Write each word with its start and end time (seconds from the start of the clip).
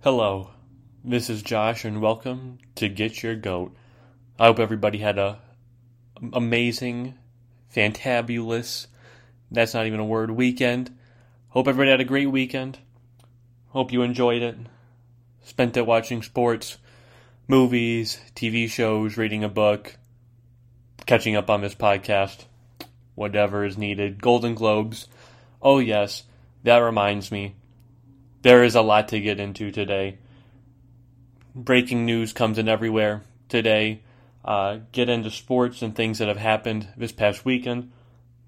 Hello, 0.00 0.50
this 1.02 1.28
is 1.28 1.42
Josh, 1.42 1.84
and 1.84 2.00
welcome 2.00 2.58
to 2.76 2.88
Get 2.88 3.20
Your 3.24 3.34
Goat. 3.34 3.74
I 4.38 4.46
hope 4.46 4.60
everybody 4.60 4.98
had 4.98 5.18
a 5.18 5.40
amazing, 6.32 7.14
fantabulous, 7.74 8.86
that's 9.50 9.74
not 9.74 9.86
even 9.86 9.98
a 9.98 10.04
word, 10.04 10.30
weekend. 10.30 10.96
Hope 11.48 11.66
everybody 11.66 11.90
had 11.90 12.00
a 12.00 12.04
great 12.04 12.30
weekend. 12.30 12.78
Hope 13.70 13.90
you 13.90 14.02
enjoyed 14.02 14.40
it. 14.40 14.56
Spent 15.42 15.76
it 15.76 15.84
watching 15.84 16.22
sports, 16.22 16.78
movies, 17.48 18.20
TV 18.36 18.70
shows, 18.70 19.16
reading 19.16 19.42
a 19.42 19.48
book, 19.48 19.96
catching 21.06 21.34
up 21.34 21.50
on 21.50 21.60
this 21.60 21.74
podcast, 21.74 22.44
whatever 23.16 23.64
is 23.64 23.76
needed. 23.76 24.22
Golden 24.22 24.54
Globes. 24.54 25.08
Oh, 25.60 25.80
yes, 25.80 26.22
that 26.62 26.78
reminds 26.78 27.32
me 27.32 27.56
there 28.42 28.62
is 28.62 28.74
a 28.74 28.82
lot 28.82 29.08
to 29.08 29.20
get 29.20 29.40
into 29.40 29.70
today. 29.70 30.18
Breaking 31.54 32.04
news 32.04 32.32
comes 32.32 32.58
in 32.58 32.68
everywhere 32.68 33.22
today. 33.48 34.02
Uh, 34.44 34.78
get 34.92 35.08
into 35.08 35.30
sports 35.30 35.82
and 35.82 35.94
things 35.94 36.18
that 36.18 36.28
have 36.28 36.38
happened 36.38 36.88
this 36.96 37.12
past 37.12 37.44
weekend. 37.44 37.90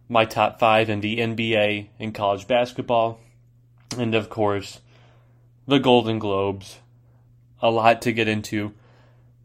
My 0.09 0.25
top 0.25 0.59
five 0.59 0.89
in 0.89 1.01
the 1.01 1.19
NBA 1.19 1.89
and 1.98 2.15
college 2.15 2.47
basketball. 2.47 3.21
And 3.98 4.15
of 4.15 4.31
course, 4.31 4.81
the 5.67 5.79
Golden 5.79 6.19
Globes. 6.19 6.79
A 7.62 7.70
lot 7.70 8.03
to 8.03 8.12
get 8.12 8.29
into. 8.29 8.73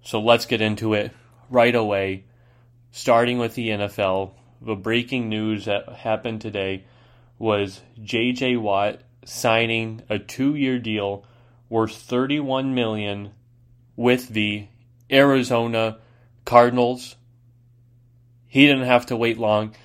So 0.03 0.22
let's 0.22 0.45
get 0.45 0.62
into 0.62 0.94
it 0.94 1.12
right 1.50 1.75
away. 1.75 2.25
Starting 2.91 3.39
with 3.39 3.55
the 3.55 3.70
NFL, 3.70 4.31
the 4.62 4.75
breaking 4.75 5.27
news 5.27 5.66
that 5.66 5.89
happened 5.89 6.39
today 6.39 6.86
was 7.38 7.81
J.J. 8.02 8.55
Watt 8.58 9.02
signing 9.25 10.02
a 10.09 10.17
two-year 10.17 10.79
deal 10.79 11.25
worth 11.70 11.95
31 11.95 12.73
million 12.73 13.31
with 13.95 14.29
the 14.29 14.67
Arizona 15.11 15.97
Cardinals. 16.45 17.16
He 18.47 18.66
didn't 18.66 18.85
have 18.85 19.05
to 19.08 19.17
wait 19.17 19.38
long 19.38 19.75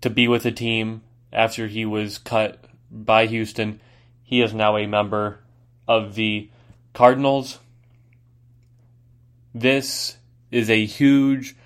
to 0.00 0.10
be 0.10 0.28
with 0.28 0.42
the 0.42 0.52
team 0.52 1.02
after 1.32 1.66
he 1.66 1.84
was 1.84 2.18
cut 2.18 2.64
by 2.90 3.26
Houston. 3.26 3.80
He 4.22 4.42
is 4.42 4.52
now 4.52 4.76
a 4.76 4.86
member 4.86 5.40
of 5.86 6.14
the 6.14 6.50
Cardinals. 6.92 7.58
This 9.54 10.16
is 10.50 10.68
a 10.68 10.84
huge 10.84 11.56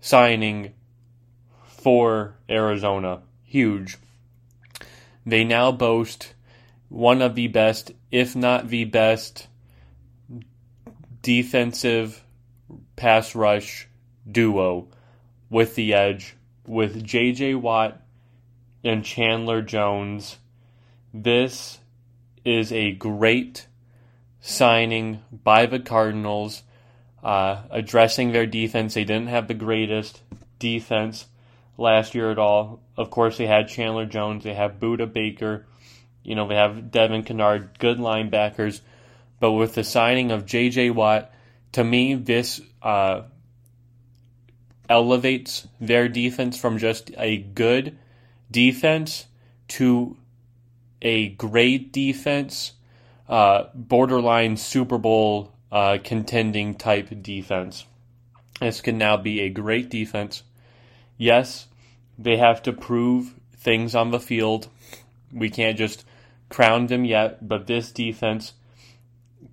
signing 0.00 0.74
for 1.66 2.36
Arizona. 2.48 3.22
Huge. 3.42 3.96
They 5.26 5.44
now 5.44 5.72
boast 5.72 6.33
one 6.94 7.22
of 7.22 7.34
the 7.34 7.48
best, 7.48 7.90
if 8.12 8.36
not 8.36 8.68
the 8.68 8.84
best, 8.84 9.48
defensive 11.22 12.24
pass 12.94 13.34
rush 13.34 13.88
duo 14.30 14.86
with 15.50 15.74
the 15.74 15.92
edge 15.92 16.36
with 16.64 17.02
J.J. 17.02 17.56
Watt 17.56 18.00
and 18.84 19.04
Chandler 19.04 19.60
Jones. 19.60 20.38
This 21.12 21.80
is 22.44 22.70
a 22.70 22.92
great 22.92 23.66
signing 24.40 25.20
by 25.32 25.66
the 25.66 25.80
Cardinals, 25.80 26.62
uh, 27.24 27.62
addressing 27.70 28.30
their 28.30 28.46
defense. 28.46 28.94
They 28.94 29.04
didn't 29.04 29.30
have 29.30 29.48
the 29.48 29.54
greatest 29.54 30.22
defense 30.60 31.26
last 31.76 32.14
year 32.14 32.30
at 32.30 32.38
all. 32.38 32.82
Of 32.96 33.10
course, 33.10 33.36
they 33.36 33.48
had 33.48 33.66
Chandler 33.66 34.06
Jones, 34.06 34.44
they 34.44 34.54
have 34.54 34.78
Budda 34.78 35.12
Baker, 35.12 35.66
you 36.24 36.34
know, 36.34 36.48
they 36.48 36.56
have 36.56 36.90
Devin 36.90 37.22
Kennard, 37.22 37.78
good 37.78 37.98
linebackers. 37.98 38.80
But 39.40 39.52
with 39.52 39.74
the 39.74 39.84
signing 39.84 40.30
of 40.32 40.46
J.J. 40.46 40.90
Watt, 40.90 41.30
to 41.72 41.84
me, 41.84 42.14
this 42.14 42.60
uh, 42.82 43.22
elevates 44.88 45.68
their 45.80 46.08
defense 46.08 46.58
from 46.58 46.78
just 46.78 47.10
a 47.18 47.36
good 47.36 47.98
defense 48.50 49.26
to 49.68 50.16
a 51.02 51.28
great 51.28 51.92
defense, 51.92 52.72
uh, 53.28 53.64
borderline 53.74 54.56
Super 54.56 54.98
Bowl 54.98 55.52
uh, 55.70 55.98
contending 56.02 56.74
type 56.74 57.08
defense. 57.22 57.84
This 58.60 58.80
can 58.80 58.96
now 58.96 59.16
be 59.16 59.40
a 59.40 59.50
great 59.50 59.90
defense. 59.90 60.42
Yes, 61.18 61.66
they 62.18 62.36
have 62.36 62.62
to 62.62 62.72
prove 62.72 63.34
things 63.56 63.94
on 63.94 64.10
the 64.10 64.20
field. 64.20 64.68
We 65.32 65.50
can't 65.50 65.76
just 65.76 66.04
crown 66.54 66.86
them 66.86 67.04
yet, 67.04 67.48
but 67.48 67.66
this 67.66 67.90
defense 67.90 68.52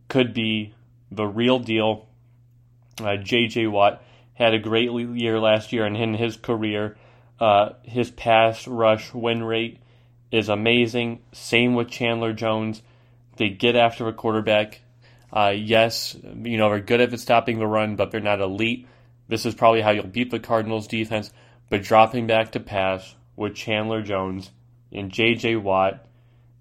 could 0.08 0.36
be 0.36 0.72
the 1.10 1.26
real 1.26 1.58
deal. 1.58 2.08
Uh, 3.02 3.18
J.J. 3.18 3.66
Watt 3.66 4.04
had 4.36 4.54
a 4.54 4.60
great 4.60 4.92
year 4.92 5.40
last 5.40 5.74
year, 5.74 5.84
and 5.84 5.98
in 5.98 6.14
his 6.14 6.38
career, 6.38 6.96
uh, 7.40 7.70
his 7.82 8.12
pass 8.12 8.68
rush 8.68 9.16
win 9.16 9.44
rate 9.44 9.80
is 10.32 10.48
amazing. 10.48 11.24
Same 11.32 11.74
with 11.74 11.90
Chandler 11.90 12.34
Jones. 12.34 12.84
They 13.38 13.50
get 13.50 13.76
after 13.76 14.08
a 14.08 14.14
quarterback. 14.14 14.82
Uh, 15.34 15.54
yes, 15.56 16.16
you 16.44 16.58
know, 16.58 16.70
they're 16.70 16.82
good 16.82 17.02
at 17.02 17.20
stopping 17.20 17.58
the 17.58 17.66
run, 17.66 17.96
but 17.96 18.12
they're 18.12 18.20
not 18.20 18.42
elite. 18.42 18.88
This 19.28 19.48
is 19.48 19.56
probably 19.56 19.82
how 19.82 19.90
you'll 19.90 20.06
beat 20.06 20.30
the 20.30 20.40
Cardinals 20.40 20.86
defense. 20.86 21.32
But 21.68 21.82
dropping 21.82 22.28
back 22.28 22.52
to 22.52 22.60
pass 22.60 23.16
with 23.36 23.56
Chandler 23.56 24.04
Jones 24.04 24.52
and 24.92 25.10
J.J. 25.10 25.56
Watt 25.56 26.06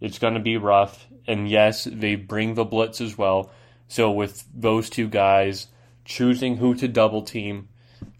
it's 0.01 0.19
going 0.19 0.35
to 0.35 0.41
be 0.41 0.57
rough. 0.57 1.07
And 1.27 1.49
yes, 1.49 1.85
they 1.85 2.15
bring 2.15 2.55
the 2.55 2.65
blitz 2.65 3.01
as 3.01 3.17
well. 3.17 3.51
So 3.89 4.11
with 4.11 4.45
those 4.55 4.91
two 4.91 5.09
guys 5.09 5.67
choosing 6.05 6.57
who 6.57 6.75
to 6.77 6.89
double 6.89 7.23
team, 7.23 7.69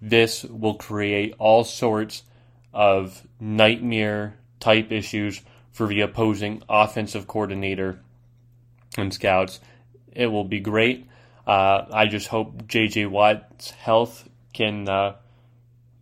this 0.01 0.45
will 0.45 0.75
create 0.75 1.35
all 1.39 1.65
sorts 1.65 2.23
of 2.73 3.27
nightmare 3.41 4.37
type 4.59 4.93
issues 4.93 5.41
for 5.73 5.87
the 5.87 6.01
opposing 6.03 6.63
offensive 6.69 7.27
coordinator 7.27 8.01
and 8.97 9.13
scouts. 9.13 9.61
It 10.13 10.27
will 10.27 10.45
be 10.45 10.61
great. 10.61 11.07
Uh, 11.47 11.87
I 11.93 12.07
just 12.07 12.29
hope 12.29 12.67
J.J. 12.67 13.07
Watt's 13.07 13.71
health 13.71 14.29
can 14.53 14.89
uh, 14.89 15.17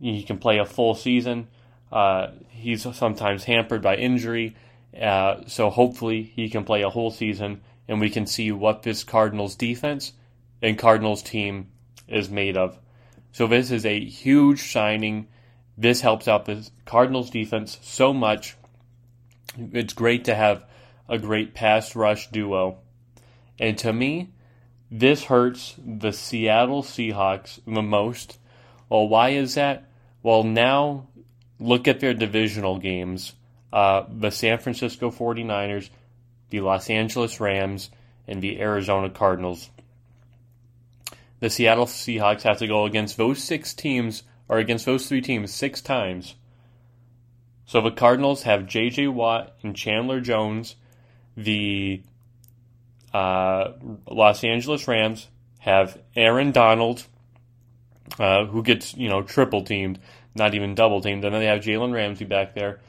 he 0.00 0.22
can 0.22 0.38
play 0.38 0.58
a 0.58 0.64
full 0.64 0.94
season. 0.94 1.48
Uh, 1.90 2.28
he's 2.48 2.86
sometimes 2.96 3.44
hampered 3.44 3.82
by 3.82 3.96
injury. 3.96 4.56
Uh, 4.98 5.42
so 5.46 5.70
hopefully 5.70 6.22
he 6.34 6.48
can 6.48 6.64
play 6.64 6.82
a 6.82 6.90
whole 6.90 7.10
season 7.10 7.60
and 7.86 8.00
we 8.00 8.10
can 8.10 8.26
see 8.26 8.52
what 8.52 8.82
this 8.82 9.04
Cardinals 9.04 9.56
defense 9.56 10.12
and 10.62 10.78
Cardinals 10.78 11.22
team 11.22 11.68
is 12.06 12.30
made 12.30 12.56
of. 12.56 12.78
So 13.32 13.46
this 13.46 13.70
is 13.70 13.86
a 13.86 14.00
huge 14.00 14.72
signing. 14.72 15.28
This 15.76 16.00
helps 16.00 16.26
out 16.26 16.44
the 16.44 16.68
Cardinals 16.84 17.30
defense 17.30 17.78
so 17.82 18.12
much. 18.12 18.56
It's 19.56 19.92
great 19.92 20.24
to 20.24 20.34
have 20.34 20.64
a 21.08 21.18
great 21.18 21.54
pass 21.54 21.94
rush 21.94 22.30
duo. 22.30 22.78
And 23.58 23.76
to 23.78 23.92
me, 23.92 24.30
this 24.90 25.24
hurts 25.24 25.74
the 25.84 26.12
Seattle 26.12 26.82
Seahawks 26.82 27.60
the 27.66 27.82
most. 27.82 28.38
Well, 28.88 29.08
why 29.08 29.30
is 29.30 29.54
that? 29.54 29.88
Well, 30.22 30.44
now 30.44 31.06
look 31.60 31.86
at 31.86 32.00
their 32.00 32.14
divisional 32.14 32.78
games 32.78 33.34
uh, 33.72 34.04
the 34.08 34.30
San 34.30 34.58
Francisco 34.58 35.10
49ers, 35.10 35.90
the 36.50 36.60
Los 36.60 36.88
Angeles 36.88 37.40
Rams, 37.40 37.90
and 38.26 38.42
the 38.42 38.60
Arizona 38.60 39.10
Cardinals. 39.10 39.70
The 41.40 41.50
Seattle 41.50 41.86
Seahawks 41.86 42.42
have 42.42 42.58
to 42.58 42.66
go 42.66 42.84
against 42.84 43.16
those 43.16 43.42
six 43.42 43.74
teams, 43.74 44.22
or 44.48 44.58
against 44.58 44.86
those 44.86 45.06
three 45.06 45.20
teams, 45.20 45.52
six 45.52 45.80
times. 45.80 46.34
So 47.66 47.80
the 47.80 47.90
Cardinals 47.90 48.42
have 48.44 48.66
J.J. 48.66 49.08
Watt 49.08 49.54
and 49.62 49.76
Chandler 49.76 50.20
Jones. 50.20 50.74
The 51.36 52.02
uh, 53.12 53.72
Los 54.10 54.42
Angeles 54.42 54.88
Rams 54.88 55.28
have 55.58 55.98
Aaron 56.16 56.50
Donald, 56.50 57.04
uh, 58.18 58.46
who 58.46 58.62
gets 58.62 58.96
you 58.96 59.08
know 59.08 59.22
triple 59.22 59.62
teamed, 59.62 59.98
not 60.34 60.54
even 60.54 60.74
double 60.74 61.00
teamed, 61.00 61.24
and 61.24 61.34
then 61.34 61.40
they 61.40 61.46
have 61.46 61.60
Jalen 61.60 61.92
Ramsey 61.92 62.24
back 62.24 62.54
there. 62.54 62.80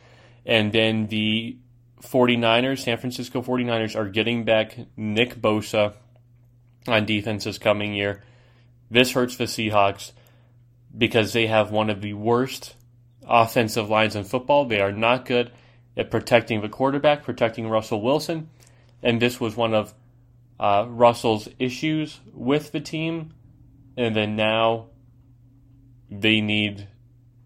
And 0.45 0.71
then 0.71 1.07
the 1.07 1.57
49ers, 2.01 2.79
San 2.79 2.97
Francisco 2.97 3.41
49ers, 3.41 3.95
are 3.95 4.09
getting 4.09 4.45
back 4.45 4.77
Nick 4.95 5.41
Bosa 5.41 5.93
on 6.87 7.05
defense 7.05 7.43
this 7.43 7.57
coming 7.57 7.93
year. 7.93 8.23
This 8.89 9.11
hurts 9.11 9.37
the 9.37 9.45
Seahawks 9.45 10.11
because 10.97 11.33
they 11.33 11.47
have 11.47 11.71
one 11.71 11.89
of 11.89 12.01
the 12.01 12.13
worst 12.13 12.75
offensive 13.27 13.89
lines 13.89 14.15
in 14.15 14.23
football. 14.23 14.65
They 14.65 14.81
are 14.81 14.91
not 14.91 15.25
good 15.25 15.51
at 15.95 16.09
protecting 16.09 16.61
the 16.61 16.69
quarterback, 16.69 17.23
protecting 17.23 17.69
Russell 17.69 18.01
Wilson. 18.01 18.49
And 19.03 19.21
this 19.21 19.39
was 19.39 19.55
one 19.55 19.73
of 19.73 19.93
uh, 20.59 20.85
Russell's 20.87 21.47
issues 21.59 22.19
with 22.33 22.71
the 22.71 22.79
team. 22.79 23.33
And 23.95 24.15
then 24.15 24.35
now 24.35 24.87
they 26.09 26.41
need 26.41 26.87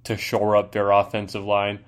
to 0.05 0.17
shore 0.17 0.55
up 0.55 0.71
their 0.71 0.91
offensive 0.91 1.43
line 1.43 1.79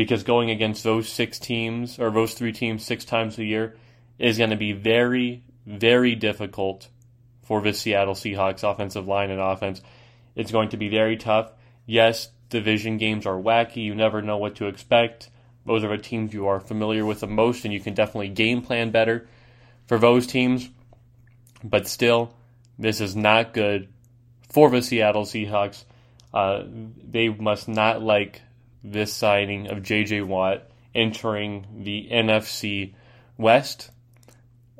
because 0.00 0.22
going 0.22 0.48
against 0.48 0.82
those 0.82 1.06
six 1.10 1.38
teams 1.38 1.98
or 1.98 2.10
those 2.10 2.32
three 2.32 2.52
teams 2.52 2.82
six 2.82 3.04
times 3.04 3.36
a 3.36 3.44
year 3.44 3.76
is 4.18 4.38
going 4.38 4.48
to 4.48 4.56
be 4.56 4.72
very, 4.72 5.42
very 5.66 6.14
difficult 6.14 6.88
for 7.42 7.60
the 7.60 7.74
Seattle 7.74 8.14
Seahawks 8.14 8.64
offensive 8.64 9.06
line 9.06 9.30
and 9.30 9.42
offense. 9.42 9.82
It's 10.34 10.52
going 10.52 10.70
to 10.70 10.78
be 10.78 10.88
very 10.88 11.18
tough. 11.18 11.52
Yes, 11.84 12.30
division 12.48 12.96
games 12.96 13.26
are 13.26 13.34
wacky. 13.34 13.84
You 13.84 13.94
never 13.94 14.22
know 14.22 14.38
what 14.38 14.54
to 14.56 14.68
expect. 14.68 15.28
Those 15.66 15.84
are 15.84 15.94
the 15.94 16.02
teams 16.02 16.32
you 16.32 16.46
are 16.46 16.60
familiar 16.60 17.04
with 17.04 17.20
the 17.20 17.26
most, 17.26 17.66
and 17.66 17.74
you 17.74 17.80
can 17.80 17.92
definitely 17.92 18.30
game 18.30 18.62
plan 18.62 18.92
better 18.92 19.28
for 19.86 19.98
those 19.98 20.26
teams. 20.26 20.70
But 21.62 21.86
still, 21.86 22.32
this 22.78 23.02
is 23.02 23.14
not 23.14 23.52
good 23.52 23.90
for 24.48 24.70
the 24.70 24.80
Seattle 24.80 25.26
Seahawks. 25.26 25.84
Uh, 26.32 26.62
they 26.66 27.28
must 27.28 27.68
not 27.68 28.00
like 28.00 28.40
this 28.82 29.12
signing 29.12 29.68
of 29.68 29.82
J.J. 29.82 30.22
Watt 30.22 30.70
entering 30.94 31.66
the 31.84 32.08
NFC 32.10 32.94
West. 33.36 33.90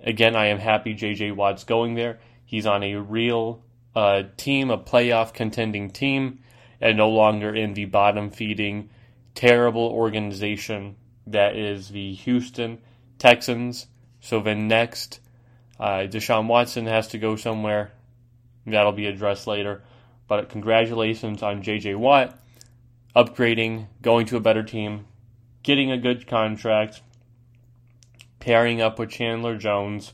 Again, 0.03 0.35
I 0.35 0.47
am 0.47 0.59
happy 0.59 0.95
J.J. 0.95 1.33
Watt's 1.33 1.65
going 1.65 1.95
there. 1.95 2.19
He's 2.45 2.67
on 2.67 2.83
a 2.83 2.97
real 2.97 3.63
uh, 3.95 4.25
team, 4.37 4.71
a 4.71 4.79
playoff 4.79 5.33
contending 5.33 5.91
team, 5.91 6.41
and 6.81 6.97
no 6.97 7.11
longer 7.11 7.55
in 7.55 7.75
the 7.75 7.85
bottom 7.85 8.31
feeding, 8.31 8.91
terrible 9.35 9.87
organization 9.87 10.97
that 11.27 11.57
is 11.57 11.89
the 11.91 12.15
Houston 12.15 12.79
Texans. 13.19 13.87
So 14.21 14.41
then 14.41 14.69
next, 14.69 15.21
uh, 15.79 16.07
Deshaun 16.09 16.47
Watson 16.47 16.87
has 16.87 17.09
to 17.09 17.19
go 17.19 17.37
somewhere. 17.37 17.93
That'll 18.67 18.93
be 18.93 19.07
addressed 19.07 19.47
later. 19.47 19.83
But 20.29 20.49
congratulations 20.49 21.43
on 21.43 21.63
J.J. 21.63 21.95
Watt 21.97 22.39
upgrading, 23.15 23.87
going 24.03 24.27
to 24.27 24.37
a 24.37 24.41
better 24.41 24.63
team, 24.63 25.07
getting 25.63 25.91
a 25.91 25.99
good 25.99 26.27
contract, 26.27 27.03
pairing 28.39 28.81
up 28.81 28.99
with 28.99 29.11
Chandler 29.11 29.57
Jones, 29.57 30.13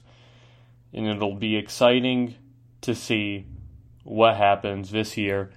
and 0.93 1.07
it'll 1.07 1.35
be 1.35 1.57
exciting 1.57 2.35
to 2.81 2.95
see 2.95 3.47
what 4.03 4.37
happens 4.37 4.91
this 4.91 5.17
year. 5.17 5.51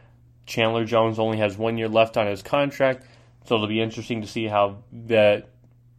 Chandler 0.46 0.86
Jones 0.86 1.20
only 1.20 1.38
has 1.38 1.58
one 1.58 1.78
year 1.78 1.88
left 1.88 2.18
on 2.18 2.28
his 2.28 2.42
contract, 2.42 3.06
so 3.46 3.56
it'll 3.56 3.68
be 3.68 3.82
interesting 3.82 4.22
to 4.22 4.28
see 4.28 4.46
how 4.46 4.84
that 4.92 5.50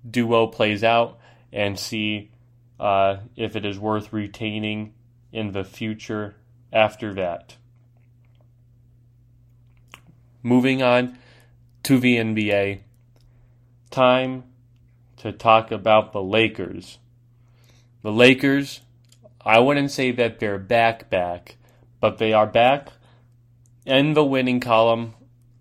duo 0.09 0.47
plays 0.47 0.85
out 0.85 1.19
and 1.53 1.79
see 1.79 2.31
uh, 2.79 3.19
if 3.37 3.57
it 3.57 3.65
is 3.65 3.79
worth 3.79 4.13
retaining 4.13 4.95
in 5.33 5.53
the 5.53 5.65
future 5.65 6.37
after 6.73 7.15
that. 7.15 7.57
Moving 10.43 10.83
on 10.83 11.19
to 11.82 11.99
the 11.99 12.17
NBA, 12.17 12.81
time 13.91 14.44
to 15.19 15.32
talk 15.32 15.71
about 15.71 16.12
the 16.12 16.23
Lakers. 16.23 16.99
The 18.03 18.12
Lakers, 18.12 18.81
I 19.44 19.59
wouldn't 19.59 19.91
say 19.91 20.11
that 20.12 20.41
they're 20.41 20.59
back 20.59 21.11
back, 21.11 21.56
but 22.00 22.19
they 22.19 22.32
are 22.32 22.47
back 22.47 22.91
in 23.85 24.15
the 24.15 24.25
winning 24.25 24.61
column 24.61 25.15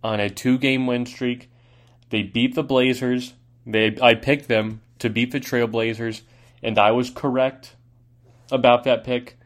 on 0.04 0.20
a 0.20 0.30
two 0.30 0.58
game 0.58 0.88
win 0.88 1.06
streak. 1.06 1.50
They 2.10 2.24
beat 2.24 2.56
the 2.56 2.64
Blazers. 2.64 3.34
They 3.66 3.98
I 4.02 4.16
picked 4.16 4.48
them 4.48 4.82
to 5.00 5.10
beat 5.10 5.32
the 5.32 5.40
Trailblazers, 5.40 6.22
and 6.64 6.78
I 6.78 6.92
was 6.92 7.10
correct 7.10 7.76
about 8.52 8.84
that 8.86 9.04
pick. 9.04 9.38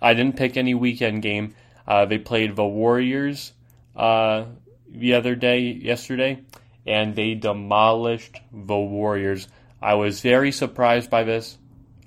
I 0.00 0.14
didn't 0.14 0.36
pick 0.36 0.56
any 0.56 0.74
weekend 0.74 1.22
game. 1.22 1.54
Uh, 1.86 2.04
they 2.06 2.18
played 2.18 2.56
the 2.56 2.64
Warriors 2.64 3.52
uh, 3.96 4.44
the 4.90 5.14
other 5.14 5.34
day, 5.34 5.60
yesterday, 5.60 6.42
and 6.86 7.14
they 7.14 7.34
demolished 7.34 8.40
the 8.52 8.76
Warriors. 8.76 9.48
I 9.80 9.94
was 9.94 10.20
very 10.20 10.52
surprised 10.52 11.10
by 11.10 11.24
this. 11.24 11.56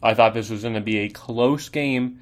I 0.01 0.13
thought 0.13 0.33
this 0.33 0.50
was 0.50 0.63
going 0.63 0.74
to 0.74 0.81
be 0.81 1.00
a 1.00 1.09
close 1.09 1.69
game, 1.69 2.19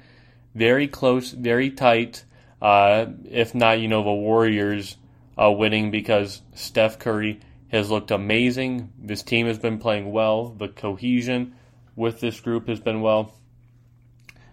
very 0.54 0.86
close, 0.86 1.30
very 1.30 1.70
tight. 1.70 2.24
Uh, 2.60 3.06
if 3.24 3.54
not, 3.54 3.80
you 3.80 3.88
know, 3.88 4.04
the 4.04 4.12
Warriors 4.12 4.96
uh, 5.36 5.50
winning 5.50 5.90
because 5.90 6.42
Steph 6.54 6.98
Curry 6.98 7.40
has 7.72 7.90
looked 7.90 8.10
amazing. 8.10 8.92
This 8.98 9.22
team 9.22 9.46
has 9.46 9.58
been 9.58 9.78
playing 9.78 10.12
well. 10.12 10.50
The 10.50 10.68
cohesion 10.68 11.54
with 11.96 12.20
this 12.20 12.38
group 12.40 12.68
has 12.68 12.80
been 12.80 13.00
well. 13.00 13.34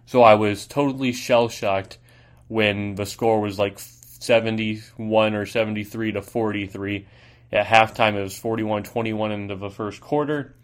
So 0.05 0.23
I 0.23 0.35
was 0.35 0.65
totally 0.65 1.11
shell 1.11 1.49
shocked 1.49 1.99
when 2.47 2.95
the 2.95 3.05
score 3.05 3.39
was 3.39 3.59
like 3.59 3.77
71 4.19 5.33
or 5.33 5.45
73 5.45 6.11
to 6.13 6.21
43. 6.21 7.07
At 7.51 7.65
halftime, 7.65 8.15
it 8.15 8.21
was 8.21 8.37
41 8.37 8.83
21 8.83 9.31
into 9.31 9.55
the 9.55 9.69
first 9.69 10.01
quarter. 10.01 10.55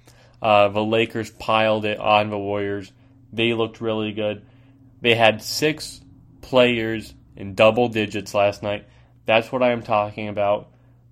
Uh, 0.42 0.68
the 0.68 0.84
Lakers 0.84 1.32
piled 1.32 1.86
it 1.86 2.00
on 2.00 2.30
the 2.30 2.38
Warriors. 2.38 2.92
They 3.34 3.54
looked 3.54 3.82
really 3.82 4.12
good. 4.12 4.46
They 5.02 5.16
had 5.16 5.42
six 5.42 6.02
players 6.42 7.14
in 7.36 7.56
double 7.56 7.88
digits 7.88 8.34
last 8.34 8.62
night. 8.62 8.88
That's 9.26 9.52
what 9.52 9.64
I 9.64 9.72
am 9.72 9.82
talking 9.82 10.28
about. 10.28 10.70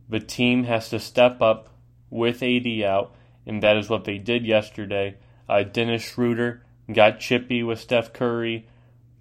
The 0.10 0.19
team 0.19 0.66
has 0.66 0.89
to 0.89 1.00
step 1.00 1.42
up 1.42 1.69
with 2.10 2.44
AD 2.44 2.68
out, 2.84 3.16
and 3.48 3.63
that 3.63 3.78
is 3.78 3.89
what 3.89 4.04
they 4.04 4.19
did 4.19 4.46
yesterday. 4.46 5.16
Uh, 5.50 5.63
Dennis 5.63 6.04
Schroeder 6.04 6.63
got 6.92 7.19
chippy 7.19 7.63
with 7.63 7.80
Steph 7.80 8.13
Curry. 8.13 8.68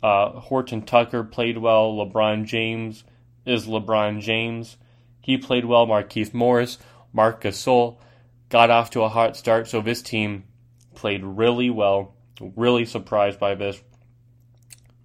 Uh, 0.03 0.41
Horton 0.41 0.83
Tucker 0.83 1.25
played 1.25 1.57
well. 1.57 1.95
LeBron 1.95 2.45
James 2.45 3.05
is 3.45 3.67
LeBron 3.67 4.21
James. 4.21 4.77
He 5.21 5.39
played 5.39 5.65
well. 5.65 5.87
Markieff 5.87 6.35
Morris, 6.35 6.79
Marc 7.13 7.43
Gasol 7.43 7.99
got 8.49 8.71
off 8.71 8.91
to 8.91 9.03
a 9.03 9.09
hot 9.09 9.37
start. 9.37 9.69
So 9.69 9.81
this 9.81 10.03
team 10.03 10.45
played 10.95 11.25
really 11.25 11.71
well. 11.71 12.15
Really 12.41 12.85
surprised 12.85 13.39
by 13.39 13.55
this. 13.55 13.81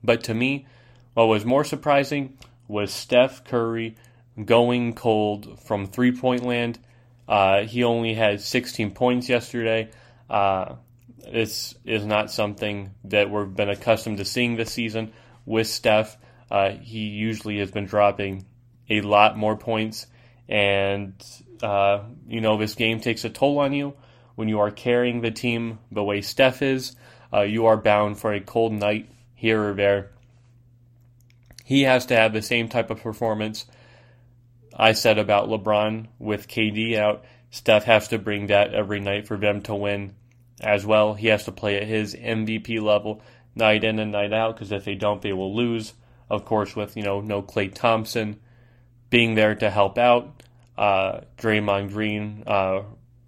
But 0.03 0.23
to 0.25 0.33
me, 0.33 0.67
what 1.13 1.27
was 1.27 1.45
more 1.45 1.63
surprising 1.63 2.37
was 2.67 2.91
Steph 2.91 3.43
Curry 3.43 3.95
going 4.43 4.93
cold 4.93 5.59
from 5.61 5.87
three 5.87 6.11
point 6.11 6.43
land. 6.43 6.79
Uh, 7.27 7.63
he 7.63 7.83
only 7.83 8.13
had 8.13 8.41
16 8.41 8.91
points 8.91 9.27
yesterday. 9.27 9.89
Uh, 10.29 10.75
this 11.31 11.75
is 11.83 12.05
not 12.05 12.31
something 12.31 12.93
that 13.05 13.29
we've 13.29 13.53
been 13.53 13.69
accustomed 13.69 14.17
to 14.19 14.25
seeing 14.25 14.55
this 14.55 14.71
season 14.71 15.11
with 15.45 15.67
Steph. 15.67 16.17
Uh, 16.49 16.71
he 16.71 17.07
usually 17.07 17.59
has 17.59 17.71
been 17.71 17.85
dropping 17.85 18.45
a 18.89 19.01
lot 19.01 19.37
more 19.37 19.57
points, 19.57 20.07
and 20.47 21.13
uh, 21.61 22.03
you 22.27 22.41
know 22.41 22.57
this 22.57 22.75
game 22.75 22.99
takes 22.99 23.25
a 23.25 23.29
toll 23.29 23.59
on 23.59 23.73
you 23.73 23.93
when 24.35 24.47
you 24.47 24.59
are 24.59 24.71
carrying 24.71 25.21
the 25.21 25.31
team 25.31 25.79
the 25.91 26.03
way 26.03 26.21
Steph 26.21 26.61
is. 26.61 26.95
Uh, 27.33 27.41
you 27.41 27.65
are 27.65 27.77
bound 27.77 28.17
for 28.19 28.33
a 28.33 28.39
cold 28.39 28.71
night 28.71 29.09
here 29.35 29.69
or 29.69 29.73
there. 29.73 30.11
He 31.65 31.81
has 31.81 32.05
to 32.05 32.15
have 32.15 32.31
the 32.31 32.41
same 32.41 32.69
type 32.69 32.89
of 32.89 33.01
performance 33.01 33.65
I 34.73 34.93
said 34.93 35.17
about 35.17 35.49
LeBron 35.49 36.07
with 36.19 36.47
KD 36.47 36.95
out. 36.97 37.25
Steph 37.49 37.85
has 37.85 38.09
to 38.09 38.19
bring 38.19 38.47
that 38.47 38.73
every 38.73 38.99
night 38.99 39.27
for 39.27 39.37
them 39.37 39.61
to 39.63 39.75
win 39.75 40.15
as 40.61 40.85
well. 40.85 41.13
He 41.13 41.27
has 41.27 41.45
to 41.45 41.51
play 41.51 41.77
at 41.77 41.87
his 41.87 42.13
MVP 42.13 42.81
level 42.81 43.21
night 43.55 43.83
in 43.83 43.99
and 43.99 44.11
night 44.11 44.33
out 44.33 44.55
because 44.55 44.71
if 44.71 44.85
they 44.85 44.95
don't, 44.95 45.21
they 45.21 45.33
will 45.33 45.55
lose. 45.55 45.93
Of 46.29 46.45
course, 46.45 46.75
with 46.75 46.97
you 46.97 47.03
know 47.03 47.21
no 47.21 47.41
Klay 47.41 47.73
Thompson 47.73 48.39
being 49.09 49.35
there 49.35 49.55
to 49.55 49.69
help 49.69 49.97
out, 49.97 50.43
uh, 50.77 51.21
Draymond 51.37 51.91
Green 51.91 52.43
uh, 52.45 52.83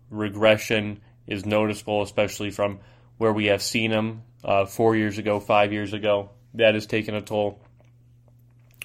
regression 0.10 1.02
is 1.28 1.46
noticeable, 1.46 2.02
especially 2.02 2.52
from 2.52 2.80
where 3.18 3.32
we 3.32 3.46
have 3.46 3.62
seen 3.62 3.92
him 3.92 4.24
uh, 4.44 4.66
four 4.66 4.96
years 4.96 5.18
ago, 5.18 5.40
five 5.40 5.72
years 5.72 5.94
ago. 5.94 6.32
That 6.56 6.74
has 6.74 6.86
taken 6.86 7.16
a 7.16 7.22
toll. 7.22 7.62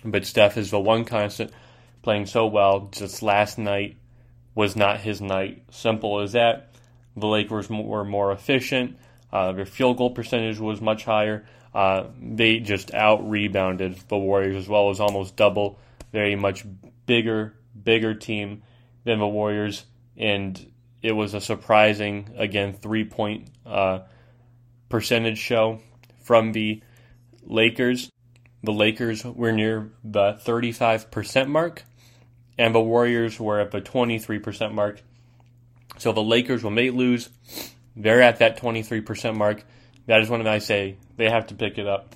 But 0.04 0.26
Steph 0.26 0.58
is 0.58 0.70
the 0.70 0.78
one 0.78 1.04
constant, 1.04 1.50
playing 2.02 2.26
so 2.26 2.46
well. 2.46 2.88
Just 2.92 3.22
last 3.22 3.58
night 3.58 3.96
was 4.54 4.76
not 4.76 5.00
his 5.00 5.20
night. 5.20 5.62
Simple 5.70 6.20
as 6.20 6.32
that. 6.32 6.72
The 7.16 7.26
Lakers 7.26 7.70
were 7.70 8.04
more 8.04 8.32
efficient. 8.32 8.98
Uh, 9.32 9.52
their 9.52 9.66
field 9.66 9.96
goal 9.96 10.10
percentage 10.10 10.58
was 10.58 10.80
much 10.80 11.04
higher. 11.04 11.46
Uh, 11.74 12.06
they 12.20 12.60
just 12.60 12.94
out 12.94 13.28
rebounded 13.28 13.96
the 14.08 14.16
Warriors 14.16 14.56
as 14.56 14.68
well 14.68 14.90
as 14.90 15.00
almost 15.00 15.36
double. 15.36 15.78
Very 16.12 16.36
much 16.36 16.64
bigger, 17.06 17.54
bigger 17.82 18.14
team 18.14 18.62
than 19.02 19.18
the 19.18 19.26
Warriors, 19.26 19.84
and 20.16 20.72
it 21.02 21.12
was 21.12 21.34
a 21.34 21.40
surprising 21.40 22.30
again 22.36 22.72
three 22.72 23.04
point 23.04 23.48
uh, 23.66 24.00
percentage 24.88 25.38
show 25.38 25.80
from 26.22 26.52
the 26.52 26.82
Lakers. 27.42 28.10
The 28.62 28.72
Lakers 28.72 29.24
were 29.24 29.52
near 29.52 29.90
the 30.02 30.40
35% 30.44 31.48
mark, 31.48 31.82
and 32.56 32.74
the 32.74 32.80
Warriors 32.80 33.38
were 33.38 33.60
at 33.60 33.72
the 33.72 33.82
23% 33.82 34.72
mark. 34.72 35.02
So 35.98 36.12
the 36.12 36.22
Lakers, 36.22 36.64
when 36.64 36.74
they 36.74 36.90
lose, 36.90 37.28
they're 37.94 38.22
at 38.22 38.38
that 38.38 38.58
23% 38.58 39.36
mark. 39.36 39.64
That 40.06 40.20
is 40.22 40.30
when 40.30 40.46
I 40.46 40.58
say 40.58 40.96
they 41.16 41.30
have 41.30 41.46
to 41.48 41.54
pick 41.54 41.78
it 41.78 41.86
up. 41.86 42.14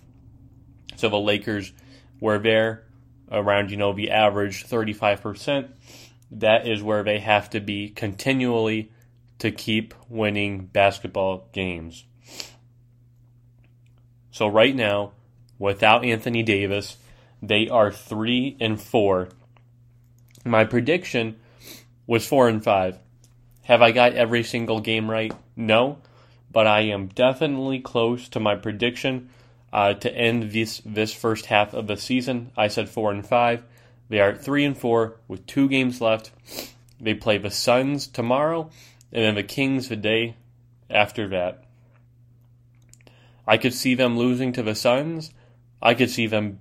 So 0.97 1.09
the 1.09 1.19
Lakers 1.19 1.73
were 2.21 2.38
there 2.38 2.85
around, 3.31 3.71
you 3.71 3.76
know, 3.76 3.93
the 3.93 4.11
average 4.11 4.67
35%. 4.67 5.69
That 6.31 6.67
is 6.67 6.83
where 6.83 7.02
they 7.02 7.21
have 7.21 7.50
to 7.50 7.61
be 7.61 7.90
continually 7.90 8.90
to 9.38 9.50
keep 9.50 9.95
winning 10.09 10.67
basketball 10.67 11.49
games. 11.52 12.05
So 14.31 14.47
right 14.49 14.75
now, 14.75 15.12
without 15.59 16.05
Anthony 16.05 16.43
Davis, 16.43 16.97
they 17.43 17.69
are 17.69 17.90
three 17.90 18.57
and 18.61 18.81
four. 18.81 19.28
My 20.45 20.64
prediction 20.64 21.37
was 22.07 22.26
four 22.26 22.49
and 22.49 22.62
five. 22.62 22.99
Have 23.64 23.83
I 23.83 23.93
got 23.93 24.14
every 24.14 24.43
single 24.43 24.81
game 24.81 25.11
right? 25.11 25.33
No, 25.57 25.99
but 26.59 26.67
I 26.67 26.81
am 26.81 27.07
definitely 27.07 27.79
close 27.79 28.29
to 28.31 28.41
my 28.41 28.57
prediction 28.57 29.31
uh, 29.73 29.95
to 29.95 30.12
end 30.12 30.50
this 30.50 30.83
this 30.85 31.15
first 31.15 31.47
half 31.47 31.73
of 31.73 31.87
the 31.87 31.97
season. 31.97 32.50
I 32.57 32.67
said 32.67 32.88
four 32.88 33.12
and 33.12 33.25
five. 33.25 33.62
They 34.09 34.19
are 34.19 34.35
three 34.35 34.65
and 34.65 34.77
four 34.77 35.21
with 35.29 35.47
two 35.47 35.69
games 35.69 36.00
left. 36.00 36.33
They 37.00 37.15
play 37.15 37.38
the 37.38 37.53
Suns 37.53 38.09
tomorrow, 38.09 38.71
and 39.12 39.25
then 39.25 39.35
the 39.37 39.45
Kings 39.45 39.88
the 39.88 39.95
day 39.95 40.35
after 40.91 41.29
that. 41.29 41.62
I 43.47 43.57
could 43.57 43.73
see 43.73 43.95
them 43.95 44.19
losing 44.19 44.53
to 44.55 44.62
the 44.65 44.75
Suns. 44.75 45.33
I 45.81 45.95
could 45.95 46.11
see 46.11 46.27
them 46.27 46.59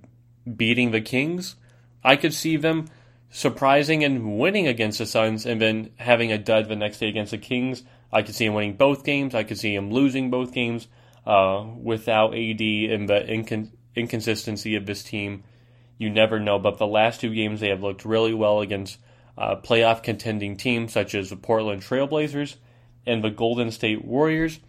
beating 0.56 0.92
the 0.92 1.00
Kings. 1.00 1.56
I 2.04 2.14
could 2.14 2.34
see 2.34 2.56
them 2.56 2.86
surprising 3.30 4.04
and 4.04 4.38
winning 4.38 4.68
against 4.68 5.00
the 5.00 5.06
Suns 5.06 5.44
and 5.44 5.60
then 5.60 5.90
having 5.96 6.30
a 6.30 6.38
dud 6.38 6.68
the 6.68 6.76
next 6.76 7.00
day 7.00 7.08
against 7.08 7.32
the 7.32 7.38
Kings. 7.38 7.82
I 8.12 8.22
could 8.22 8.34
see 8.34 8.46
him 8.46 8.54
winning 8.54 8.76
both 8.76 9.04
games. 9.04 9.34
I 9.34 9.44
could 9.44 9.58
see 9.58 9.74
him 9.74 9.90
losing 9.90 10.30
both 10.30 10.52
games 10.52 10.88
uh, 11.26 11.64
without 11.80 12.34
AD 12.34 12.60
and 12.60 13.08
the 13.08 13.24
incon- 13.28 13.70
inconsistency 13.94 14.76
of 14.76 14.86
this 14.86 15.02
team. 15.02 15.44
You 15.98 16.10
never 16.10 16.40
know. 16.40 16.58
But 16.58 16.78
the 16.78 16.86
last 16.86 17.20
two 17.20 17.34
games, 17.34 17.60
they 17.60 17.68
have 17.68 17.82
looked 17.82 18.04
really 18.04 18.34
well 18.34 18.60
against 18.60 18.98
uh, 19.36 19.56
playoff 19.56 20.02
contending 20.02 20.56
teams 20.56 20.92
such 20.92 21.14
as 21.14 21.30
the 21.30 21.36
Portland 21.36 21.82
Trailblazers 21.82 22.56
and 23.06 23.22
the 23.22 23.30
Golden 23.30 23.70
State 23.70 24.04
Warriors. 24.04 24.60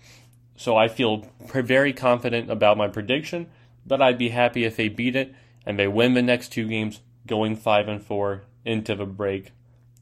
So 0.55 0.75
I 0.75 0.89
feel 0.89 1.25
very 1.39 1.93
confident 1.93 2.51
about 2.51 2.77
my 2.77 2.89
prediction, 2.89 3.47
but 3.85 4.01
I'd 4.01 4.17
be 4.17 4.29
happy 4.29 4.65
if 4.65 4.75
they 4.75 4.89
beat 4.89 5.15
it 5.15 5.33
and 5.65 5.79
they 5.79 5.87
win 5.87 6.13
the 6.13 6.21
next 6.21 6.49
two 6.49 6.67
games, 6.67 6.99
going 7.25 7.55
five 7.55 7.87
and 7.87 8.03
four 8.03 8.43
into 8.65 8.95
the 8.95 9.05
break. 9.05 9.51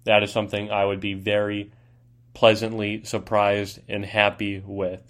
That 0.06 0.24
is 0.24 0.32
something 0.32 0.72
I 0.72 0.86
would 0.86 1.00
be 1.00 1.14
very 1.14 1.72
pleasantly 2.38 3.04
surprised 3.04 3.80
and 3.90 4.06
happy 4.06 4.62
with. 4.64 5.02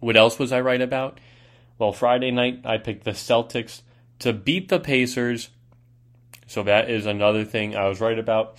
What 0.00 0.16
else 0.16 0.38
was 0.38 0.50
I 0.50 0.62
right 0.62 0.80
about? 0.80 1.20
Well, 1.78 1.92
Friday 1.92 2.30
night 2.30 2.62
I 2.64 2.78
picked 2.78 3.04
the 3.04 3.10
Celtics 3.10 3.82
to 4.20 4.32
beat 4.32 4.70
the 4.70 4.80
Pacers. 4.80 5.50
So 6.46 6.62
that 6.62 6.88
is 6.88 7.04
another 7.04 7.44
thing 7.44 7.76
I 7.76 7.86
was 7.86 8.00
right 8.00 8.18
about. 8.18 8.56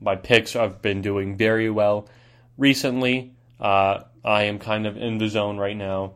My 0.00 0.16
picks 0.16 0.54
have 0.54 0.80
been 0.80 1.02
doing 1.02 1.36
very 1.36 1.68
well 1.68 2.08
recently. 2.56 3.34
Uh, 3.60 4.04
I 4.24 4.44
am 4.44 4.58
kind 4.58 4.86
of 4.86 4.96
in 4.96 5.18
the 5.18 5.28
zone 5.28 5.58
right 5.58 5.76
now 5.76 6.14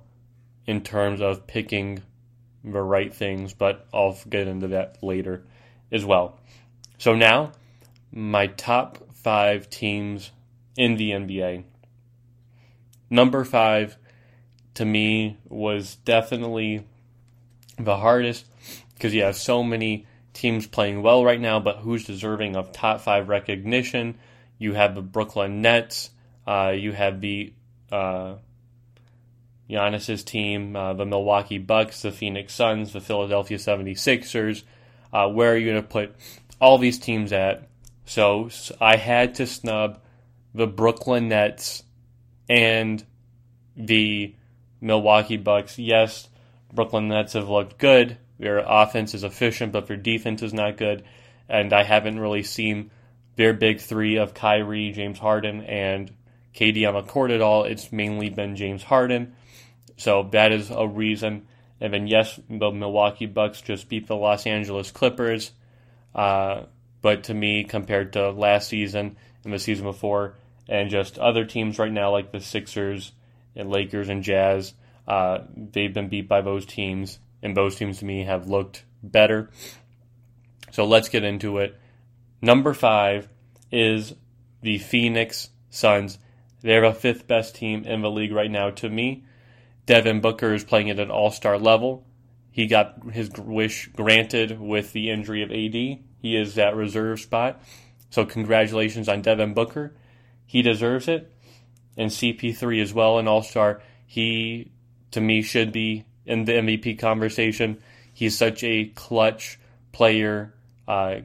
in 0.64 0.80
terms 0.80 1.20
of 1.20 1.46
picking 1.46 2.02
the 2.64 2.80
right 2.80 3.12
things, 3.12 3.52
but 3.52 3.86
I'll 3.92 4.18
get 4.26 4.48
into 4.48 4.68
that 4.68 5.02
later 5.02 5.44
as 5.92 6.06
well. 6.06 6.40
So 6.96 7.14
now, 7.14 7.52
my 8.10 8.46
top 8.46 9.14
five 9.14 9.68
teams 9.68 10.30
in 10.78 10.96
the 10.96 11.10
NBA. 11.10 11.64
Number 13.10 13.44
five, 13.44 13.98
to 14.74 14.84
me, 14.84 15.36
was 15.48 15.96
definitely 15.96 16.86
the 17.76 17.96
hardest 17.96 18.46
because 18.94 19.12
you 19.12 19.22
have 19.22 19.36
so 19.36 19.62
many 19.62 20.06
teams 20.32 20.68
playing 20.68 21.02
well 21.02 21.24
right 21.24 21.40
now, 21.40 21.58
but 21.58 21.78
who's 21.78 22.04
deserving 22.04 22.54
of 22.54 22.70
top 22.70 23.00
five 23.00 23.28
recognition? 23.28 24.18
You 24.56 24.74
have 24.74 24.94
the 24.94 25.02
Brooklyn 25.02 25.62
Nets, 25.62 26.10
uh, 26.46 26.72
you 26.76 26.92
have 26.92 27.20
the 27.20 27.52
uh, 27.90 28.36
Giannis's 29.68 30.22
team, 30.22 30.76
uh, 30.76 30.94
the 30.94 31.04
Milwaukee 31.04 31.58
Bucks, 31.58 32.02
the 32.02 32.12
Phoenix 32.12 32.54
Suns, 32.54 32.92
the 32.92 33.00
Philadelphia 33.00 33.58
76ers. 33.58 34.62
Uh, 35.12 35.28
where 35.28 35.52
are 35.52 35.56
you 35.56 35.70
going 35.70 35.82
to 35.82 35.88
put 35.88 36.14
all 36.60 36.78
these 36.78 37.00
teams 37.00 37.32
at? 37.32 37.68
So, 38.04 38.48
so 38.48 38.76
I 38.80 38.96
had 38.96 39.34
to 39.36 39.46
snub 39.46 40.00
the 40.54 40.66
Brooklyn 40.66 41.28
Nets 41.28 41.82
and 42.48 43.04
the 43.76 44.34
Milwaukee 44.80 45.36
Bucks. 45.36 45.78
Yes, 45.78 46.28
Brooklyn 46.72 47.08
Nets 47.08 47.34
have 47.34 47.48
looked 47.48 47.78
good. 47.78 48.18
Their 48.38 48.58
offense 48.58 49.14
is 49.14 49.24
efficient, 49.24 49.72
but 49.72 49.86
their 49.86 49.96
defense 49.96 50.42
is 50.42 50.54
not 50.54 50.76
good. 50.76 51.04
And 51.48 51.72
I 51.72 51.82
haven't 51.82 52.20
really 52.20 52.42
seen 52.42 52.90
their 53.36 53.52
big 53.52 53.80
three 53.80 54.16
of 54.16 54.34
Kyrie, 54.34 54.92
James 54.92 55.18
Harden, 55.18 55.62
and 55.62 56.12
KD 56.54 56.86
on 56.86 56.94
the 56.94 57.02
court 57.02 57.30
at 57.30 57.40
all. 57.40 57.64
It's 57.64 57.92
mainly 57.92 58.30
been 58.30 58.56
James 58.56 58.82
Harden. 58.82 59.34
So 59.96 60.28
that 60.32 60.52
is 60.52 60.70
a 60.70 60.86
reason. 60.86 61.46
And 61.80 61.92
then, 61.92 62.06
yes, 62.06 62.38
the 62.48 62.70
Milwaukee 62.70 63.26
Bucks 63.26 63.60
just 63.60 63.88
beat 63.88 64.06
the 64.06 64.16
Los 64.16 64.46
Angeles 64.46 64.90
Clippers. 64.90 65.52
Uh, 66.14 66.64
but 67.00 67.24
to 67.24 67.34
me, 67.34 67.64
compared 67.64 68.12
to 68.14 68.30
last 68.30 68.68
season 68.68 69.16
and 69.44 69.52
the 69.52 69.58
season 69.58 69.84
before, 69.84 70.34
and 70.68 70.90
just 70.90 71.18
other 71.18 71.44
teams 71.44 71.78
right 71.78 71.92
now 71.92 72.10
like 72.10 72.32
the 72.32 72.40
Sixers 72.40 73.12
and 73.56 73.70
Lakers 73.70 74.08
and 74.08 74.22
Jazz, 74.22 74.74
uh, 75.06 75.38
they've 75.56 75.94
been 75.94 76.08
beat 76.08 76.28
by 76.28 76.40
those 76.40 76.66
teams. 76.66 77.18
And 77.42 77.56
those 77.56 77.76
teams 77.76 77.98
to 77.98 78.04
me 78.04 78.24
have 78.24 78.48
looked 78.48 78.84
better. 79.02 79.50
So 80.72 80.84
let's 80.84 81.08
get 81.08 81.24
into 81.24 81.58
it. 81.58 81.78
Number 82.42 82.74
five 82.74 83.28
is 83.70 84.14
the 84.60 84.78
Phoenix 84.78 85.50
Suns. 85.70 86.18
They're 86.62 86.88
the 86.88 86.94
fifth 86.94 87.26
best 87.26 87.54
team 87.54 87.84
in 87.84 88.02
the 88.02 88.10
league 88.10 88.32
right 88.32 88.50
now 88.50 88.70
to 88.70 88.88
me. 88.88 89.24
Devin 89.86 90.20
Booker 90.20 90.52
is 90.52 90.64
playing 90.64 90.90
at 90.90 90.98
an 90.98 91.10
all 91.10 91.30
star 91.30 91.58
level. 91.58 92.04
He 92.50 92.66
got 92.66 93.12
his 93.12 93.30
wish 93.30 93.88
granted 93.94 94.60
with 94.60 94.92
the 94.92 95.10
injury 95.10 95.42
of 95.42 95.52
AD. 95.52 96.04
He 96.20 96.36
is 96.36 96.54
that 96.56 96.76
reserve 96.76 97.20
spot. 97.20 97.62
So, 98.10 98.24
congratulations 98.24 99.08
on 99.08 99.22
Devin 99.22 99.54
Booker. 99.54 99.94
He 100.46 100.62
deserves 100.62 101.08
it. 101.08 101.32
And 101.96 102.10
CP3 102.10 102.82
as 102.82 102.94
well, 102.94 103.18
an 103.18 103.28
all 103.28 103.42
star. 103.42 103.82
He, 104.06 104.70
to 105.10 105.20
me, 105.20 105.42
should 105.42 105.72
be 105.72 106.04
in 106.24 106.44
the 106.44 106.52
MVP 106.52 106.98
conversation. 106.98 107.78
He's 108.14 108.36
such 108.36 108.62
a 108.64 108.86
clutch 108.86 109.58
player, 109.92 110.54
uh, 110.86 111.20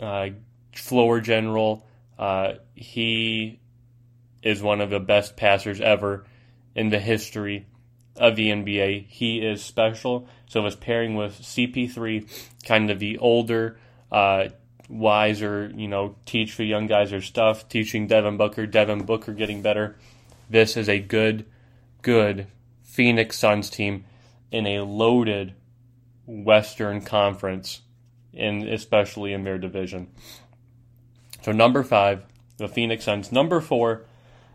uh, 0.00 0.28
floor 0.74 1.20
general. 1.20 1.86
Uh, 2.18 2.54
he 2.74 3.60
is 4.42 4.62
one 4.62 4.80
of 4.80 4.90
the 4.90 5.00
best 5.00 5.36
passers 5.36 5.80
ever 5.80 6.24
in 6.74 6.90
the 6.90 6.98
history 6.98 7.66
of 8.16 8.36
the 8.36 8.50
NBA. 8.50 9.06
He 9.08 9.38
is 9.38 9.62
special. 9.62 10.28
So 10.46 10.64
his 10.64 10.76
pairing 10.76 11.14
with 11.14 11.40
CP3, 11.40 12.28
kind 12.64 12.90
of 12.90 12.98
the 12.98 13.18
older, 13.18 13.78
uh, 14.14 14.48
wiser, 14.88 15.72
you 15.74 15.88
know, 15.88 16.14
teach 16.24 16.56
the 16.56 16.64
young 16.64 16.86
guys 16.86 17.10
their 17.10 17.20
stuff, 17.20 17.68
teaching 17.68 18.06
Devin 18.06 18.36
Booker, 18.36 18.64
Devin 18.64 19.04
Booker 19.04 19.32
getting 19.32 19.60
better. 19.60 19.96
This 20.48 20.76
is 20.76 20.88
a 20.88 21.00
good, 21.00 21.46
good 22.00 22.46
Phoenix 22.84 23.36
Suns 23.36 23.68
team 23.68 24.04
in 24.52 24.68
a 24.68 24.82
loaded 24.82 25.54
Western 26.26 27.00
Conference, 27.00 27.80
and 28.32 28.62
especially 28.68 29.32
in 29.32 29.42
their 29.42 29.58
division. 29.58 30.06
So 31.42 31.50
number 31.50 31.82
five, 31.82 32.24
the 32.56 32.68
Phoenix 32.68 33.06
Suns. 33.06 33.32
Number 33.32 33.60
four, 33.60 34.04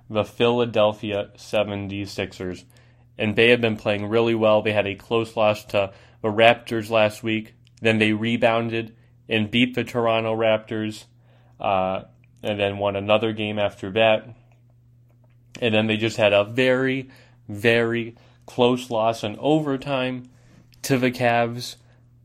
the 0.09 0.23
Philadelphia 0.23 1.31
76ers. 1.35 2.63
And 3.17 3.35
they 3.35 3.49
have 3.49 3.59
been 3.59 3.75
playing 3.75 4.05
really 4.05 4.35
well. 4.35 4.61
They 4.61 4.71
had 4.71 4.87
a 4.87 4.95
close 4.95 5.35
loss 5.35 5.65
to 5.65 5.91
the 6.21 6.29
Raptors 6.29 6.89
last 6.89 7.23
week. 7.23 7.55
Then 7.81 7.97
they 7.97 8.13
rebounded 8.13 8.95
and 9.29 9.51
beat 9.51 9.75
the 9.75 9.83
Toronto 9.83 10.35
Raptors. 10.35 11.05
Uh, 11.59 12.03
and 12.41 12.59
then 12.59 12.77
won 12.77 12.95
another 12.95 13.33
game 13.33 13.59
after 13.59 13.91
that. 13.91 14.35
And 15.61 15.73
then 15.73 15.87
they 15.87 15.97
just 15.97 16.17
had 16.17 16.33
a 16.33 16.45
very, 16.45 17.09
very 17.47 18.15
close 18.45 18.89
loss 18.89 19.23
in 19.23 19.35
overtime 19.39 20.29
to 20.83 20.97
the 20.97 21.11
Cavs, 21.11 21.75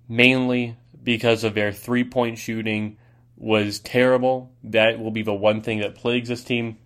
mainly 0.09 0.77
because 1.03 1.45
of 1.45 1.55
their 1.55 1.73
three 1.73 2.05
point 2.05 2.39
shooting 2.39 2.97
was 3.37 3.81
terrible. 3.81 4.53
That 4.63 5.01
will 5.01 5.11
be 5.11 5.23
the 5.23 5.35
one 5.35 5.63
thing 5.63 5.81
that 5.81 5.97
plagues 5.97 6.29
this 6.29 6.45
team 6.45 6.79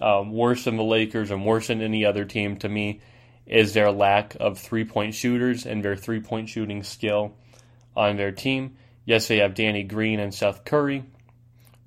um, 0.00 0.32
worse 0.32 0.64
than 0.64 0.76
the 0.76 0.82
Lakers 0.82 1.30
and 1.30 1.46
worse 1.46 1.68
than 1.68 1.80
any 1.80 2.04
other 2.04 2.24
team 2.24 2.56
to 2.56 2.68
me 2.68 3.00
is 3.46 3.72
their 3.72 3.92
lack 3.92 4.36
of 4.40 4.58
three 4.58 4.84
point 4.84 5.14
shooters 5.14 5.64
and 5.64 5.84
their 5.84 5.96
three 5.96 6.20
point 6.20 6.48
shooting 6.48 6.82
skill 6.82 7.36
on 7.94 8.16
their 8.16 8.32
team. 8.32 8.76
Yes, 9.04 9.28
they 9.28 9.38
have 9.38 9.54
Danny 9.54 9.82
Green 9.82 10.20
and 10.20 10.34
Seth 10.34 10.64
Curry, 10.64 11.04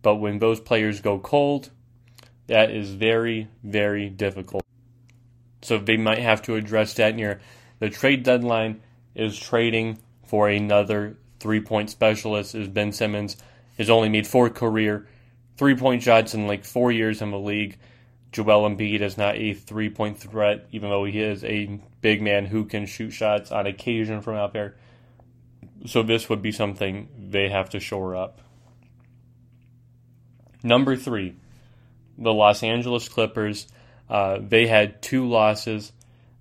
but 0.01 0.15
when 0.15 0.39
those 0.39 0.59
players 0.59 1.01
go 1.01 1.17
cold, 1.19 1.69
that 2.47 2.71
is 2.71 2.91
very, 2.91 3.47
very 3.63 4.09
difficult. 4.09 4.63
So 5.61 5.77
they 5.77 5.97
might 5.97 6.19
have 6.19 6.41
to 6.43 6.55
address 6.55 6.93
that 6.95 7.15
near 7.15 7.39
the 7.79 7.89
trade 7.89 8.23
deadline 8.23 8.81
is 9.15 9.39
trading 9.39 9.99
for 10.25 10.49
another 10.49 11.17
three 11.39 11.61
point 11.61 11.89
specialist 11.89 12.55
is 12.55 12.67
Ben 12.67 12.91
Simmons 12.91 13.37
has 13.77 13.89
only 13.89 14.09
made 14.09 14.27
four 14.27 14.49
career 14.49 15.07
three 15.57 15.75
point 15.75 16.03
shots 16.03 16.33
in 16.33 16.47
like 16.47 16.65
four 16.65 16.91
years 16.91 17.21
in 17.21 17.31
the 17.31 17.39
league 17.39 17.77
Joel 18.35 18.69
Embiid 18.69 18.99
is 18.99 19.17
not 19.17 19.37
a 19.37 19.53
three 19.53 19.89
point 19.89 20.17
threat, 20.17 20.67
even 20.73 20.89
though 20.89 21.05
he 21.05 21.21
is 21.21 21.41
a 21.45 21.79
big 22.01 22.21
man 22.21 22.47
who 22.47 22.65
can 22.65 22.85
shoot 22.85 23.11
shots 23.11 23.49
on 23.49 23.65
occasion 23.65 24.21
from 24.21 24.35
out 24.35 24.51
there. 24.51 24.75
So 25.85 26.03
this 26.03 26.29
would 26.29 26.41
be 26.41 26.51
something 26.51 27.09
they 27.17 27.49
have 27.49 27.69
to 27.71 27.79
shore 27.79 28.15
up. 28.15 28.41
Number 30.63 30.95
three, 30.95 31.35
the 32.17 32.33
Los 32.33 32.63
Angeles 32.63 33.07
Clippers. 33.07 33.67
Uh, 34.09 34.39
they 34.41 34.67
had 34.67 35.01
two 35.01 35.27
losses 35.27 35.91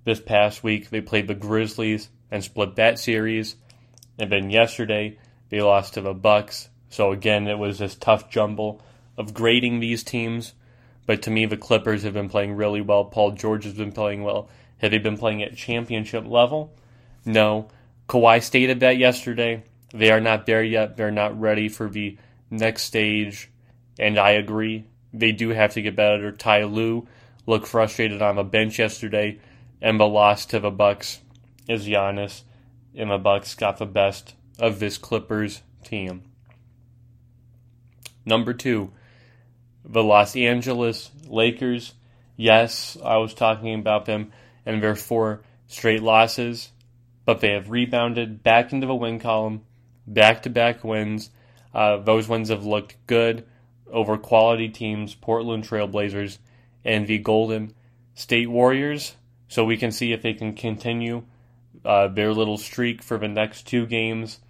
this 0.04 0.20
past 0.20 0.62
week. 0.62 0.90
They 0.90 1.00
played 1.00 1.28
the 1.28 1.34
Grizzlies 1.34 2.08
and 2.30 2.42
split 2.42 2.76
that 2.76 2.98
series, 2.98 3.56
and 4.18 4.30
then 4.30 4.50
yesterday 4.50 5.18
they 5.50 5.60
lost 5.60 5.94
to 5.94 6.00
the 6.00 6.14
Bucks. 6.14 6.68
So 6.88 7.12
again, 7.12 7.48
it 7.48 7.58
was 7.58 7.78
this 7.78 7.94
tough 7.94 8.30
jumble 8.30 8.82
of 9.16 9.34
grading 9.34 9.80
these 9.80 10.02
teams. 10.02 10.54
But 11.06 11.22
to 11.22 11.30
me, 11.30 11.46
the 11.46 11.56
Clippers 11.56 12.02
have 12.04 12.14
been 12.14 12.28
playing 12.28 12.54
really 12.54 12.80
well. 12.80 13.04
Paul 13.04 13.32
George 13.32 13.64
has 13.64 13.74
been 13.74 13.92
playing 13.92 14.22
well. 14.22 14.48
Have 14.78 14.90
they 14.90 14.98
been 14.98 15.18
playing 15.18 15.42
at 15.42 15.56
championship 15.56 16.26
level? 16.26 16.72
No. 17.24 17.68
Kawhi 18.08 18.42
stated 18.42 18.80
that 18.80 18.98
yesterday. 18.98 19.64
They 19.92 20.10
are 20.10 20.20
not 20.20 20.46
there 20.46 20.62
yet. 20.62 20.96
They're 20.96 21.10
not 21.10 21.38
ready 21.40 21.68
for 21.68 21.88
the 21.88 22.18
next 22.50 22.82
stage. 22.82 23.50
And 23.98 24.18
I 24.18 24.32
agree. 24.32 24.84
They 25.12 25.32
do 25.32 25.50
have 25.50 25.74
to 25.74 25.82
get 25.82 25.96
better. 25.96 26.32
Ty 26.32 26.64
Lue 26.64 27.06
looked 27.46 27.68
frustrated 27.68 28.20
on 28.20 28.36
the 28.36 28.44
bench 28.44 28.78
yesterday. 28.78 29.38
And 29.80 30.00
the 30.00 30.06
loss 30.06 30.46
to 30.46 30.60
the 30.60 30.70
Bucks 30.70 31.20
is 31.68 31.86
Giannis. 31.86 32.42
And 32.94 33.10
the 33.10 33.18
Bucks 33.18 33.54
got 33.54 33.78
the 33.78 33.86
best 33.86 34.34
of 34.58 34.78
this 34.80 34.98
Clippers 34.98 35.62
team. 35.84 36.22
Number 38.26 38.54
two, 38.54 38.92
the 39.84 40.02
Los 40.02 40.34
Angeles 40.34 41.10
Lakers. 41.26 41.92
Yes, 42.36 42.96
I 43.04 43.18
was 43.18 43.34
talking 43.34 43.74
about 43.74 44.06
them 44.06 44.32
and 44.66 44.82
their 44.82 44.96
four 44.96 45.42
straight 45.66 46.02
losses, 46.02 46.70
but 47.24 47.40
they 47.40 47.52
have 47.52 47.70
rebounded 47.70 48.42
back 48.42 48.72
into 48.72 48.86
the 48.86 48.94
win 48.94 49.18
column, 49.18 49.62
back 50.06 50.42
to 50.42 50.50
back 50.50 50.84
wins. 50.84 51.30
Uh, 51.72 51.96
those 51.98 52.28
wins 52.28 52.50
have 52.50 52.64
looked 52.64 52.96
good 53.06 53.44
over 53.90 54.16
quality 54.18 54.68
teams, 54.68 55.14
Portland 55.14 55.64
Trailblazers 55.64 56.38
and 56.84 57.06
the 57.06 57.18
Golden 57.18 57.74
State 58.14 58.48
Warriors. 58.48 59.16
So 59.48 59.64
we 59.64 59.76
can 59.76 59.92
see 59.92 60.12
if 60.12 60.22
they 60.22 60.34
can 60.34 60.54
continue 60.54 61.24
uh, 61.84 62.08
their 62.08 62.32
little 62.32 62.58
streak 62.58 63.02
for 63.02 63.18
the 63.18 63.28
next 63.28 63.66
two 63.66 63.86
games 63.86 64.40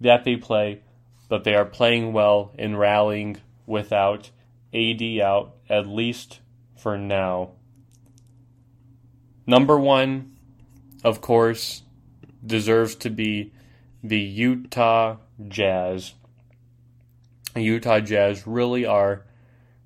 that 0.00 0.24
they 0.24 0.36
play. 0.36 0.82
But 1.28 1.44
they 1.44 1.54
are 1.54 1.64
playing 1.64 2.12
well 2.12 2.52
and 2.58 2.78
rallying 2.78 3.38
without 3.66 4.30
AD 4.72 5.02
out, 5.20 5.54
at 5.68 5.86
least 5.86 6.40
for 6.76 6.98
now. 6.98 7.52
Number 9.46 9.78
one, 9.78 10.36
of 11.02 11.20
course, 11.20 11.82
deserves 12.44 12.94
to 12.96 13.10
be 13.10 13.52
the 14.02 14.18
Utah 14.18 15.16
Jazz. 15.48 16.14
Utah 17.56 18.00
Jazz 18.00 18.46
really 18.46 18.84
are 18.84 19.24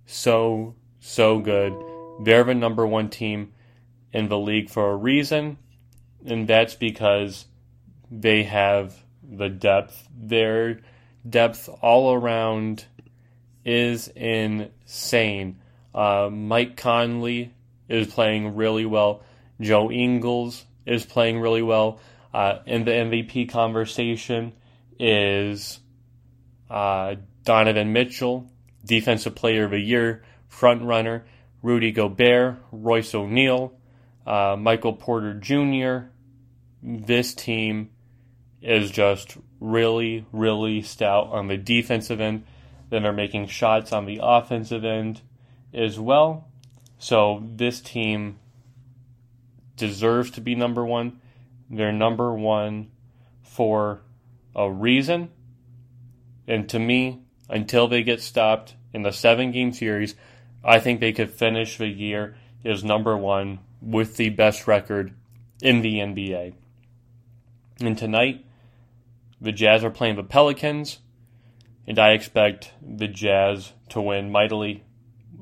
so, 0.06 0.74
so 1.00 1.38
good. 1.38 1.74
They're 2.20 2.44
the 2.44 2.54
number 2.54 2.86
one 2.86 3.10
team 3.10 3.52
in 4.12 4.28
the 4.28 4.38
league 4.38 4.70
for 4.70 4.90
a 4.90 4.96
reason, 4.96 5.58
and 6.24 6.48
that's 6.48 6.74
because 6.74 7.46
they 8.10 8.44
have 8.44 8.96
the 9.22 9.48
depth. 9.48 10.08
Their 10.16 10.80
depth 11.28 11.68
all 11.82 12.14
around 12.14 12.86
is 13.64 14.08
insane. 14.08 15.60
Uh, 15.94 16.30
Mike 16.32 16.76
Conley 16.76 17.54
is 17.88 18.06
playing 18.06 18.56
really 18.56 18.86
well. 18.86 19.22
Joe 19.60 19.90
Ingles 19.90 20.64
is 20.86 21.04
playing 21.04 21.40
really 21.40 21.62
well. 21.62 22.00
Uh, 22.32 22.58
in 22.66 22.84
the 22.84 22.90
MVP 22.90 23.50
conversation 23.50 24.52
is 24.98 25.80
uh, 26.68 27.16
Donovan 27.44 27.92
Mitchell, 27.92 28.50
Defensive 28.84 29.34
Player 29.34 29.64
of 29.64 29.70
the 29.70 29.80
Year, 29.80 30.22
front 30.48 30.82
runner. 30.82 31.24
Rudy 31.62 31.92
Gobert, 31.92 32.56
Royce 32.70 33.14
O'Neal, 33.14 33.72
uh, 34.26 34.56
Michael 34.58 34.92
Porter 34.92 35.34
Jr. 35.34 36.10
This 36.82 37.34
team 37.34 37.90
is 38.62 38.90
just 38.90 39.36
really, 39.60 40.24
really 40.32 40.82
stout 40.82 41.28
on 41.28 41.48
the 41.48 41.56
defensive 41.56 42.20
end. 42.20 42.44
Then 42.90 43.02
they're 43.02 43.12
making 43.12 43.48
shots 43.48 43.92
on 43.92 44.06
the 44.06 44.20
offensive 44.22 44.84
end 44.84 45.20
as 45.74 45.98
well. 45.98 46.48
So 46.98 47.42
this 47.54 47.80
team 47.80 48.38
deserves 49.76 50.30
to 50.32 50.40
be 50.40 50.54
number 50.54 50.84
one. 50.84 51.20
They're 51.70 51.92
number 51.92 52.34
one 52.34 52.90
for 53.42 54.02
a 54.54 54.70
reason. 54.70 55.30
And 56.46 56.68
to 56.70 56.78
me, 56.78 57.22
until 57.48 57.88
they 57.88 58.02
get 58.02 58.20
stopped 58.20 58.74
in 58.92 59.02
the 59.02 59.12
seven 59.12 59.52
game 59.52 59.72
series, 59.72 60.14
I 60.64 60.80
think 60.80 61.00
they 61.00 61.12
could 61.12 61.30
finish 61.30 61.78
the 61.78 61.86
year 61.86 62.36
as 62.64 62.82
number 62.82 63.16
one 63.16 63.60
with 63.80 64.16
the 64.16 64.30
best 64.30 64.66
record 64.66 65.12
in 65.62 65.82
the 65.82 65.96
NBA. 65.96 66.54
And 67.80 67.96
tonight, 67.96 68.44
the 69.40 69.52
Jazz 69.52 69.84
are 69.84 69.90
playing 69.90 70.16
the 70.16 70.24
Pelicans, 70.24 70.98
and 71.86 71.98
I 71.98 72.12
expect 72.12 72.72
the 72.82 73.08
Jazz 73.08 73.72
to 73.90 74.00
win 74.00 74.32
mightily. 74.32 74.82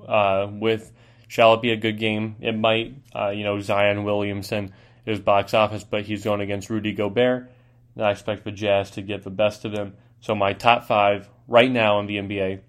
Uh, 0.06 0.46
with 0.50 0.92
shall 1.28 1.54
it 1.54 1.62
be 1.62 1.72
a 1.72 1.76
good 1.76 1.98
game? 1.98 2.36
It 2.40 2.52
might. 2.52 2.94
Uh, 3.14 3.30
you 3.30 3.42
know, 3.42 3.60
Zion 3.60 4.04
Williamson 4.04 4.72
is 5.06 5.20
box 5.20 5.54
office, 5.54 5.84
but 5.84 6.02
he's 6.02 6.24
going 6.24 6.40
against 6.40 6.68
Rudy 6.68 6.92
Gobert, 6.92 7.50
and 7.94 8.04
I 8.04 8.10
expect 8.10 8.44
the 8.44 8.52
Jazz 8.52 8.90
to 8.92 9.02
get 9.02 9.22
the 9.22 9.30
best 9.30 9.64
of 9.64 9.72
them. 9.72 9.94
So 10.20 10.34
my 10.34 10.52
top 10.52 10.84
five 10.84 11.28
right 11.46 11.70
now 11.70 12.00
in 12.00 12.06
the 12.06 12.16
NBA 12.16 12.60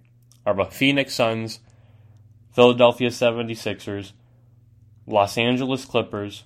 are 0.45 0.55
the 0.55 0.65
Phoenix 0.65 1.15
Suns, 1.15 1.59
Philadelphia 2.53 3.09
76ers, 3.09 4.13
Los 5.05 5.37
Angeles 5.37 5.83
Clippers, 5.83 6.43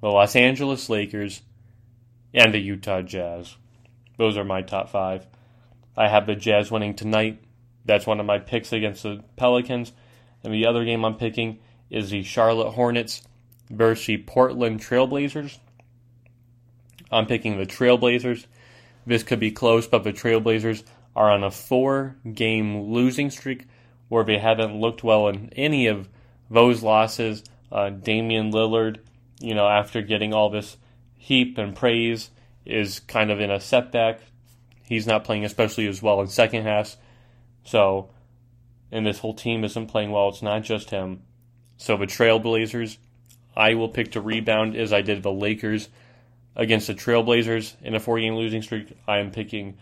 the 0.00 0.08
Los 0.08 0.36
Angeles 0.36 0.88
Lakers, 0.88 1.42
and 2.32 2.54
the 2.54 2.58
Utah 2.58 3.02
Jazz. 3.02 3.56
Those 4.16 4.36
are 4.36 4.44
my 4.44 4.62
top 4.62 4.88
five. 4.90 5.26
I 5.96 6.08
have 6.08 6.26
the 6.26 6.34
Jazz 6.34 6.70
winning 6.70 6.94
tonight. 6.94 7.42
That's 7.84 8.06
one 8.06 8.20
of 8.20 8.26
my 8.26 8.38
picks 8.38 8.72
against 8.72 9.02
the 9.02 9.22
Pelicans. 9.36 9.92
And 10.42 10.52
the 10.52 10.66
other 10.66 10.84
game 10.84 11.04
I'm 11.04 11.16
picking 11.16 11.58
is 11.90 12.10
the 12.10 12.22
Charlotte 12.22 12.72
Hornets 12.72 13.22
versus 13.70 14.06
the 14.06 14.18
Portland 14.18 14.80
Trailblazers. 14.80 15.58
I'm 17.10 17.26
picking 17.26 17.58
the 17.58 17.66
Trailblazers. 17.66 18.46
This 19.06 19.22
could 19.22 19.40
be 19.40 19.50
close, 19.50 19.86
but 19.86 20.04
the 20.04 20.12
Trailblazers 20.12 20.82
are 21.14 21.30
on 21.30 21.44
a 21.44 21.50
four 21.50 22.16
game 22.32 22.92
losing 22.92 23.30
streak 23.30 23.66
where 24.08 24.24
they 24.24 24.38
haven't 24.38 24.80
looked 24.80 25.04
well 25.04 25.28
in 25.28 25.50
any 25.54 25.86
of 25.86 26.08
those 26.50 26.82
losses. 26.82 27.44
Uh, 27.70 27.90
Damian 27.90 28.52
Lillard, 28.52 28.98
you 29.40 29.54
know, 29.54 29.68
after 29.68 30.02
getting 30.02 30.32
all 30.32 30.50
this 30.50 30.76
heap 31.16 31.58
and 31.58 31.74
praise, 31.74 32.30
is 32.64 33.00
kind 33.00 33.30
of 33.30 33.40
in 33.40 33.50
a 33.50 33.60
setback. 33.60 34.20
He's 34.84 35.06
not 35.06 35.24
playing 35.24 35.44
especially 35.44 35.86
as 35.86 36.02
well 36.02 36.20
in 36.20 36.28
second 36.28 36.64
half. 36.64 36.96
So, 37.64 38.10
and 38.92 39.06
this 39.06 39.18
whole 39.18 39.34
team 39.34 39.64
isn't 39.64 39.86
playing 39.86 40.10
well. 40.10 40.28
It's 40.28 40.42
not 40.42 40.62
just 40.62 40.90
him. 40.90 41.22
So 41.76 41.96
the 41.96 42.06
Trailblazers, 42.06 42.98
I 43.56 43.74
will 43.74 43.88
pick 43.88 44.12
to 44.12 44.20
rebound 44.20 44.76
as 44.76 44.92
I 44.92 45.02
did 45.02 45.22
the 45.22 45.32
Lakers 45.32 45.88
against 46.56 46.86
the 46.86 46.94
Trailblazers 46.94 47.74
in 47.82 47.94
a 47.94 48.00
four 48.00 48.18
game 48.18 48.34
losing 48.34 48.62
streak. 48.62 48.96
I 49.06 49.18
am 49.18 49.30
picking 49.30 49.76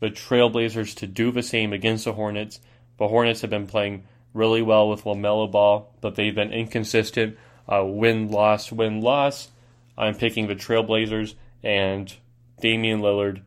the 0.00 0.10
Trailblazers 0.10 0.94
to 0.96 1.06
do 1.06 1.30
the 1.30 1.42
same 1.42 1.72
against 1.72 2.04
the 2.04 2.12
Hornets. 2.12 2.60
The 2.98 3.08
Hornets 3.08 3.40
have 3.42 3.50
been 3.50 3.66
playing 3.66 4.04
really 4.34 4.62
well 4.62 4.88
with 4.88 5.04
LaMelo 5.04 5.50
Ball, 5.50 5.92
but 6.00 6.14
they've 6.14 6.34
been 6.34 6.52
inconsistent. 6.52 7.36
Uh, 7.68 7.84
win, 7.84 8.30
loss, 8.30 8.72
win, 8.72 9.00
loss. 9.00 9.48
I'm 9.96 10.14
picking 10.14 10.46
the 10.46 10.54
Trailblazers 10.54 11.34
and 11.62 12.12
Damian 12.60 13.00
Lillard 13.00 13.42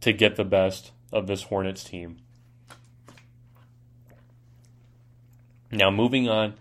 to 0.00 0.12
get 0.12 0.36
the 0.36 0.44
best 0.44 0.90
of 1.12 1.26
this 1.26 1.44
Hornets 1.44 1.84
team. 1.84 2.18
Now, 5.70 5.90
moving 5.90 6.28
on 6.28 6.54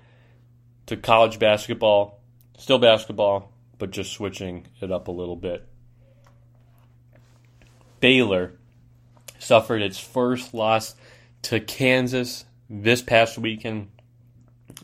to 0.85 0.95
college 0.95 1.37
basketball, 1.37 2.20
still 2.61 2.77
basketball, 2.77 3.51
but 3.79 3.89
just 3.89 4.13
switching 4.13 4.67
it 4.81 4.91
up 4.91 5.07
a 5.07 5.11
little 5.11 5.35
bit. 5.35 5.67
Baylor 7.99 8.53
suffered 9.39 9.81
its 9.81 9.97
first 9.97 10.53
loss 10.53 10.93
to 11.41 11.59
Kansas 11.59 12.45
this 12.69 13.01
past 13.01 13.39
weekend. 13.39 13.89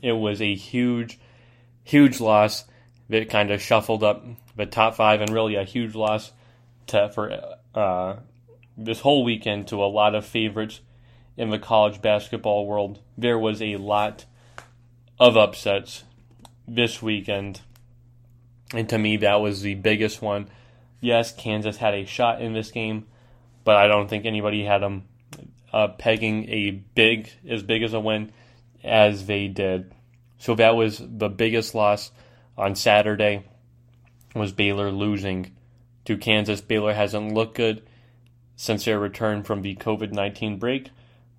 It 0.02 0.14
was 0.14 0.42
a 0.42 0.56
huge, 0.56 1.20
huge 1.84 2.20
loss 2.20 2.66
that 3.10 3.30
kind 3.30 3.52
of 3.52 3.62
shuffled 3.62 4.04
up 4.04 4.26
the 4.56 4.66
top 4.66 4.96
five 4.96 5.22
and 5.22 5.32
really 5.32 5.54
a 5.54 5.64
huge 5.64 5.94
loss 5.94 6.32
to, 6.88 7.10
for 7.10 7.56
uh, 7.76 8.16
this 8.76 9.02
whole 9.02 9.24
weekend 9.24 9.68
to 9.68 9.84
a 9.84 9.86
lot 9.86 10.16
of 10.16 10.26
favorites 10.26 10.82
in 11.38 11.52
the 11.52 11.60
college 11.60 12.02
basketball 12.02 12.66
world. 12.66 13.00
There 13.16 13.38
was 13.38 13.62
a 13.62 13.78
lot 13.78 14.26
of 15.20 15.38
upsets 15.38 16.04
this 16.68 17.02
weekend. 17.02 17.62
And 18.74 18.88
to 18.90 18.98
me, 18.98 19.18
that 19.18 19.42
was 19.42 19.62
the 19.62 19.76
biggest 19.76 20.22
one. 20.22 20.50
Yes, 21.00 21.34
Kansas 21.34 21.78
had 21.78 21.94
a 21.94 22.06
shot 22.06 22.42
in 22.42 22.54
this 22.54 22.72
game, 22.72 23.08
but 23.64 23.76
I 23.76 23.88
don't 23.88 24.10
think 24.10 24.26
anybody 24.26 24.64
had 24.64 24.82
them 24.82 25.04
uh, 25.72 25.90
pegging 25.90 26.50
a 26.50 26.72
big, 26.72 27.30
as 27.48 27.64
big 27.64 27.84
as 27.84 27.94
a 27.94 28.00
win 28.00 28.32
as 28.84 29.26
they 29.26 29.48
did. 29.48 29.94
So 30.38 30.56
that 30.56 30.76
was 30.76 31.02
the 31.02 31.30
biggest 31.30 31.76
loss 31.76 32.12
on 32.58 32.76
Saturday 32.76 33.44
was 34.36 34.52
Baylor 34.52 34.92
losing 34.92 35.56
to 36.06 36.18
Kansas. 36.18 36.62
Baylor 36.62 36.94
hasn't 36.94 37.34
looked 37.34 37.56
good 37.56 37.84
since 38.56 38.86
their 38.86 39.00
return 39.00 39.44
from 39.44 39.62
the 39.62 39.76
COVID 39.76 40.12
19 40.12 40.58
break, 40.58 40.90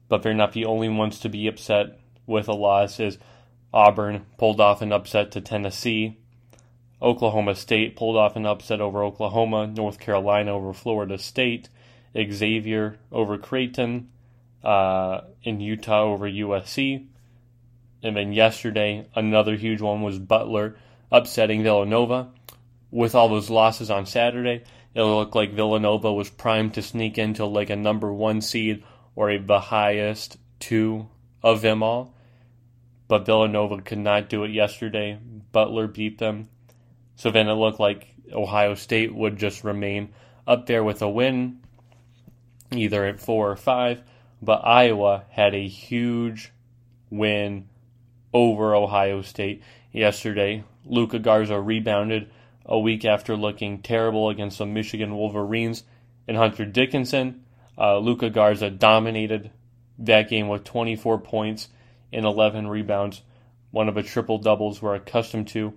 but 0.08 0.22
they're 0.22 0.34
not 0.34 0.52
the 0.52 0.64
only 0.64 0.88
ones 0.88 1.20
to 1.20 1.28
be 1.28 1.46
upset 1.46 1.98
with 2.26 2.48
a 2.48 2.54
loss 2.54 3.00
as 3.00 3.18
Auburn 3.72 4.26
pulled 4.36 4.60
off 4.60 4.82
an 4.82 4.92
upset 4.92 5.32
to 5.32 5.40
Tennessee. 5.40 6.18
Oklahoma 7.00 7.54
State 7.54 7.96
pulled 7.96 8.16
off 8.16 8.36
an 8.36 8.46
upset 8.46 8.80
over 8.80 9.04
Oklahoma, 9.04 9.66
North 9.66 9.98
Carolina 9.98 10.52
over 10.52 10.72
Florida 10.72 11.18
State, 11.18 11.68
Xavier 12.16 12.98
over 13.12 13.38
Creighton, 13.38 14.08
uh, 14.64 15.20
in 15.42 15.60
Utah 15.60 16.02
over 16.02 16.28
USC. 16.28 17.06
And 18.02 18.16
then 18.16 18.32
yesterday, 18.32 19.06
another 19.14 19.56
huge 19.56 19.80
one 19.80 20.02
was 20.02 20.18
Butler 20.18 20.76
upsetting 21.10 21.62
Villanova. 21.62 22.28
With 22.90 23.14
all 23.14 23.28
those 23.28 23.50
losses 23.50 23.90
on 23.90 24.06
Saturday, 24.06 24.64
it 24.94 25.02
looked 25.02 25.34
like 25.34 25.52
Villanova 25.52 26.12
was 26.12 26.30
primed 26.30 26.74
to 26.74 26.82
sneak 26.82 27.18
into 27.18 27.44
like 27.44 27.70
a 27.70 27.76
number 27.76 28.12
one 28.12 28.40
seed 28.40 28.82
or 29.14 29.30
a, 29.30 29.38
the 29.38 29.60
highest 29.60 30.38
two 30.58 31.08
of 31.42 31.60
them 31.60 31.82
all. 31.82 32.14
But 33.08 33.26
Villanova 33.26 33.80
could 33.82 33.98
not 33.98 34.28
do 34.28 34.44
it 34.44 34.50
yesterday. 34.50 35.18
Butler 35.52 35.86
beat 35.86 36.18
them. 36.18 36.48
So 37.18 37.32
then 37.32 37.48
it 37.48 37.54
looked 37.54 37.80
like 37.80 38.14
Ohio 38.32 38.76
State 38.76 39.12
would 39.12 39.38
just 39.38 39.64
remain 39.64 40.10
up 40.46 40.66
there 40.66 40.84
with 40.84 41.02
a 41.02 41.08
win, 41.10 41.58
either 42.70 43.04
at 43.04 43.18
four 43.18 43.50
or 43.50 43.56
five. 43.56 44.02
But 44.40 44.64
Iowa 44.64 45.24
had 45.28 45.52
a 45.52 45.66
huge 45.66 46.52
win 47.10 47.68
over 48.32 48.72
Ohio 48.72 49.22
State 49.22 49.64
yesterday. 49.90 50.62
Luka 50.84 51.18
Garza 51.18 51.60
rebounded 51.60 52.30
a 52.64 52.78
week 52.78 53.04
after 53.04 53.36
looking 53.36 53.82
terrible 53.82 54.28
against 54.28 54.58
the 54.58 54.66
Michigan 54.66 55.16
Wolverines 55.16 55.82
and 56.28 56.36
Hunter 56.36 56.64
Dickinson. 56.64 57.42
Uh, 57.76 57.98
Luka 57.98 58.30
Garza 58.30 58.70
dominated 58.70 59.50
that 59.98 60.28
game 60.28 60.46
with 60.46 60.62
24 60.62 61.18
points 61.18 61.68
and 62.12 62.24
11 62.24 62.68
rebounds, 62.68 63.22
one 63.72 63.88
of 63.88 63.96
the 63.96 64.04
triple 64.04 64.38
doubles 64.38 64.80
we're 64.80 64.94
accustomed 64.94 65.48
to. 65.48 65.76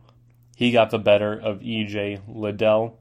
He 0.61 0.69
got 0.69 0.91
the 0.91 0.99
better 0.99 1.33
of 1.33 1.61
EJ 1.61 2.21
Liddell. 2.27 2.99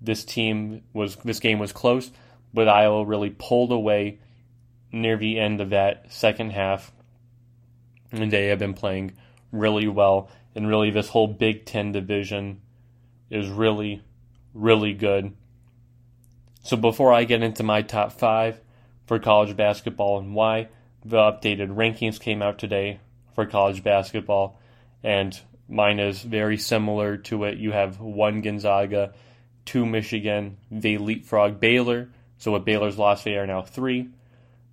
This 0.00 0.24
team 0.24 0.80
was 0.94 1.16
this 1.16 1.40
game 1.40 1.58
was 1.58 1.70
close, 1.70 2.10
but 2.54 2.70
Iowa 2.70 3.04
really 3.04 3.28
pulled 3.28 3.70
away 3.70 4.18
near 4.90 5.18
the 5.18 5.38
end 5.38 5.60
of 5.60 5.68
that 5.68 6.10
second 6.10 6.52
half, 6.52 6.90
and 8.12 8.32
they 8.32 8.46
have 8.46 8.58
been 8.58 8.72
playing 8.72 9.12
really 9.50 9.86
well. 9.88 10.30
And 10.54 10.66
really, 10.66 10.90
this 10.90 11.10
whole 11.10 11.26
Big 11.26 11.66
Ten 11.66 11.92
division 11.92 12.62
is 13.28 13.50
really, 13.50 14.02
really 14.54 14.94
good. 14.94 15.34
So 16.62 16.78
before 16.78 17.12
I 17.12 17.24
get 17.24 17.42
into 17.42 17.62
my 17.62 17.82
top 17.82 18.12
five 18.12 18.58
for 19.04 19.18
college 19.18 19.54
basketball 19.54 20.18
and 20.18 20.34
why, 20.34 20.68
the 21.04 21.18
updated 21.18 21.76
rankings 21.76 22.18
came 22.18 22.40
out 22.40 22.56
today 22.56 23.00
for 23.34 23.44
college 23.44 23.84
basketball, 23.84 24.58
and 25.04 25.38
mine 25.72 25.98
is 25.98 26.22
very 26.22 26.58
similar 26.58 27.16
to 27.16 27.44
it. 27.44 27.58
You 27.58 27.72
have 27.72 27.98
one 27.98 28.42
Gonzaga, 28.42 29.14
two 29.64 29.86
Michigan, 29.86 30.58
they 30.70 30.98
leapfrog 30.98 31.58
Baylor. 31.58 32.10
So 32.38 32.52
with 32.52 32.64
Baylor's 32.64 32.98
loss, 32.98 33.24
they 33.24 33.36
are 33.36 33.46
now 33.46 33.62
three. 33.62 34.08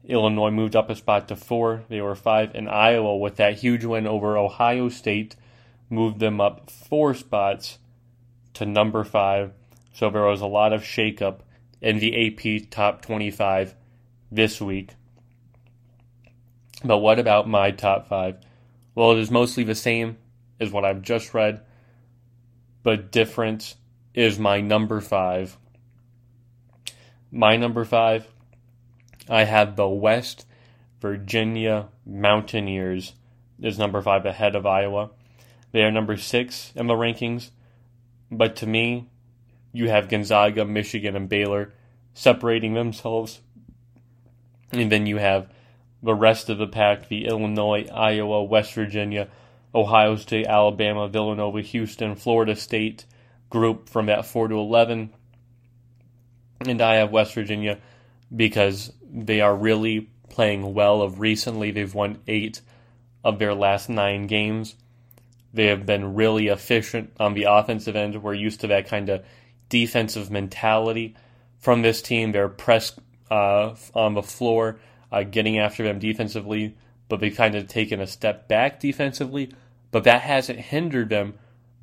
Illinois 0.04 0.52
moved 0.52 0.76
up 0.76 0.90
a 0.90 0.96
spot 0.96 1.28
to 1.28 1.36
four. 1.36 1.84
They 1.88 2.02
were 2.02 2.16
five. 2.16 2.56
And 2.56 2.68
Iowa, 2.68 3.18
with 3.18 3.38
that 3.38 3.60
huge 3.60 3.86
win 3.86 4.08
over 4.08 4.38
Ohio 4.38 4.90
State, 4.90 5.36
moved 5.90 6.20
them 6.20 6.42
up 6.42 6.70
four 6.70 7.14
spots 7.14 7.78
to 8.56 8.66
number 8.66 9.04
five. 9.04 9.54
So 9.94 10.10
there 10.10 10.24
was 10.24 10.42
a 10.42 10.48
lot 10.48 10.74
of 10.74 10.82
shakeup 10.82 11.40
in 11.82 12.00
the 12.00 12.28
AP 12.28 12.70
top 12.70 13.02
25 13.04 13.76
this 14.32 14.60
week. 14.60 14.92
But 16.84 16.98
what 16.98 17.20
about 17.20 17.48
my 17.48 17.72
top 17.72 18.08
five? 18.08 18.38
Well, 18.96 19.12
it 19.12 19.20
is 19.20 19.32
mostly 19.32 19.64
the 19.64 19.76
same 19.76 20.18
as 20.60 20.72
what 20.72 20.86
I've 20.86 21.02
just 21.02 21.34
read, 21.34 21.62
but 22.84 23.12
different 23.12 23.76
is 24.14 24.40
my 24.40 24.62
number 24.62 25.02
five. 25.02 25.58
My 27.32 27.56
number 27.56 27.86
five, 27.86 28.28
I 29.30 29.44
have 29.44 29.76
the 29.76 29.88
West 29.88 30.46
Virginia 31.00 31.90
Mountaineers 32.06 33.14
is 33.62 33.78
number 33.78 34.02
five 34.02 34.26
ahead 34.26 34.56
of 34.56 34.66
Iowa. 34.66 35.12
They 35.72 35.84
are 35.84 35.92
number 35.92 36.18
six 36.18 36.72
in 36.76 36.88
the 36.88 36.94
rankings, 36.94 37.52
but 38.32 38.56
to 38.58 38.68
me, 38.68 39.10
you 39.72 39.90
have 39.90 40.10
Gonzaga, 40.10 40.66
Michigan, 40.66 41.16
and 41.16 41.30
Baylor 41.30 41.74
separating 42.14 42.74
themselves. 42.74 43.40
And 44.72 44.92
then 44.92 45.06
you 45.06 45.18
have 45.18 45.50
the 46.02 46.16
rest 46.16 46.50
of 46.50 46.58
the 46.58 46.68
pack 46.68 47.08
the 47.08 47.26
Illinois, 47.26 47.88
Iowa, 47.94 48.44
West 48.44 48.74
Virginia, 48.74 49.28
Ohio 49.74 50.16
State, 50.16 50.48
Alabama, 50.48 51.08
Villanova, 51.08 51.62
Houston, 51.62 52.16
Florida 52.16 52.56
State 52.56 53.06
group 53.50 53.90
from 53.90 54.08
that 54.08 54.26
4 54.26 54.48
to 54.50 54.56
11. 54.56 55.14
And 56.62 56.82
I 56.82 56.96
have 56.96 57.12
West 57.12 57.34
Virginia 57.34 57.80
because 58.36 58.92
they 59.12 59.42
are 59.42 59.56
really 59.56 60.10
playing 60.30 60.74
well 60.74 61.02
of 61.02 61.20
recently. 61.20 61.72
They've 61.72 61.94
won 61.94 62.20
eight 62.28 62.62
of 63.24 63.40
their 63.40 63.54
last 63.54 63.90
nine 63.90 64.28
games. 64.28 64.76
They 65.54 65.68
have 65.68 65.86
been 65.86 66.14
really 66.14 66.48
efficient 66.48 67.12
on 67.20 67.34
the 67.34 67.46
offensive 67.50 67.96
end. 67.96 68.22
We're 68.22 68.34
used 68.34 68.62
to 68.62 68.68
that 68.68 68.88
kind 68.88 69.10
of 69.10 69.26
defensive 69.68 70.30
mentality 70.30 71.16
from 71.58 71.82
this 71.82 72.02
team. 72.02 72.32
They're 72.32 72.50
pressed 72.50 73.00
uh, 73.32 73.76
on 73.94 74.14
the 74.14 74.24
floor 74.24 74.80
uh, 75.12 75.24
getting 75.24 75.58
after 75.58 75.84
them 75.84 76.00
defensively, 76.00 76.76
but 77.10 77.20
they've 77.20 77.36
kind 77.36 77.56
of 77.56 77.68
taken 77.68 78.00
a 78.00 78.08
step 78.08 78.48
back 78.48 78.80
defensively. 78.80 79.54
But 79.92 80.06
that 80.06 80.22
hasn't 80.22 80.60
hindered 80.60 81.10
them 81.10 81.34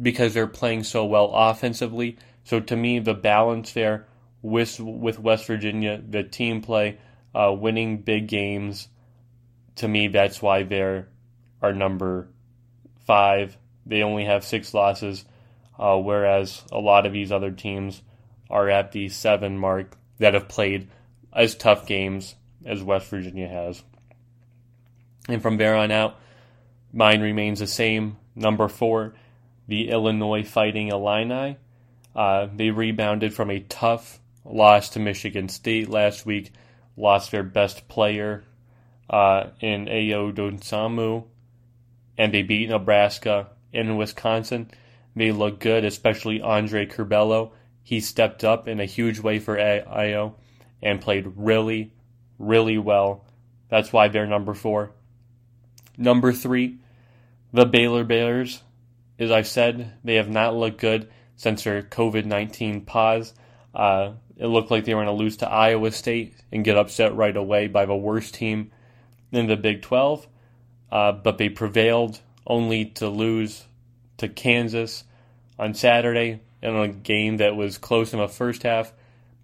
because 0.01 0.33
they're 0.33 0.47
playing 0.47 0.85
so 0.85 1.05
well 1.05 1.31
offensively. 1.35 2.17
So 2.45 2.61
to 2.61 2.77
me, 2.77 3.01
the 3.01 3.15
balance 3.15 3.73
there 3.73 4.07
with 4.41 4.79
with 4.81 5.19
West 5.19 5.47
Virginia, 5.47 6.01
the 6.09 6.23
team 6.23 6.63
play, 6.63 6.99
uh, 7.35 7.53
winning 7.53 7.99
big 7.99 8.29
games, 8.29 8.89
to 9.77 9.89
me, 9.89 10.09
that's 10.09 10.41
why 10.41 10.63
they're 10.63 11.09
our 11.61 11.73
number 11.73 12.29
five. 13.07 13.57
They 13.85 14.03
only 14.03 14.25
have 14.25 14.45
six 14.45 14.73
losses, 14.75 15.25
uh, 15.79 15.97
whereas 15.97 16.63
a 16.73 16.79
lot 16.79 17.07
of 17.07 17.13
these 17.13 17.33
other 17.33 17.51
teams 17.51 18.03
are 18.49 18.69
at 18.71 18.93
the 18.93 19.09
seven 19.09 19.59
mark 19.59 19.97
that 20.19 20.35
have 20.35 20.49
played 20.49 20.89
as 21.33 21.55
tough 21.55 21.87
games 21.87 22.35
as 22.65 22.83
West 22.83 23.09
Virginia 23.09 23.49
has. 23.49 23.83
And 25.29 25.43
from 25.43 25.57
there 25.57 25.77
on 25.77 25.91
out, 25.91 26.19
mine 26.93 27.21
remains 27.21 27.61
the 27.61 27.67
same. 27.67 28.17
Number 28.35 28.69
four, 28.69 29.15
the 29.67 29.89
Illinois 29.91 30.45
Fighting 30.45 30.89
Illini. 30.89 31.57
Uh, 32.15 32.49
they 32.55 32.71
rebounded 32.71 33.35
from 33.35 33.51
a 33.51 33.61
tough 33.61 34.21
loss 34.45 34.91
to 34.91 34.99
Michigan 34.99 35.49
State 35.49 35.89
last 35.89 36.25
week, 36.25 36.53
lost 36.97 37.31
their 37.31 37.43
best 37.43 37.89
player 37.89 38.45
uh, 39.11 39.49
in 39.61 39.87
Ayo 39.87 40.33
Dosunmu, 40.33 41.25
and 42.17 42.33
they 42.33 42.43
beat 42.43 42.69
Nebraska 42.69 43.49
in 43.73 43.97
Wisconsin. 43.97 44.71
They 45.15 45.33
look 45.33 45.61
good, 45.61 45.85
especially 45.85 46.41
Andre 46.41 46.87
Curbelo. 46.87 47.53
He 47.83 48.01
stepped 48.01 48.45
up 48.45 48.69
in 48.69 48.81
a 48.81 48.85
huge 48.85 49.21
way 49.21 49.39
for 49.39 49.57
Ayo 49.57 50.35
and 50.83 51.01
played 51.01 51.33
really, 51.37 51.93
really 52.39 52.79
well. 52.79 53.25
That's 53.69 53.93
why 53.93 54.09
they're 54.09 54.27
number 54.27 54.55
four. 54.55 54.93
Number 55.97 56.33
three, 56.33 56.79
the 57.53 57.67
Baylor 57.67 58.05
Bears. 58.05 58.63
As 59.19 59.31
I've 59.31 59.47
said, 59.47 59.95
they 60.05 60.17
have 60.17 60.29
not 60.29 60.55
looked 60.55 60.81
good 60.81 61.09
since 61.37 61.65
their 61.65 61.83
COVID 61.83 62.25
19 62.25 62.83
pause. 62.83 63.33
Uh, 63.75 64.13
it 64.37 64.47
looked 64.47 64.71
like 64.71 64.85
they 64.85 64.95
were 64.95 65.05
going 65.05 65.17
to 65.17 65.23
lose 65.23 65.39
to 65.39 65.49
Iowa 65.49 65.91
State 65.91 66.35
and 66.53 66.65
get 66.65 66.77
upset 66.77 67.15
right 67.15 67.37
away 67.37 67.69
by 67.69 67.87
the 67.87 67.97
worst 67.97 68.35
team 68.35 68.71
in 69.33 69.47
the 69.47 69.57
Big 69.57 69.83
12. 69.83 70.27
Uh, 70.91 71.13
but 71.13 71.39
they 71.39 71.49
prevailed 71.49 72.21
only 72.47 72.85
to 72.85 73.09
lose 73.09 73.65
to 74.19 74.29
Kansas 74.29 75.05
on 75.59 75.75
Saturday 75.75 76.41
in 76.63 76.77
a 76.77 76.89
game 76.89 77.39
that 77.39 77.57
was 77.57 77.79
close 77.79 78.13
in 78.13 78.19
the 78.19 78.29
first 78.29 78.63
half, 78.63 78.93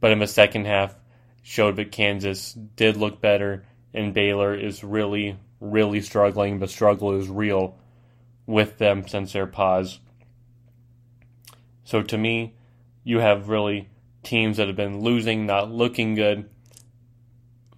but 0.01 0.13
in 0.13 0.19
the 0.19 0.27
second 0.27 0.67
half 0.67 0.95
showed 1.43 1.77
that 1.77 1.93
Kansas 1.93 2.53
did 2.53 2.97
look 2.97 3.21
better 3.21 3.65
and 3.93 4.15
Baylor 4.15 4.55
is 4.55 4.85
really, 4.85 5.37
really 5.63 6.03
struggling. 6.03 6.59
The 6.59 6.69
struggle 6.69 7.13
is 7.13 7.29
real 7.29 7.79
with 8.47 8.79
them 8.79 9.07
since 9.07 9.33
their 9.33 9.47
pause. 9.47 10.01
So 11.85 12.03
to 12.03 12.19
me, 12.19 12.55
you 13.05 13.21
have 13.21 13.49
really 13.49 13.89
teams 14.23 14.57
that 14.57 14.67
have 14.67 14.77
been 14.77 15.01
losing, 15.01 15.47
not 15.47 15.71
looking 15.71 16.15
good 16.15 16.51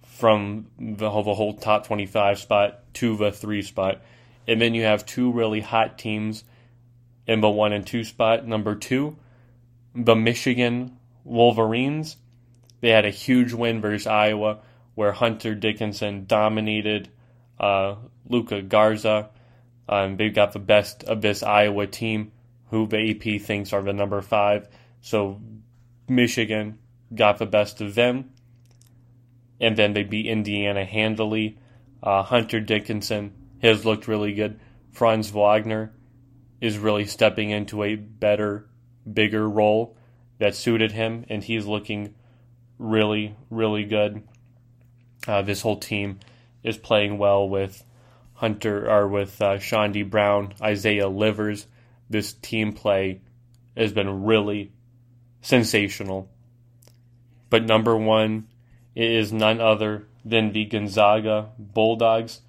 from 0.03 0.67
the 0.79 1.09
whole, 1.09 1.23
the 1.23 1.35
whole 1.35 1.53
top 1.53 1.85
25 1.87 2.39
spot 2.39 2.93
to 2.95 3.15
the 3.17 3.31
three 3.31 3.61
spot. 3.61 4.01
And 4.47 4.61
then 4.61 4.73
you 4.73 4.83
have 4.83 5.05
two 5.05 5.31
really 5.31 5.61
hot 5.61 5.97
teams 5.97 6.43
in 7.27 7.41
the 7.41 7.49
one 7.49 7.73
and 7.73 7.85
two 7.85 8.03
spot. 8.03 8.47
Number 8.47 8.75
two, 8.75 9.17
the 9.93 10.15
Michigan 10.15 10.97
Wolverines. 11.23 12.17
They 12.81 12.89
had 12.89 13.05
a 13.05 13.09
huge 13.09 13.53
win 13.53 13.81
versus 13.81 14.07
Iowa 14.07 14.59
where 14.93 15.11
Hunter 15.11 15.55
Dickinson 15.55 16.25
dominated 16.25 17.09
uh, 17.59 17.95
Luka 18.27 18.61
Garza. 18.61 19.29
Um, 19.87 20.17
they 20.17 20.29
got 20.29 20.53
the 20.53 20.59
best 20.59 21.03
of 21.03 21.21
this 21.21 21.43
Iowa 21.43 21.87
team, 21.87 22.31
who 22.69 22.87
the 22.87 23.11
AP 23.11 23.41
thinks 23.41 23.73
are 23.73 23.83
the 23.83 23.93
number 23.93 24.21
five. 24.21 24.67
So 25.01 25.39
Michigan 26.07 26.79
got 27.13 27.37
the 27.37 27.45
best 27.45 27.81
of 27.81 27.95
them. 27.95 28.31
And 29.59 29.77
then 29.77 29.93
they 29.93 30.03
beat 30.03 30.25
Indiana 30.25 30.83
handily. 30.85 31.57
Uh, 32.01 32.23
Hunter 32.23 32.59
Dickinson 32.59 33.33
has 33.61 33.85
looked 33.85 34.07
really 34.07 34.33
good. 34.33 34.59
Franz 34.91 35.29
Wagner 35.29 35.93
is 36.61 36.77
really 36.77 37.05
stepping 37.05 37.51
into 37.51 37.83
a 37.83 37.95
better, 37.95 38.67
bigger 39.11 39.47
role 39.47 39.97
that 40.39 40.55
suited 40.55 40.91
him, 40.91 41.25
and 41.29 41.43
he's 41.43 41.65
looking 41.65 42.13
really, 42.77 43.35
really 43.49 43.85
good. 43.85 44.23
Uh, 45.27 45.41
this 45.41 45.61
whole 45.61 45.77
team 45.77 46.19
is 46.65 46.77
playing 46.77 47.17
well 47.17 47.47
with 47.47 47.85
Hunter 48.33 48.89
or 48.89 49.07
with 49.07 49.41
uh, 49.41 49.57
Chaundee 49.57 50.09
Brown, 50.09 50.53
Isaiah 50.61 51.07
Livers. 51.07 51.67
This 52.09 52.33
team 52.33 52.73
play 52.73 53.21
has 53.77 53.93
been 53.93 54.23
really 54.23 54.71
sensational. 55.41 56.29
But 57.49 57.65
number 57.65 57.95
one 57.95 58.47
is 58.95 59.31
none 59.31 59.61
other 59.61 60.07
than 60.25 60.51
the 60.51 60.65
Gonzaga 60.65 61.51
Bulldogs. 61.59 62.41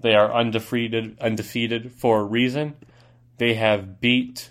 They 0.00 0.14
are 0.14 0.32
undefeated, 0.32 1.18
undefeated 1.18 1.92
for 1.92 2.20
a 2.20 2.24
reason. 2.24 2.76
They 3.38 3.54
have 3.54 4.00
beat 4.00 4.50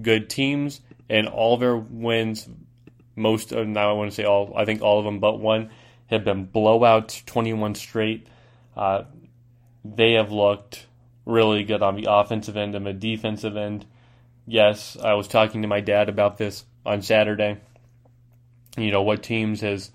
good 0.00 0.28
teams, 0.28 0.80
and 1.08 1.28
all 1.28 1.56
their 1.56 1.76
wins, 1.76 2.48
most 3.14 3.52
of 3.52 3.68
now 3.68 3.90
I 3.90 3.92
want 3.92 4.10
to 4.10 4.14
say 4.14 4.24
all, 4.24 4.52
I 4.56 4.64
think 4.64 4.82
all 4.82 4.98
of 4.98 5.04
them 5.04 5.20
but 5.20 5.38
one, 5.38 5.70
have 6.06 6.24
been 6.24 6.46
blowouts, 6.46 7.24
21 7.24 7.74
straight. 7.74 8.26
Uh, 8.76 9.04
they 9.84 10.12
have 10.12 10.30
looked 10.30 10.86
really 11.24 11.64
good 11.64 11.82
on 11.82 11.96
the 11.96 12.06
offensive 12.08 12.56
end 12.56 12.74
and 12.74 12.86
the 12.86 12.92
defensive 12.92 13.56
end. 13.56 13.86
Yes, 14.46 14.96
I 15.02 15.14
was 15.14 15.28
talking 15.28 15.62
to 15.62 15.68
my 15.68 15.80
dad 15.80 16.08
about 16.08 16.38
this 16.38 16.64
on 16.84 17.02
Saturday. 17.02 17.58
You 18.76 18.90
know, 18.90 19.02
what 19.02 19.22
teams 19.22 19.60
has 19.60 19.90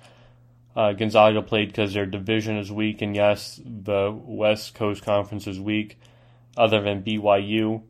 uh, 0.75 0.93
Gonzaga 0.93 1.41
played 1.41 1.69
because 1.69 1.93
their 1.93 2.05
division 2.05 2.57
is 2.57 2.71
weak, 2.71 3.01
and 3.01 3.15
yes, 3.15 3.59
the 3.65 4.15
West 4.15 4.75
Coast 4.75 5.03
Conference 5.03 5.47
is 5.47 5.59
weak. 5.59 5.99
Other 6.55 6.81
than 6.81 7.03
BYU, 7.03 7.81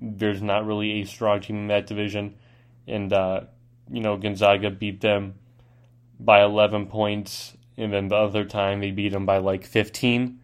there's 0.00 0.42
not 0.42 0.66
really 0.66 1.00
a 1.00 1.04
strong 1.04 1.40
team 1.40 1.56
in 1.56 1.66
that 1.68 1.86
division, 1.86 2.34
and 2.88 3.12
uh, 3.12 3.42
you 3.90 4.00
know 4.00 4.16
Gonzaga 4.16 4.70
beat 4.70 5.00
them 5.00 5.34
by 6.18 6.42
11 6.42 6.86
points, 6.86 7.56
and 7.76 7.92
then 7.92 8.08
the 8.08 8.16
other 8.16 8.44
time 8.44 8.80
they 8.80 8.90
beat 8.90 9.12
them 9.12 9.26
by 9.26 9.38
like 9.38 9.64
15. 9.64 10.38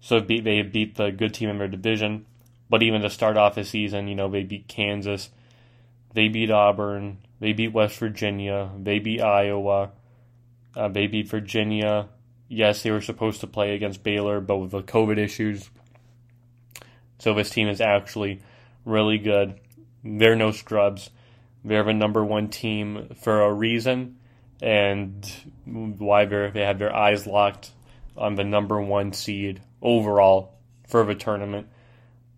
So 0.00 0.20
they 0.20 0.62
beat 0.62 0.96
the 0.96 1.10
good 1.10 1.34
team 1.34 1.48
in 1.48 1.58
their 1.58 1.68
division. 1.68 2.26
But 2.68 2.82
even 2.82 3.02
to 3.02 3.10
start 3.10 3.36
off 3.36 3.54
the 3.54 3.64
season, 3.64 4.08
you 4.08 4.14
know, 4.14 4.28
they 4.28 4.42
beat 4.42 4.66
Kansas, 4.66 5.30
they 6.14 6.28
beat 6.28 6.50
Auburn, 6.50 7.18
they 7.38 7.52
beat 7.52 7.72
West 7.72 7.98
Virginia, 7.98 8.70
they 8.78 8.98
beat 8.98 9.20
Iowa, 9.20 9.90
uh, 10.74 10.88
they 10.88 11.06
beat 11.06 11.28
Virginia. 11.28 12.08
Yes, 12.48 12.82
they 12.82 12.90
were 12.90 13.00
supposed 13.00 13.40
to 13.40 13.46
play 13.46 13.74
against 13.74 14.02
Baylor, 14.02 14.40
but 14.40 14.56
with 14.56 14.70
the 14.70 14.82
COVID 14.82 15.18
issues. 15.18 15.70
So 17.18 17.34
this 17.34 17.50
team 17.50 17.68
is 17.68 17.80
actually 17.80 18.40
really 18.84 19.18
good. 19.18 19.60
They're 20.02 20.36
no 20.36 20.50
scrubs. 20.50 21.10
They're 21.64 21.84
the 21.84 21.92
number 21.92 22.24
one 22.24 22.48
team 22.48 23.14
for 23.20 23.42
a 23.42 23.52
reason, 23.52 24.16
and 24.62 25.28
why 25.64 26.24
they 26.24 26.62
have 26.62 26.78
their 26.78 26.94
eyes 26.94 27.26
locked 27.26 27.72
on 28.16 28.36
the 28.36 28.44
number 28.44 28.80
one 28.80 29.12
seed 29.12 29.60
overall 29.82 30.54
for 30.86 31.04
the 31.04 31.16
tournament. 31.16 31.66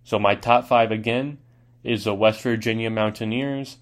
So 0.05 0.19
my 0.19 0.35
top 0.35 0.67
five 0.67 0.91
again 0.91 1.37
is 1.83 2.05
the 2.05 2.15
West 2.15 2.41
Virginia 2.41 2.89
Mountaineers, 2.89 3.77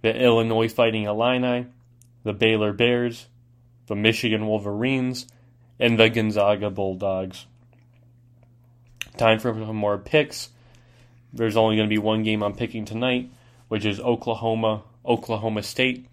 the 0.00 0.16
Illinois 0.16 0.72
Fighting 0.72 1.04
Illini, 1.04 1.66
the 2.24 2.32
Baylor 2.32 2.72
Bears, 2.72 3.26
the 3.88 3.94
Michigan 3.94 4.46
Wolverines, 4.46 5.26
and 5.78 5.98
the 5.98 6.08
Gonzaga 6.08 6.70
Bulldogs. 6.70 7.44
Time 9.18 9.38
for 9.38 9.52
some 9.52 9.76
more 9.76 9.98
picks. 9.98 10.48
There's 11.34 11.58
only 11.58 11.76
going 11.76 11.88
to 11.88 11.94
be 11.94 11.98
one 11.98 12.22
game 12.22 12.42
I'm 12.42 12.54
picking 12.54 12.86
tonight, 12.86 13.30
which 13.68 13.84
is 13.84 14.00
Oklahoma, 14.00 14.84
Oklahoma 15.04 15.62
State. 15.62 16.06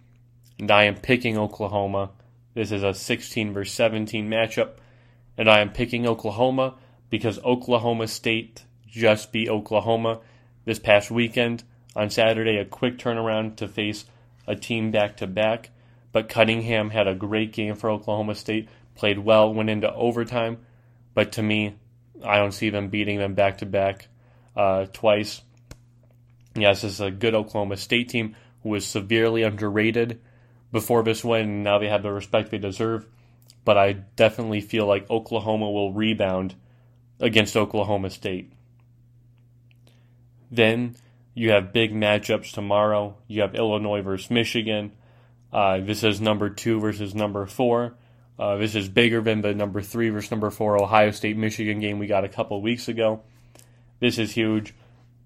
And 0.59 0.69
I 0.69 0.83
am 0.83 0.95
picking 0.95 1.37
Oklahoma. 1.37 2.11
This 2.53 2.71
is 2.71 2.83
a 2.83 2.93
16 2.93 3.53
versus 3.53 3.73
17 3.73 4.29
matchup. 4.29 4.71
And 5.37 5.49
I 5.49 5.59
am 5.59 5.71
picking 5.71 6.05
Oklahoma 6.05 6.75
because 7.09 7.39
Oklahoma 7.43 8.07
State 8.07 8.65
just 8.85 9.31
beat 9.31 9.47
Oklahoma 9.47 10.19
this 10.65 10.79
past 10.79 11.09
weekend. 11.09 11.63
On 11.95 12.09
Saturday, 12.09 12.57
a 12.57 12.65
quick 12.65 12.97
turnaround 12.97 13.55
to 13.57 13.67
face 13.67 14.05
a 14.45 14.55
team 14.55 14.91
back 14.91 15.17
to 15.17 15.27
back. 15.27 15.69
But 16.11 16.27
Cunningham 16.27 16.89
had 16.89 17.07
a 17.07 17.15
great 17.15 17.53
game 17.53 17.75
for 17.75 17.89
Oklahoma 17.89 18.35
State, 18.35 18.67
played 18.95 19.19
well, 19.19 19.53
went 19.53 19.69
into 19.69 19.93
overtime. 19.93 20.57
But 21.13 21.31
to 21.33 21.43
me, 21.43 21.75
I 22.23 22.37
don't 22.37 22.51
see 22.51 22.69
them 22.69 22.89
beating 22.89 23.17
them 23.17 23.33
back 23.33 23.59
to 23.59 23.65
back 23.65 24.07
uh, 24.57 24.87
twice. 24.91 25.41
Yes, 26.55 26.81
this 26.81 26.93
is 26.93 27.01
a 27.01 27.11
good 27.11 27.35
Oklahoma 27.35 27.77
State 27.77 28.09
team 28.09 28.35
who 28.63 28.75
is 28.75 28.85
severely 28.85 29.43
underrated 29.43 30.19
before 30.71 31.03
this 31.03 31.23
win, 31.23 31.63
now 31.63 31.79
they 31.79 31.87
have 31.87 32.03
the 32.03 32.11
respect 32.11 32.51
they 32.51 32.57
deserve. 32.57 33.05
But 33.65 33.77
I 33.77 33.93
definitely 33.93 34.61
feel 34.61 34.85
like 34.85 35.09
Oklahoma 35.09 35.69
will 35.69 35.93
rebound 35.93 36.55
against 37.19 37.57
Oklahoma 37.57 38.09
State. 38.09 38.51
Then 40.49 40.95
you 41.33 41.51
have 41.51 41.73
big 41.73 41.93
matchups 41.93 42.51
tomorrow. 42.51 43.17
You 43.27 43.41
have 43.41 43.55
Illinois 43.55 44.01
versus 44.01 44.31
Michigan. 44.31 44.91
Uh, 45.51 45.79
this 45.79 46.03
is 46.03 46.21
number 46.21 46.49
two 46.49 46.79
versus 46.79 47.13
number 47.13 47.45
four. 47.45 47.95
Uh, 48.37 48.55
this 48.55 48.75
is 48.75 48.87
bigger 48.87 49.21
than 49.21 49.41
the 49.41 49.53
number 49.53 49.81
three 49.81 50.09
versus 50.09 50.31
number 50.31 50.49
four 50.49 50.81
Ohio 50.81 51.11
State 51.11 51.37
Michigan 51.37 51.79
game 51.79 51.99
we 51.99 52.07
got 52.07 52.23
a 52.23 52.29
couple 52.29 52.61
weeks 52.61 52.87
ago. 52.87 53.21
This 53.99 54.17
is 54.17 54.31
huge, 54.31 54.73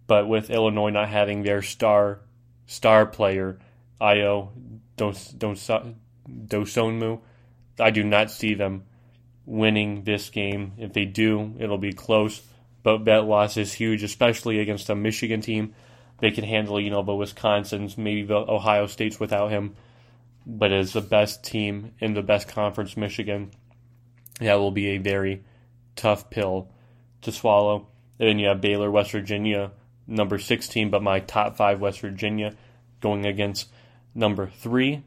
but 0.08 0.28
with 0.28 0.50
Illinois 0.50 0.90
not 0.90 1.10
having 1.10 1.44
their 1.44 1.62
star 1.62 2.22
star 2.66 3.06
player, 3.06 3.60
Ayo 4.98 5.96
Dosunmu, 6.30 7.20
I 7.80 7.90
do 7.92 8.04
not 8.04 8.32
see 8.32 8.54
them 8.54 8.84
winning 9.46 10.04
this 10.04 10.30
game. 10.30 10.74
If 10.78 10.94
they 10.94 11.06
do, 11.06 11.54
it'll 11.60 11.78
be 11.78 11.94
close. 11.94 12.42
But 12.82 13.06
that 13.06 13.26
loss 13.26 13.58
is 13.58 13.74
huge, 13.74 14.04
especially 14.04 14.60
against 14.60 14.90
a 14.90 14.96
Michigan 14.96 15.42
team. 15.42 15.74
They 16.20 16.32
can 16.32 16.44
handle, 16.44 16.80
you 16.80 16.90
know, 16.90 17.04
the 17.04 17.14
Wisconsin's, 17.14 17.98
maybe 17.98 18.24
the 18.24 18.36
Ohio 18.36 18.88
States 18.88 19.20
without 19.20 19.52
him 19.52 19.76
but 20.46 20.72
as 20.72 20.94
the 20.94 21.02
best 21.02 21.44
team 21.44 21.94
in 22.00 22.14
the 22.14 22.22
best 22.22 22.48
conference, 22.48 22.98
Michigan, 22.98 23.52
that 24.40 24.56
will 24.56 24.72
be 24.72 24.88
a 24.90 24.98
very 24.98 25.44
tough 25.96 26.30
pill 26.30 26.70
to 27.22 27.32
swallow. 27.32 27.88
And 28.20 28.30
then 28.30 28.40
you 28.40 28.48
have 28.48 28.62
Baylor, 28.62 28.92
West 28.92 29.12
Virginia, 29.12 29.72
number 30.06 30.38
16, 30.38 30.90
but 30.90 31.02
my 31.02 31.20
top 31.20 31.56
five, 31.56 31.80
West 31.80 32.02
Virginia, 32.02 32.56
going 33.00 33.26
against 33.26 33.70
number 34.16 34.48
three 34.48 35.04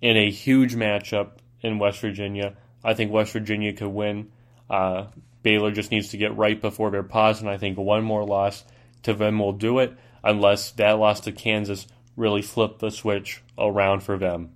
in 0.00 0.16
a 0.16 0.30
huge 0.30 0.74
matchup 0.74 1.38
in 1.60 1.78
West 1.78 2.00
Virginia. 2.00 2.56
I 2.84 2.94
think 2.94 3.12
West 3.12 3.32
Virginia 3.32 3.72
could 3.72 3.88
win. 3.88 4.30
Uh, 4.70 5.06
Baylor 5.42 5.70
just 5.70 5.90
needs 5.90 6.08
to 6.08 6.16
get 6.16 6.36
right 6.36 6.60
before 6.60 6.90
their 6.90 7.02
pause, 7.02 7.40
and 7.40 7.50
I 7.50 7.58
think 7.58 7.78
one 7.78 8.04
more 8.04 8.24
loss 8.24 8.64
to 9.02 9.14
them 9.14 9.38
will 9.38 9.52
do 9.52 9.78
it, 9.78 9.96
unless 10.22 10.72
that 10.72 10.98
loss 10.98 11.20
to 11.20 11.32
Kansas 11.32 11.86
really 12.16 12.42
flipped 12.42 12.80
the 12.80 12.90
switch 12.90 13.42
around 13.56 14.02
for 14.02 14.18
them. 14.18 14.50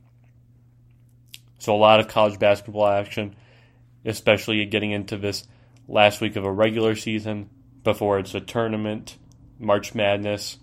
So 1.58 1.74
a 1.74 1.78
lot 1.78 2.00
of 2.00 2.08
college 2.08 2.38
basketball 2.38 2.88
action, 2.88 3.36
especially 4.04 4.64
getting 4.66 4.90
into 4.90 5.16
this 5.16 5.46
last 5.86 6.20
week 6.20 6.36
of 6.36 6.44
a 6.44 6.52
regular 6.52 6.96
season 6.96 7.48
before 7.84 8.18
it's 8.18 8.34
a 8.34 8.40
tournament, 8.40 9.16
March 9.58 9.94
Madness, 9.94 10.58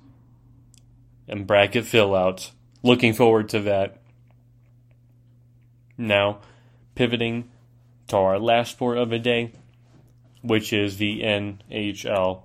and 1.27 1.47
bracket 1.47 1.85
fill 1.85 2.15
outs. 2.15 2.51
Looking 2.81 3.13
forward 3.13 3.49
to 3.49 3.59
that. 3.61 3.97
Now, 5.97 6.39
pivoting 6.95 7.49
to 8.07 8.17
our 8.17 8.39
last 8.39 8.71
sport 8.71 8.97
of 8.97 9.09
the 9.09 9.19
day, 9.19 9.51
which 10.41 10.71
is 10.71 10.97
the 10.97 11.21
NHL. 11.21 12.43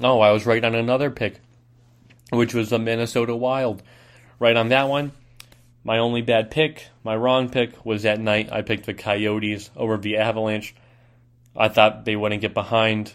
Oh, 0.00 0.20
I 0.20 0.30
was 0.32 0.46
right 0.46 0.62
on 0.62 0.74
another 0.74 1.10
pick, 1.10 1.40
which 2.30 2.54
was 2.54 2.70
the 2.70 2.78
Minnesota 2.78 3.34
Wild. 3.34 3.82
Right 4.38 4.56
on 4.56 4.68
that 4.68 4.88
one. 4.88 5.12
My 5.82 5.98
only 5.98 6.20
bad 6.20 6.50
pick, 6.50 6.88
my 7.02 7.16
wrong 7.16 7.48
pick, 7.48 7.84
was 7.86 8.02
that 8.02 8.20
night 8.20 8.52
I 8.52 8.62
picked 8.62 8.84
the 8.84 8.94
Coyotes 8.94 9.70
over 9.74 9.96
the 9.96 10.18
Avalanche. 10.18 10.74
I 11.56 11.68
thought 11.68 12.04
they 12.04 12.14
wouldn't 12.14 12.42
get 12.42 12.52
behind 12.52 13.14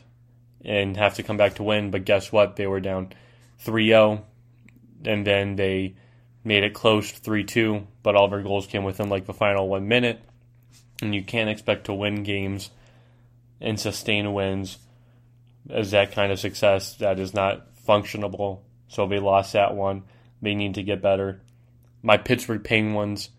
and 0.66 0.98
have 0.98 1.16
to 1.16 1.24
come 1.24 1.38
back 1.38 1.56
to 1.56 1.64
win, 1.64 1.92
but 1.92 2.06
guess 2.06 2.32
what? 2.32 2.56
They 2.56 2.66
were 2.66 2.80
down 2.80 3.14
3 3.60 3.88
0, 3.88 4.26
and 5.06 5.26
then 5.26 5.56
they 5.56 5.96
made 6.44 6.64
it 6.64 6.74
close 6.74 7.12
3 7.12 7.44
2, 7.44 7.88
but 8.02 8.16
all 8.16 8.26
of 8.26 8.32
their 8.32 8.42
goals 8.42 8.68
came 8.68 8.84
within 8.84 9.10
like 9.10 9.26
the 9.26 9.34
final 9.34 9.68
one 9.68 9.88
minute. 9.88 10.22
And 11.02 11.14
you 11.14 11.24
can't 11.24 11.50
expect 11.50 11.86
to 11.86 11.94
win 11.94 12.24
games 12.24 12.70
and 13.60 13.80
sustain 13.80 14.34
wins 14.34 14.78
as 15.70 15.92
that 15.92 16.12
kind 16.12 16.32
of 16.32 16.40
success. 16.40 16.96
That 16.98 17.20
is 17.20 17.34
not 17.34 17.76
functionable. 17.88 18.60
So 18.88 19.08
they 19.08 19.20
lost 19.20 19.54
that 19.54 19.76
one. 19.76 20.04
They 20.42 20.56
need 20.56 20.76
to 20.76 20.84
get 20.84 21.02
better. 21.02 21.42
My 22.02 22.18
Pittsburgh 22.18 22.64
Penguins 22.64 23.30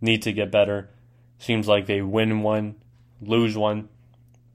need 0.00 0.22
to 0.22 0.32
get 0.32 0.50
better. 0.50 0.90
Seems 1.38 1.68
like 1.68 1.86
they 1.86 2.00
win 2.00 2.42
one, 2.42 2.76
lose 3.20 3.56
one. 3.56 3.88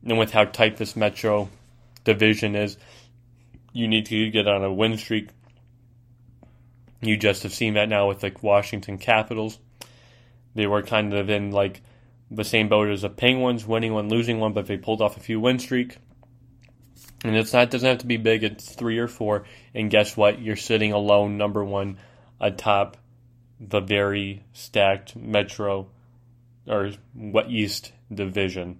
And 0.05 0.17
with 0.17 0.31
how 0.31 0.45
tight 0.45 0.77
this 0.77 0.95
Metro 0.95 1.49
division 2.03 2.55
is, 2.55 2.77
you 3.71 3.87
need 3.87 4.05
to 4.07 4.29
get 4.29 4.47
on 4.47 4.63
a 4.63 4.73
win 4.73 4.97
streak. 4.97 5.29
You 7.03 7.17
just 7.17 7.43
have 7.43 7.53
seen 7.53 7.73
that 7.73 7.89
now 7.89 8.07
with 8.07 8.21
the 8.21 8.31
Washington 8.41 8.97
Capitals. 8.97 9.59
They 10.55 10.67
were 10.67 10.81
kind 10.81 11.13
of 11.13 11.29
in 11.29 11.51
like 11.51 11.81
the 12.31 12.45
same 12.45 12.69
boat 12.69 12.89
as 12.89 13.01
the 13.01 13.09
Penguins, 13.09 13.67
winning 13.67 13.93
one, 13.93 14.07
losing 14.07 14.39
one, 14.39 14.53
but 14.53 14.67
they 14.67 14.77
pulled 14.77 15.01
off 15.01 15.17
a 15.17 15.19
few 15.19 15.39
win 15.39 15.59
streak. 15.59 15.97
And 17.25 17.35
it's 17.35 17.51
not 17.51 17.63
it 17.63 17.71
doesn't 17.71 17.87
have 17.87 17.97
to 17.99 18.05
be 18.05 18.17
big. 18.17 18.43
It's 18.43 18.73
three 18.73 18.99
or 18.99 19.07
four, 19.07 19.45
and 19.73 19.89
guess 19.89 20.15
what? 20.15 20.41
You're 20.41 20.55
sitting 20.55 20.93
alone, 20.93 21.37
number 21.37 21.63
one, 21.63 21.97
atop 22.39 22.97
the 23.59 23.81
very 23.81 24.43
stacked 24.53 25.15
Metro 25.15 25.89
or 26.67 26.91
East 27.47 27.91
Division. 28.13 28.79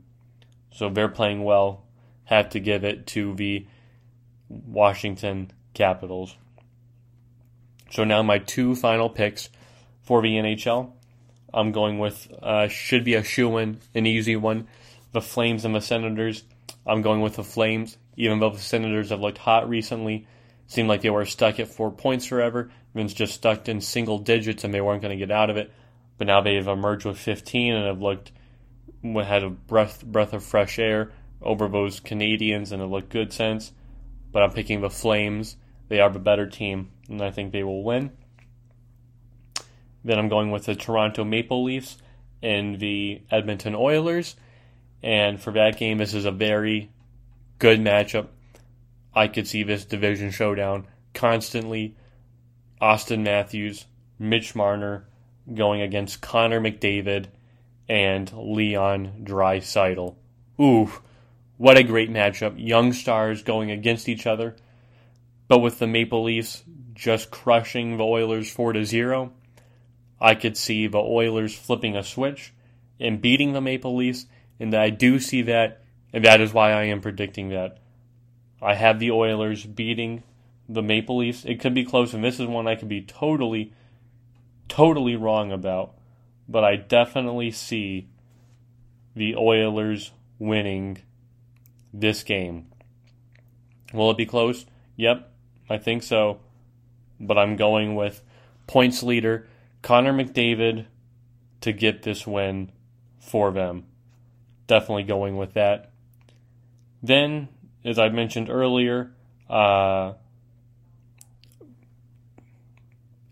So 0.71 0.89
they're 0.89 1.09
playing 1.09 1.43
well. 1.43 1.83
Have 2.25 2.49
to 2.51 2.59
give 2.59 2.83
it 2.83 3.05
to 3.07 3.35
the 3.35 3.67
Washington 4.49 5.51
Capitals. 5.73 6.35
So 7.93 8.03
now 8.03 8.23
my 8.23 8.39
two 8.39 8.73
final 8.73 9.07
picks 9.07 9.51
for 10.01 10.23
the 10.23 10.33
NHL. 10.33 10.93
I'm 11.53 11.71
going 11.71 11.99
with 11.99 12.27
uh, 12.41 12.67
should 12.67 13.03
be 13.03 13.13
a 13.13 13.23
shoe 13.23 13.57
in, 13.57 13.81
an 13.93 14.07
easy 14.07 14.35
one. 14.35 14.67
The 15.11 15.21
Flames 15.21 15.63
and 15.63 15.75
the 15.75 15.79
Senators. 15.79 16.43
I'm 16.87 17.03
going 17.03 17.21
with 17.21 17.35
the 17.35 17.43
Flames, 17.43 17.95
even 18.17 18.39
though 18.39 18.49
the 18.49 18.57
Senators 18.57 19.11
have 19.11 19.19
looked 19.19 19.37
hot 19.37 19.69
recently. 19.69 20.25
Seemed 20.65 20.89
like 20.89 21.03
they 21.03 21.11
were 21.11 21.23
stuck 21.25 21.59
at 21.59 21.67
four 21.67 21.91
points 21.91 22.25
forever. 22.25 22.71
Means 22.95 23.13
just 23.13 23.35
stuck 23.35 23.69
in 23.69 23.79
single 23.79 24.17
digits 24.17 24.63
and 24.63 24.73
they 24.73 24.81
weren't 24.81 25.03
going 25.03 25.15
to 25.15 25.25
get 25.25 25.29
out 25.29 25.51
of 25.51 25.57
it. 25.57 25.71
But 26.17 26.25
now 26.25 26.41
they've 26.41 26.67
emerged 26.67 27.05
with 27.05 27.19
15 27.19 27.75
and 27.75 27.85
have 27.85 28.01
looked 28.01 28.31
had 29.03 29.43
a 29.43 29.51
breath 29.51 30.03
breath 30.03 30.33
of 30.33 30.43
fresh 30.43 30.79
air 30.79 31.11
over 31.43 31.67
those 31.67 31.99
Canadiens 31.99 32.71
and 32.71 32.81
it 32.81 32.87
looked 32.87 33.09
good 33.09 33.31
since. 33.31 33.71
But 34.31 34.41
I'm 34.41 34.51
picking 34.51 34.81
the 34.81 34.89
Flames. 34.89 35.57
They 35.89 35.99
are 35.99 36.09
the 36.09 36.17
better 36.17 36.47
team, 36.47 36.89
and 37.09 37.21
I 37.21 37.31
think 37.31 37.51
they 37.51 37.63
will 37.63 37.83
win. 37.83 38.11
Then 40.03 40.19
I'm 40.19 40.29
going 40.29 40.51
with 40.51 40.65
the 40.65 40.75
Toronto 40.75 41.23
Maple 41.23 41.63
Leafs 41.63 41.97
and 42.41 42.79
the 42.79 43.21
Edmonton 43.31 43.75
Oilers. 43.75 44.35
And 45.01 45.41
for 45.41 45.51
that 45.51 45.77
game, 45.77 45.97
this 45.97 46.13
is 46.13 46.25
a 46.25 46.31
very 46.31 46.91
good 47.59 47.79
matchup. 47.79 48.27
I 49.13 49.27
could 49.27 49.47
see 49.47 49.63
this 49.63 49.85
division 49.85 50.31
showdown 50.31 50.87
constantly. 51.13 51.95
Auston 52.81 53.23
Matthews, 53.23 53.85
Mitch 54.19 54.55
Marner 54.55 55.05
going 55.53 55.81
against 55.81 56.21
Connor 56.21 56.59
McDavid 56.59 57.27
and 57.87 58.31
Leon 58.33 59.23
Draisaitl. 59.23 60.15
Ooh, 60.59 60.91
what 61.57 61.77
a 61.77 61.83
great 61.83 62.09
matchup. 62.09 62.55
Young 62.57 62.91
stars 62.91 63.43
going 63.43 63.71
against 63.71 64.09
each 64.09 64.27
other. 64.27 64.55
But 65.47 65.59
with 65.59 65.79
the 65.79 65.87
Maple 65.87 66.23
Leafs 66.23 66.63
just 66.93 67.31
crushing 67.31 67.97
the 67.97 68.03
Oilers 68.03 68.51
4 68.51 68.73
to 68.73 68.85
0, 68.85 69.31
I 70.19 70.35
could 70.35 70.55
see 70.55 70.87
the 70.87 70.99
Oilers 70.99 71.53
flipping 71.55 71.95
a 71.95 72.03
switch 72.03 72.53
and 72.99 73.21
beating 73.21 73.53
the 73.53 73.61
Maple 73.61 73.95
Leafs, 73.95 74.25
and 74.59 74.73
I 74.73 74.89
do 74.89 75.19
see 75.19 75.41
that, 75.43 75.83
and 76.13 76.23
that 76.23 76.39
is 76.39 76.53
why 76.53 76.71
I 76.71 76.83
am 76.83 77.01
predicting 77.01 77.49
that. 77.49 77.79
I 78.61 78.75
have 78.75 78.99
the 78.99 79.11
Oilers 79.11 79.65
beating 79.65 80.23
the 80.69 80.81
Maple 80.81 81.17
Leafs. 81.17 81.43
It 81.43 81.59
could 81.59 81.73
be 81.73 81.83
close, 81.83 82.13
and 82.13 82.23
this 82.23 82.39
is 82.39 82.47
one 82.47 82.67
I 82.67 82.75
could 82.75 82.87
be 82.87 83.01
totally, 83.01 83.73
totally 84.69 85.15
wrong 85.15 85.51
about, 85.51 85.95
but 86.47 86.63
I 86.63 86.77
definitely 86.77 87.51
see 87.51 88.07
the 89.15 89.35
Oilers 89.35 90.11
winning 90.39 90.99
this 91.93 92.23
game. 92.23 92.67
Will 93.93 94.11
it 94.11 94.17
be 94.17 94.25
close? 94.25 94.65
Yep, 94.95 95.31
I 95.69 95.77
think 95.77 96.03
so. 96.03 96.39
But 97.19 97.37
I'm 97.37 97.55
going 97.55 97.95
with 97.95 98.21
points 98.67 99.03
leader 99.03 99.47
Connor 99.81 100.13
McDavid 100.13 100.85
to 101.61 101.73
get 101.73 102.03
this 102.03 102.25
win 102.25 102.71
for 103.19 103.51
them. 103.51 103.85
Definitely 104.67 105.03
going 105.03 105.37
with 105.37 105.53
that. 105.53 105.91
Then, 107.01 107.49
as 107.83 107.99
I 107.99 108.09
mentioned 108.09 108.49
earlier, 108.49 109.11
uh, 109.49 110.13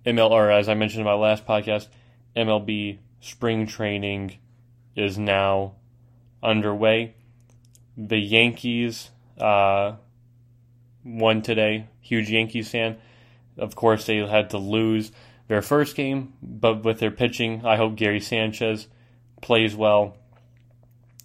ML, 0.06 0.30
or 0.30 0.52
as 0.52 0.68
I 0.68 0.74
mentioned 0.74 1.02
in 1.02 1.06
my 1.06 1.14
last 1.14 1.46
podcast, 1.46 1.88
MLB 2.36 3.00
spring 3.22 3.66
training 3.66 4.38
is 4.96 5.18
now 5.18 5.76
underway. 6.44 7.16
The 7.96 8.18
Yankees 8.18 9.10
uh, 9.40 9.96
won 11.06 11.42
today. 11.42 11.88
Huge 12.02 12.30
Yankees 12.30 12.70
fan. 12.70 12.98
Of 13.58 13.76
course, 13.76 14.06
they 14.06 14.18
had 14.18 14.50
to 14.52 14.58
lose 14.58 15.12
their 15.48 15.62
first 15.62 15.96
game, 15.96 16.34
but 16.42 16.84
with 16.84 17.00
their 17.00 17.12
pitching, 17.12 17.66
I 17.66 17.76
hope 17.76 17.96
Gary 17.96 18.22
Sanchez 18.22 18.88
plays 19.42 19.76
well 19.76 20.18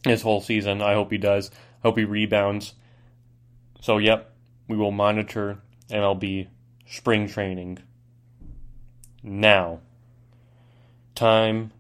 his 0.05 0.23
whole 0.23 0.41
season. 0.41 0.83
I 0.83 0.95
hope 0.95 1.11
he 1.11 1.19
does. 1.19 1.51
I 1.51 1.89
hope 1.89 1.99
he 1.99 2.05
rebounds. 2.05 2.75
So, 3.81 3.99
yep, 3.99 4.33
we 4.69 4.77
will 4.77 4.91
monitor 4.91 5.59
MLB 5.91 6.49
spring 6.87 7.29
training. 7.29 7.79
Now, 9.23 9.81
time 11.15 11.73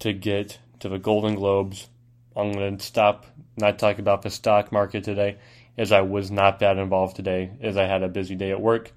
to 0.00 0.12
get 0.12 0.58
to 0.80 0.88
the 0.88 0.98
Golden 0.98 1.34
Globes. 1.34 1.88
I'm 2.34 2.52
going 2.52 2.78
to 2.78 2.84
stop 2.84 3.26
not 3.56 3.78
talking 3.78 4.00
about 4.00 4.22
the 4.22 4.30
stock 4.30 4.72
market 4.72 5.04
today, 5.04 5.36
as 5.76 5.92
I 5.92 6.00
was 6.00 6.30
not 6.30 6.60
that 6.60 6.78
involved 6.78 7.16
today, 7.16 7.50
as 7.60 7.76
I 7.76 7.84
had 7.84 8.02
a 8.02 8.08
busy 8.08 8.34
day 8.34 8.50
at 8.50 8.60
work. 8.60 8.92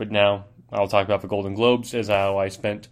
But 0.00 0.10
now 0.10 0.46
I'll 0.72 0.88
talk 0.88 1.04
about 1.04 1.20
the 1.20 1.28
Golden 1.28 1.52
Globes 1.52 1.92
as 1.92 2.08
how 2.08 2.38
I 2.38 2.48
spent 2.48 2.88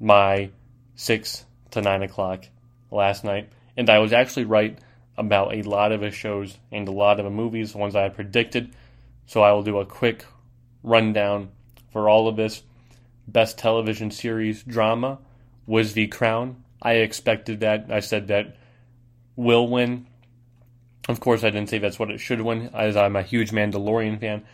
my 0.00 0.48
six 0.94 1.44
to 1.72 1.82
nine 1.82 2.02
o'clock 2.02 2.46
last 2.90 3.24
night, 3.24 3.52
and 3.76 3.90
I 3.90 3.98
was 3.98 4.14
actually 4.14 4.46
right 4.46 4.78
about 5.18 5.52
a 5.54 5.60
lot 5.60 5.92
of 5.92 6.00
the 6.00 6.10
shows 6.10 6.56
and 6.72 6.88
a 6.88 6.92
lot 6.92 7.20
of 7.20 7.24
the 7.24 7.30
movies, 7.30 7.74
ones 7.74 7.94
I 7.94 8.08
predicted. 8.08 8.74
So 9.26 9.42
I 9.42 9.52
will 9.52 9.62
do 9.62 9.80
a 9.80 9.84
quick 9.84 10.24
rundown 10.82 11.50
for 11.92 12.08
all 12.08 12.26
of 12.26 12.36
this. 12.36 12.62
Best 13.28 13.58
television 13.58 14.10
series 14.10 14.62
drama 14.62 15.18
was 15.66 15.92
The 15.92 16.06
Crown. 16.06 16.64
I 16.80 16.92
expected 16.94 17.60
that. 17.60 17.88
I 17.90 18.00
said 18.00 18.28
that 18.28 18.56
will 19.36 19.68
win. 19.68 20.06
Of 21.06 21.20
course, 21.20 21.44
I 21.44 21.50
didn't 21.50 21.68
say 21.68 21.76
that's 21.76 21.98
what 21.98 22.10
it 22.10 22.16
should 22.16 22.40
win, 22.40 22.70
as 22.72 22.96
I'm 22.96 23.16
a 23.16 23.22
huge 23.22 23.50
Mandalorian 23.50 24.18
fan. 24.18 24.46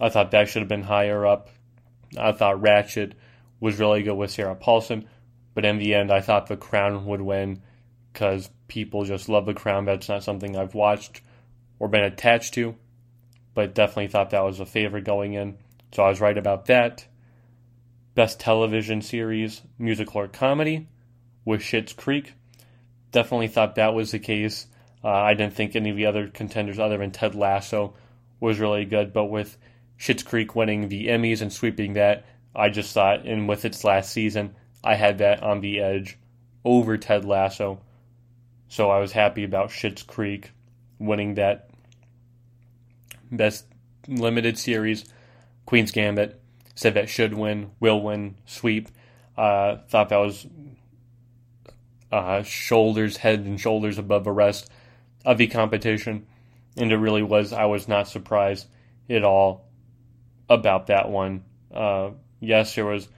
I 0.00 0.08
thought 0.08 0.30
that 0.30 0.48
should 0.48 0.62
have 0.62 0.68
been 0.68 0.82
higher 0.82 1.26
up. 1.26 1.50
I 2.16 2.32
thought 2.32 2.62
Ratched 2.62 3.12
was 3.60 3.78
really 3.78 4.02
good 4.02 4.14
with 4.14 4.30
Sarah 4.30 4.54
Paulson, 4.54 5.08
but 5.54 5.64
in 5.64 5.78
the 5.78 5.94
end, 5.94 6.12
I 6.12 6.20
thought 6.20 6.46
The 6.46 6.56
Crown 6.56 7.04
would 7.06 7.20
win 7.20 7.62
because 8.12 8.48
people 8.68 9.04
just 9.04 9.28
love 9.28 9.46
The 9.46 9.54
Crown. 9.54 9.84
That's 9.84 10.08
not 10.08 10.22
something 10.22 10.56
I've 10.56 10.74
watched 10.74 11.20
or 11.78 11.88
been 11.88 12.04
attached 12.04 12.54
to, 12.54 12.76
but 13.54 13.74
definitely 13.74 14.08
thought 14.08 14.30
that 14.30 14.44
was 14.44 14.60
a 14.60 14.66
favorite 14.66 15.04
going 15.04 15.34
in. 15.34 15.58
So 15.92 16.02
I 16.02 16.08
was 16.08 16.20
right 16.20 16.38
about 16.38 16.66
that. 16.66 17.06
Best 18.14 18.40
television 18.40 19.02
series, 19.02 19.62
musical 19.78 20.22
or 20.22 20.28
comedy, 20.28 20.88
was 21.44 21.60
Schitt's 21.60 21.92
Creek. 21.92 22.34
Definitely 23.10 23.48
thought 23.48 23.76
that 23.76 23.94
was 23.94 24.10
the 24.10 24.18
case. 24.18 24.66
Uh, 25.02 25.08
I 25.08 25.34
didn't 25.34 25.54
think 25.54 25.74
any 25.74 25.90
of 25.90 25.96
the 25.96 26.06
other 26.06 26.28
contenders, 26.28 26.78
other 26.78 26.98
than 26.98 27.10
Ted 27.10 27.34
Lasso, 27.34 27.94
was 28.40 28.58
really 28.58 28.84
good, 28.84 29.12
but 29.12 29.26
with 29.26 29.56
Schitt's 29.98 30.22
Creek 30.22 30.54
winning 30.54 30.88
the 30.88 31.08
Emmys 31.08 31.42
and 31.42 31.52
sweeping 31.52 31.94
that. 31.94 32.24
I 32.54 32.70
just 32.70 32.94
thought, 32.94 33.26
and 33.26 33.48
with 33.48 33.64
its 33.64 33.84
last 33.84 34.12
season, 34.12 34.54
I 34.82 34.94
had 34.94 35.18
that 35.18 35.42
on 35.42 35.60
the 35.60 35.80
edge 35.80 36.16
over 36.64 36.96
Ted 36.96 37.24
Lasso. 37.24 37.80
So 38.68 38.90
I 38.90 39.00
was 39.00 39.12
happy 39.12 39.44
about 39.44 39.70
Schitt's 39.70 40.02
Creek 40.02 40.52
winning 40.98 41.34
that. 41.34 41.68
Best 43.30 43.66
limited 44.06 44.58
series, 44.58 45.04
Queen's 45.66 45.90
Gambit. 45.90 46.40
Said 46.74 46.94
that 46.94 47.08
should 47.08 47.34
win, 47.34 47.72
will 47.80 48.00
win, 48.00 48.36
sweep. 48.46 48.88
Uh, 49.36 49.78
thought 49.88 50.10
that 50.10 50.18
was 50.18 50.46
uh, 52.12 52.42
shoulders, 52.42 53.16
head 53.16 53.40
and 53.40 53.60
shoulders 53.60 53.98
above 53.98 54.22
the 54.22 54.30
rest 54.30 54.70
of 55.24 55.38
the 55.38 55.48
competition. 55.48 56.26
And 56.76 56.92
it 56.92 56.96
really 56.96 57.24
was, 57.24 57.52
I 57.52 57.64
was 57.64 57.88
not 57.88 58.06
surprised 58.06 58.68
at 59.10 59.24
all 59.24 59.67
about 60.48 60.86
that 60.88 61.10
one. 61.10 61.44
Uh, 61.72 62.10
yes, 62.40 62.74
there 62.74 62.86
was 62.86 63.08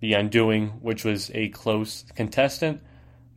The 0.00 0.14
Undoing, 0.14 0.68
which 0.80 1.04
was 1.04 1.30
a 1.34 1.48
close 1.48 2.04
contestant, 2.14 2.82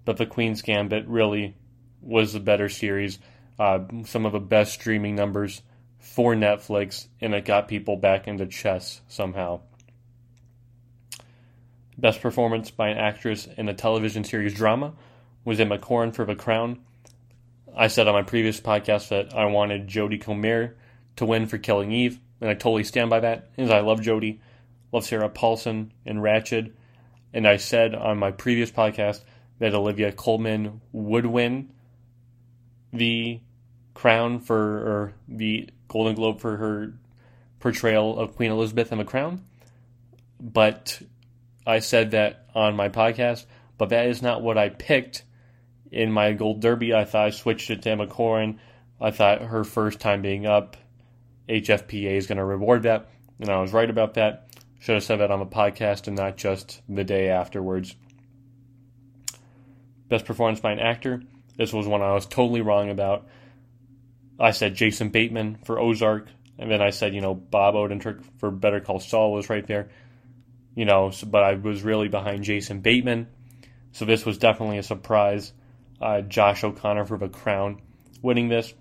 but 0.06 0.18
The 0.18 0.26
Queen's 0.26 0.62
Gambit 0.62 1.08
really 1.08 1.56
was 2.02 2.34
the 2.34 2.40
better 2.40 2.70
series. 2.70 3.20
Uh, 3.60 3.80
some 4.06 4.26
of 4.26 4.32
the 4.32 4.40
best 4.40 4.74
streaming 4.74 5.16
numbers 5.16 5.62
for 6.00 6.36
Netflix, 6.36 7.08
and 7.22 7.34
it 7.34 7.46
got 7.46 7.68
people 7.68 7.96
back 7.96 8.28
into 8.28 8.46
chess 8.46 9.02
somehow. 9.08 9.62
Best 11.98 12.22
performance 12.22 12.72
by 12.72 12.90
an 12.90 12.98
actress 12.98 13.48
in 13.58 13.70
a 13.70 13.74
television 13.74 14.24
series 14.24 14.54
drama 14.54 14.94
was 15.46 15.60
Emma 15.60 15.78
Corrin 15.78 16.14
for 16.14 16.26
The 16.26 16.36
Crown. 16.36 16.80
I 17.76 17.88
said 17.88 18.08
on 18.08 18.14
my 18.14 18.24
previous 18.24 18.60
podcast 18.60 19.10
that 19.10 19.34
I 19.36 19.46
wanted 19.46 19.88
Jodie 19.88 20.22
Comer 20.22 20.76
to 21.18 21.26
win 21.26 21.48
for 21.48 21.58
Killing 21.58 21.92
Eve, 21.92 22.20
and 22.44 22.50
I 22.50 22.56
totally 22.56 22.84
stand 22.84 23.10
by 23.10 23.22
that. 23.22 23.48
As 23.58 23.72
I 23.72 23.80
love 23.80 24.02
Jodie, 24.02 24.40
love 24.92 25.06
Sarah 25.06 25.30
Paulson 25.30 25.94
and 26.06 26.20
Ratched, 26.20 26.74
and 27.34 27.48
I 27.48 27.56
said 27.56 27.96
on 27.96 28.18
my 28.18 28.32
previous 28.32 28.70
podcast 28.70 29.22
that 29.60 29.74
Olivia 29.74 30.12
Colman 30.12 30.82
would 30.92 31.26
win 31.26 31.70
the 32.92 33.40
crown 33.94 34.42
for 34.42 34.58
or 34.58 35.14
the 35.30 35.70
Golden 35.88 36.16
Globe 36.16 36.42
for 36.42 36.58
her 36.58 36.94
portrayal 37.62 38.20
of 38.20 38.36
Queen 38.36 38.52
Elizabeth 38.52 38.92
in 38.92 38.98
The 38.98 39.06
Crown. 39.06 39.46
But 40.38 41.02
I 41.66 41.80
said 41.80 42.12
that 42.12 42.50
on 42.54 42.76
my 42.76 42.90
podcast, 42.90 43.46
but 43.78 43.88
that 43.90 44.08
is 44.08 44.22
not 44.22 44.42
what 44.42 44.58
I 44.58 44.68
picked 44.68 45.24
in 45.94 46.12
my 46.12 46.34
Gold 46.34 46.60
Derby. 46.60 46.94
I 46.94 47.06
thought 47.06 47.28
I 47.28 47.30
switched 47.30 47.70
it 47.70 47.84
to 47.84 47.92
Emma 47.92 48.06
Corrin. 48.06 48.58
I 49.00 49.12
thought 49.12 49.44
her 49.44 49.64
first 49.64 50.02
time 50.02 50.22
being 50.22 50.46
up, 50.46 50.76
HFPA 51.48 52.16
is 52.16 52.28
going 52.28 52.38
to 52.38 52.46
reward 52.46 52.84
that, 52.84 53.10
and 53.40 53.50
I 53.50 53.60
was 53.62 53.74
right 53.74 53.90
about 53.90 54.16
that. 54.16 54.48
Should 54.80 54.96
have 54.96 55.04
said 55.04 55.20
that 55.20 55.32
on 55.32 55.40
the 55.40 55.46
podcast 55.46 56.08
and 56.08 56.18
not 56.18 56.36
just 56.38 56.82
the 56.90 57.04
day 57.04 57.30
afterwards. 57.30 57.96
Best 60.10 60.26
performance 60.26 60.60
by 60.60 60.74
an 60.74 60.80
actor. 60.80 61.24
This 61.58 61.72
was 61.72 61.88
one 61.88 62.02
I 62.02 62.14
was 62.14 62.26
totally 62.26 62.62
wrong 62.62 62.90
about. 62.90 63.28
I 64.40 64.52
said 64.52 64.76
Jason 64.76 65.10
Bateman 65.10 65.60
for 65.64 65.80
Ozark, 65.80 66.28
and 66.58 66.70
then 66.70 66.82
I 66.82 66.90
said, 66.90 67.14
you 67.14 67.22
know, 67.22 67.34
Bob 67.34 67.76
Odenkirk 67.76 68.24
for 68.40 68.52
Better 68.52 68.80
Call 68.80 69.00
Saul 69.00 69.32
was 69.32 69.50
right 69.50 69.66
there. 69.66 69.90
You 70.76 70.86
know, 70.86 71.12
so, 71.12 71.28
but 71.28 71.44
I 71.44 71.54
was 71.54 71.84
really 71.84 72.08
behind 72.08 72.44
Jason 72.44 72.82
Bateman. 72.82 73.28
So 73.92 74.06
this 74.06 74.26
was 74.26 74.38
definitely 74.38 74.80
a 74.80 74.84
surprise. 74.84 75.54
Uh, 76.02 76.22
Josh 76.22 76.64
O'Connor 76.64 77.06
for 77.06 77.18
The 77.18 77.30
Crown 77.30 77.80
winning 78.22 78.50
this. 78.50 78.74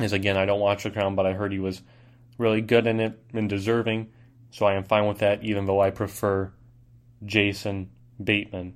Is 0.00 0.12
again, 0.12 0.36
I 0.36 0.46
don't 0.46 0.60
watch 0.60 0.84
The 0.84 0.90
Crown, 0.90 1.16
but 1.16 1.26
I 1.26 1.32
heard 1.32 1.52
he 1.52 1.58
was 1.58 1.82
really 2.38 2.60
good 2.60 2.86
in 2.86 3.00
it 3.00 3.18
and 3.32 3.48
deserving. 3.48 4.10
So 4.50 4.64
I 4.64 4.74
am 4.74 4.84
fine 4.84 5.06
with 5.06 5.18
that, 5.18 5.42
even 5.42 5.66
though 5.66 5.80
I 5.80 5.90
prefer 5.90 6.52
Jason 7.24 7.90
Bateman. 8.22 8.74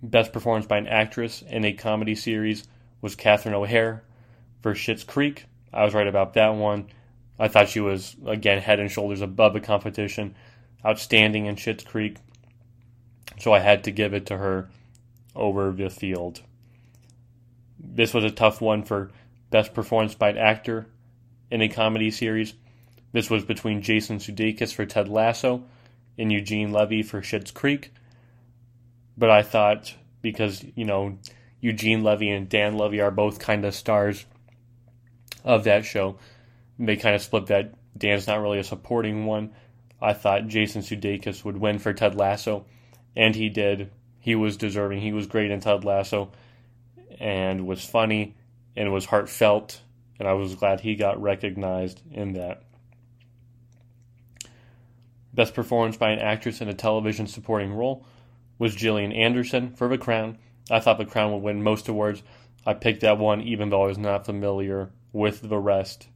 Best 0.00 0.32
performance 0.32 0.66
by 0.66 0.78
an 0.78 0.86
actress 0.86 1.42
in 1.42 1.64
a 1.64 1.72
comedy 1.72 2.14
series 2.14 2.64
was 3.00 3.16
Catherine 3.16 3.54
O'Hara 3.54 4.02
for 4.60 4.74
Schitt's 4.74 5.04
Creek. 5.04 5.46
I 5.72 5.84
was 5.84 5.94
right 5.94 6.06
about 6.06 6.34
that 6.34 6.54
one. 6.54 6.86
I 7.38 7.48
thought 7.48 7.68
she 7.68 7.80
was, 7.80 8.16
again, 8.26 8.60
head 8.60 8.80
and 8.80 8.90
shoulders 8.90 9.20
above 9.20 9.54
the 9.54 9.60
competition. 9.60 10.34
Outstanding 10.86 11.46
in 11.46 11.56
Schitt's 11.56 11.84
Creek. 11.84 12.16
So 13.38 13.52
I 13.52 13.58
had 13.58 13.84
to 13.84 13.90
give 13.90 14.14
it 14.14 14.26
to 14.26 14.36
her 14.38 14.70
over 15.34 15.72
the 15.72 15.90
field. 15.90 16.42
This 17.78 18.14
was 18.14 18.24
a 18.24 18.30
tough 18.30 18.60
one 18.60 18.84
for 18.84 19.10
best 19.50 19.74
performance 19.74 20.14
by 20.14 20.30
an 20.30 20.38
actor 20.38 20.86
in 21.50 21.62
a 21.62 21.68
comedy 21.68 22.10
series. 22.10 22.54
This 23.12 23.30
was 23.30 23.44
between 23.44 23.82
Jason 23.82 24.18
Sudeikis 24.18 24.72
for 24.72 24.84
Ted 24.84 25.08
Lasso 25.08 25.64
and 26.18 26.32
Eugene 26.32 26.72
Levy 26.72 27.02
for 27.02 27.22
Schitt's 27.22 27.50
Creek. 27.50 27.92
But 29.16 29.30
I 29.30 29.42
thought 29.42 29.94
because 30.20 30.64
you 30.74 30.84
know 30.84 31.18
Eugene 31.60 32.02
Levy 32.02 32.30
and 32.30 32.48
Dan 32.48 32.76
Levy 32.76 33.00
are 33.00 33.10
both 33.10 33.38
kind 33.38 33.64
of 33.64 33.74
stars 33.74 34.26
of 35.44 35.64
that 35.64 35.84
show, 35.84 36.18
they 36.78 36.96
kind 36.96 37.14
of 37.14 37.22
split 37.22 37.46
that. 37.46 37.74
Dan's 37.96 38.26
not 38.26 38.40
really 38.40 38.60
a 38.60 38.64
supporting 38.64 39.26
one. 39.26 39.52
I 40.00 40.12
thought 40.12 40.46
Jason 40.46 40.82
Sudeikis 40.82 41.44
would 41.44 41.56
win 41.56 41.80
for 41.80 41.92
Ted 41.92 42.14
Lasso, 42.14 42.66
and 43.16 43.34
he 43.34 43.48
did. 43.48 43.90
He 44.20 44.36
was 44.36 44.56
deserving. 44.56 45.00
He 45.00 45.12
was 45.12 45.26
great 45.26 45.50
in 45.50 45.58
Ted 45.58 45.84
Lasso, 45.84 46.30
and 47.18 47.66
was 47.66 47.84
funny 47.84 48.36
and 48.78 48.86
it 48.86 48.92
was 48.92 49.06
heartfelt, 49.06 49.80
and 50.20 50.28
I 50.28 50.34
was 50.34 50.54
glad 50.54 50.80
he 50.80 50.94
got 50.94 51.20
recognized 51.20 52.00
in 52.12 52.34
that. 52.34 52.62
Best 55.34 55.52
performance 55.52 55.96
by 55.96 56.10
an 56.10 56.20
actress 56.20 56.60
in 56.60 56.68
a 56.68 56.74
television 56.74 57.26
supporting 57.26 57.74
role 57.74 58.06
was 58.56 58.76
Gillian 58.76 59.10
Anderson 59.10 59.74
for 59.74 59.88
The 59.88 59.98
Crown. 59.98 60.38
I 60.70 60.78
thought 60.78 60.98
The 60.98 61.04
Crown 61.04 61.32
would 61.32 61.42
win 61.42 61.64
most 61.64 61.88
awards. 61.88 62.22
I 62.64 62.74
picked 62.74 63.00
that 63.00 63.18
one 63.18 63.40
even 63.42 63.70
though 63.70 63.82
I 63.82 63.88
was 63.88 63.98
not 63.98 64.24
familiar 64.24 64.90
with 65.12 65.48
the 65.48 65.58
rest. 65.58 66.06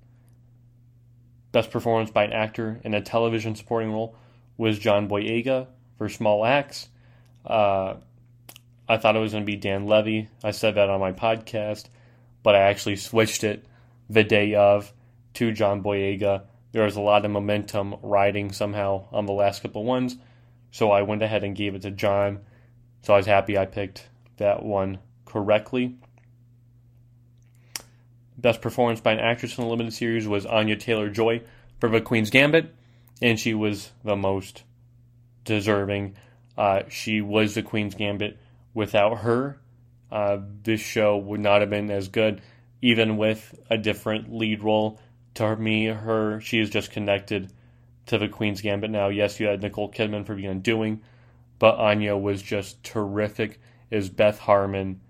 Best 1.51 1.73
performance 1.73 2.13
by 2.13 2.25
an 2.25 2.33
actor 2.33 2.81
in 2.85 2.95
a 2.95 3.01
television 3.01 3.57
supporting 3.57 3.91
role 3.91 4.15
was 4.57 4.79
John 4.79 5.09
Boyega 5.09 5.67
for 5.99 6.09
Small 6.09 6.47
Axe. 6.47 6.89
Uh, 7.45 7.95
I 8.89 8.99
thought 8.99 9.17
it 9.17 9.21
was 9.21 9.33
going 9.33 9.43
to 9.43 9.51
be 9.53 9.57
Dan 9.57 9.87
Levy. 9.87 10.29
I 10.45 10.53
said 10.53 10.77
that 10.77 10.91
on 10.91 11.01
my 11.01 11.11
podcast, 11.11 11.87
but 12.43 12.55
I 12.55 12.61
actually 12.61 12.97
switched 12.97 13.45
it 13.45 13.64
the 14.09 14.24
day 14.24 14.55
of 14.55 14.93
to 15.34 15.53
John 15.53 15.82
Boyega. 15.82 16.45
There 16.72 16.84
was 16.84 16.97
a 16.97 17.01
lot 17.01 17.24
of 17.24 17.30
momentum 17.30 17.97
riding 18.03 18.53
somehow 18.53 19.07
on 19.12 19.26
the 19.26 19.32
last 19.32 19.62
couple 19.62 19.84
ones. 19.84 20.16
So 20.70 20.90
I 20.90 21.03
went 21.03 21.22
ahead 21.22 21.45
and 21.45 21.55
gave 21.55 21.74
it 21.74 21.82
to 21.82 21.90
John. 21.90 22.40
So 23.03 23.14
I 23.14 23.18
was 23.18 23.26
happy 23.26 23.59
I 23.59 23.66
picked 23.66 24.09
that 24.38 24.62
one 24.62 24.99
correctly. 25.24 25.97
Best 28.38 28.61
performance 28.61 29.01
by 29.01 29.12
an 29.12 29.20
actress 29.20 29.57
in 29.59 29.64
a 29.64 29.68
limited 29.68 29.93
series 29.93 30.26
was 30.26 30.47
Anya 30.47 30.76
Taylor 30.76 31.11
Joy 31.11 31.43
for 31.78 31.88
The 31.88 32.01
Queen's 32.01 32.30
Gambit, 32.30 32.74
and 33.20 33.38
she 33.38 33.55
was 33.55 33.93
the 34.03 34.16
most 34.16 34.64
deserving. 35.45 36.16
Uh, 36.57 36.82
she 36.88 37.20
was 37.20 37.55
the 37.55 37.62
Queen's 37.62 37.95
Gambit. 37.95 38.38
Without 38.74 39.18
her, 39.18 39.61
uh, 40.13 40.39
this 40.63 40.81
show 40.81 41.17
would 41.17 41.41
not 41.41 41.63
have 41.63 41.71
been 41.71 41.91
as 41.91 42.09
good, 42.09 42.43
even 42.83 43.17
with 43.17 43.59
a 43.71 43.79
different 43.79 44.33
lead 44.33 44.63
role. 44.63 45.01
To 45.35 45.57
me, 45.57 45.87
her 45.87 46.39
she 46.41 46.59
is 46.61 46.69
just 46.69 46.91
connected 46.91 47.51
to 48.07 48.19
the 48.19 48.29
Queen's 48.29 48.61
Gambit 48.61 48.91
now. 48.91 49.09
Yes, 49.09 49.41
you 49.41 49.47
had 49.47 49.63
Nicole 49.63 49.91
Kidman 49.91 50.27
for 50.27 50.35
The 50.35 50.47
Undoing, 50.47 51.01
but 51.59 51.77
Anya 51.77 52.15
was 52.15 52.43
just 52.43 52.85
terrific 52.85 53.59
as 53.91 54.11
Beth 54.11 54.39
Harmon 54.41 55.01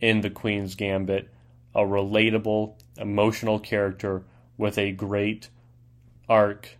in 0.00 0.20
the 0.20 0.30
Queen's 0.30 0.76
Gambit, 0.76 1.28
a 1.74 1.80
relatable, 1.80 2.74
emotional 2.98 3.58
character 3.58 4.22
with 4.56 4.78
a 4.78 4.92
great 4.92 5.48
arc. 6.28 6.78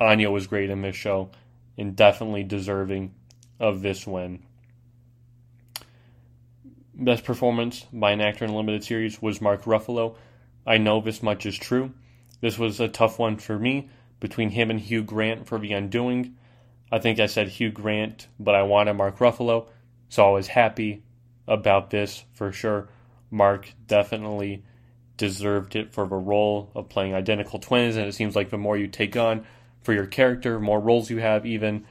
Anya 0.00 0.30
was 0.30 0.46
great 0.46 0.70
in 0.70 0.80
this 0.80 0.96
show 0.96 1.30
and 1.76 1.94
definitely 1.94 2.44
deserving 2.44 3.12
of 3.60 3.82
this 3.82 4.06
win. 4.06 4.42
Best 7.02 7.24
performance 7.24 7.84
by 7.92 8.12
an 8.12 8.20
actor 8.20 8.44
in 8.44 8.52
a 8.52 8.56
limited 8.56 8.84
series 8.84 9.20
was 9.20 9.40
Mark 9.40 9.64
Ruffalo. 9.64 10.14
I 10.64 10.78
know 10.78 11.00
this 11.00 11.20
much 11.20 11.44
is 11.46 11.58
true. 11.58 11.92
This 12.40 12.56
was 12.56 12.78
a 12.78 12.86
tough 12.86 13.18
one 13.18 13.38
for 13.38 13.58
me 13.58 13.90
between 14.20 14.50
him 14.50 14.70
and 14.70 14.78
Hugh 14.78 15.02
Grant 15.02 15.48
for 15.48 15.58
The 15.58 15.72
Undoing. 15.72 16.36
I 16.92 17.00
think 17.00 17.18
I 17.18 17.26
said 17.26 17.48
Hugh 17.48 17.72
Grant, 17.72 18.28
but 18.38 18.54
I 18.54 18.62
wanted 18.62 18.92
Mark 18.92 19.18
Ruffalo, 19.18 19.66
so 20.10 20.24
I 20.24 20.30
was 20.30 20.46
happy 20.46 21.02
about 21.48 21.90
this 21.90 22.22
for 22.34 22.52
sure. 22.52 22.88
Mark 23.32 23.74
definitely 23.88 24.62
deserved 25.16 25.74
it 25.74 25.92
for 25.92 26.06
the 26.06 26.14
role 26.14 26.70
of 26.72 26.88
playing 26.88 27.14
identical 27.14 27.58
twins, 27.58 27.96
and 27.96 28.06
it 28.06 28.14
seems 28.14 28.36
like 28.36 28.50
the 28.50 28.58
more 28.58 28.78
you 28.78 28.86
take 28.86 29.16
on 29.16 29.44
for 29.80 29.92
your 29.92 30.06
character, 30.06 30.60
more 30.60 30.78
roles 30.78 31.10
you 31.10 31.18
have, 31.18 31.46
even 31.46 31.84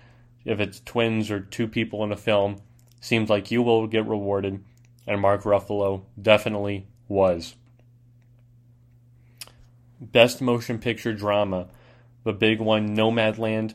if 0.46 0.62
it's 0.62 0.80
twins 0.80 1.30
or 1.30 1.42
two 1.42 1.68
people 1.68 2.02
in 2.06 2.14
a 2.14 2.18
film, 2.18 2.62
seems 3.02 3.30
like 3.30 3.52
you 3.52 3.62
will 3.62 3.88
get 3.88 4.08
rewarded, 4.08 4.64
and 5.12 5.22
Mark 5.22 5.44
Ruffalo 5.44 6.04
definitely 6.20 6.88
was. 7.08 7.56
Best 10.00 10.42
Motion 10.42 10.80
Picture 10.80 11.14
Drama 11.14 11.68
the 12.24 12.34
big 12.34 12.60
one, 12.60 12.96
Nomadland. 12.96 13.74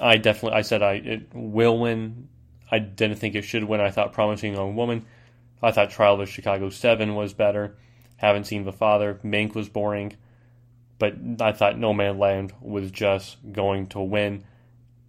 I 0.00 0.16
definitely, 0.16 0.58
I 0.58 0.62
said 0.62 0.82
I 0.82 0.94
it 0.94 1.28
will 1.34 1.78
win. 1.78 2.28
I 2.70 2.78
didn't 2.78 3.18
think 3.18 3.34
it 3.34 3.42
should 3.42 3.64
win. 3.64 3.80
I 3.80 3.90
thought 3.90 4.12
Promising 4.12 4.54
Young 4.54 4.76
Woman. 4.76 5.04
I 5.62 5.72
thought 5.72 5.90
Trial 5.90 6.20
of 6.20 6.28
Chicago 6.28 6.70
7 6.70 7.14
was 7.14 7.34
better. 7.34 7.76
Haven't 8.16 8.44
seen 8.44 8.64
The 8.64 8.72
Father. 8.72 9.20
Mank 9.24 9.54
was 9.54 9.68
boring. 9.68 10.16
But 10.98 11.14
I 11.40 11.52
thought 11.52 11.76
Nomadland 11.76 12.52
was 12.60 12.90
just 12.90 13.38
going 13.52 13.88
to 13.88 14.00
win. 14.00 14.44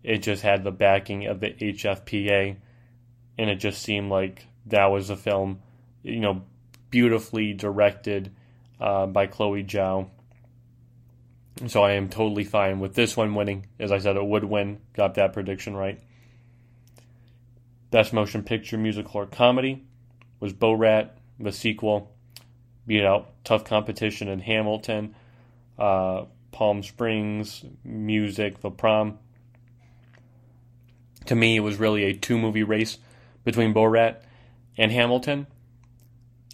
It 0.04 0.20
just 0.20 0.42
had 0.42 0.64
the 0.64 0.72
backing 0.72 1.26
of 1.28 1.40
the 1.40 1.52
HFPA. 1.52 2.58
And 3.38 3.50
it 3.50 3.58
just 3.58 3.82
seemed 3.82 4.10
like 4.10 4.48
that 4.68 4.86
was 4.86 5.10
a 5.10 5.18
film, 5.18 5.62
you 6.04 6.20
know, 6.20 6.44
beautifully 6.90 7.54
directed 7.54 8.32
uh, 8.80 9.06
by 9.08 9.28
Chloe 9.28 9.64
Zhao. 9.64 10.10
So 11.68 11.84
I 11.84 11.92
am 11.94 12.10
totally 12.10 12.44
fine 12.44 12.80
with 12.80 12.96
this 12.96 13.16
one 13.16 13.36
winning. 13.36 13.68
As 13.80 13.92
I 13.92 14.00
said, 14.00 14.16
it 14.16 14.26
would 14.26 14.44
win. 14.44 14.80
Got 14.94 15.16
that 15.16 15.34
prediction 15.34 15.76
right. 15.76 16.00
Best 17.92 18.14
Motion 18.14 18.44
Picture 18.44 18.78
Musical 18.78 19.22
or 19.22 19.26
Comedy 19.26 19.84
was 20.40 20.54
Borat, 20.54 21.10
the 21.40 21.52
sequel. 21.52 22.12
Beat 22.88 23.06
out 23.06 23.32
tough 23.44 23.64
competition 23.64 24.28
in 24.28 24.40
Hamilton, 24.40 25.14
uh, 25.78 26.26
Palm 26.52 26.82
Springs, 26.82 27.64
Music, 27.84 28.60
The 28.62 28.72
Prom. 28.72 29.20
To 31.26 31.36
me, 31.36 31.58
it 31.58 31.60
was 31.60 31.78
really 31.78 32.06
a 32.06 32.14
two 32.14 32.40
movie 32.40 32.64
race 32.64 32.98
between 33.44 33.72
Bo 33.72 33.82
Borat 33.82 34.22
and 34.82 34.92
Hamilton. 34.92 35.46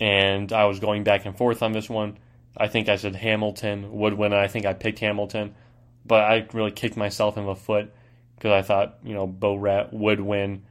And 0.01 0.51
I 0.51 0.65
was 0.65 0.81
going 0.81 1.05
back 1.05 1.25
and 1.25 1.35
forth 1.35 1.63
on 1.63 1.71
this 1.71 1.89
one. 1.89 2.17
I 2.57 2.67
think 2.67 2.89
I 2.89 2.97
said 2.97 3.15
Hamilton 3.15 3.89
would 3.93 4.13
win. 4.15 4.33
I 4.33 4.47
think 4.47 4.65
I 4.65 4.73
picked 4.73 4.99
Hamilton, 4.99 5.55
but 6.05 6.23
I 6.23 6.45
really 6.51 6.71
kicked 6.71 6.97
myself 6.97 7.37
in 7.37 7.45
the 7.45 7.55
foot 7.55 7.93
because 8.35 8.51
I 8.51 8.61
thought 8.63 8.97
you 9.03 9.13
know 9.13 9.27
Borat 9.27 9.93
would 9.93 10.19
win 10.19 10.63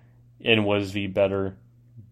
and 0.44 0.66
was 0.66 0.92
the 0.92 1.06
better 1.06 1.56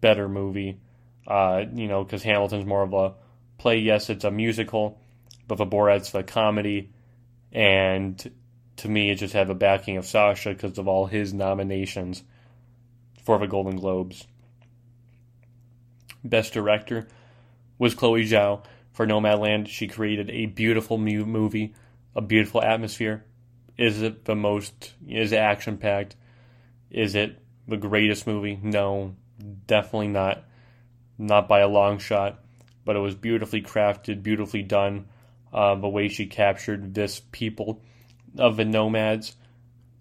better 0.00 0.28
movie. 0.28 0.80
Uh, 1.26 1.64
you 1.74 1.88
know, 1.88 2.02
because 2.02 2.22
Hamilton's 2.22 2.64
more 2.64 2.82
of 2.82 2.94
a 2.94 3.12
play. 3.58 3.78
Yes, 3.78 4.08
it's 4.08 4.24
a 4.24 4.30
musical, 4.30 4.98
but 5.46 5.58
the 5.58 5.66
Borat's 5.66 6.10
the 6.10 6.22
comedy, 6.22 6.90
and 7.52 8.32
to 8.76 8.88
me, 8.88 9.10
it 9.10 9.16
just 9.16 9.34
had 9.34 9.48
the 9.48 9.54
backing 9.54 9.98
of 9.98 10.06
Sacha 10.06 10.50
because 10.50 10.78
of 10.78 10.88
all 10.88 11.06
his 11.06 11.34
nominations 11.34 12.22
for 13.24 13.38
the 13.38 13.46
Golden 13.46 13.76
Globes. 13.76 14.26
Best 16.24 16.52
Director 16.52 17.06
was 17.78 17.94
Chloe 17.94 18.24
Zhao 18.24 18.64
for 18.92 19.06
Nomadland. 19.06 19.68
She 19.68 19.86
created 19.86 20.30
a 20.30 20.46
beautiful 20.46 20.98
movie, 20.98 21.74
a 22.16 22.22
beautiful 22.22 22.62
atmosphere. 22.62 23.24
Is 23.76 24.02
it 24.02 24.24
the 24.24 24.34
most? 24.34 24.94
Is 25.06 25.32
it 25.32 25.36
action 25.36 25.76
packed? 25.76 26.16
Is 26.90 27.14
it 27.14 27.38
the 27.68 27.76
greatest 27.76 28.26
movie? 28.26 28.58
No, 28.62 29.16
definitely 29.66 30.08
not. 30.08 30.44
Not 31.18 31.48
by 31.48 31.60
a 31.60 31.68
long 31.68 31.98
shot. 31.98 32.40
But 32.84 32.96
it 32.96 33.00
was 33.00 33.14
beautifully 33.14 33.62
crafted, 33.62 34.22
beautifully 34.22 34.62
done. 34.62 35.06
Uh, 35.52 35.74
the 35.76 35.88
way 35.88 36.08
she 36.08 36.26
captured 36.26 36.94
this 36.94 37.20
people 37.30 37.80
of 38.38 38.56
the 38.56 38.64
nomads 38.64 39.36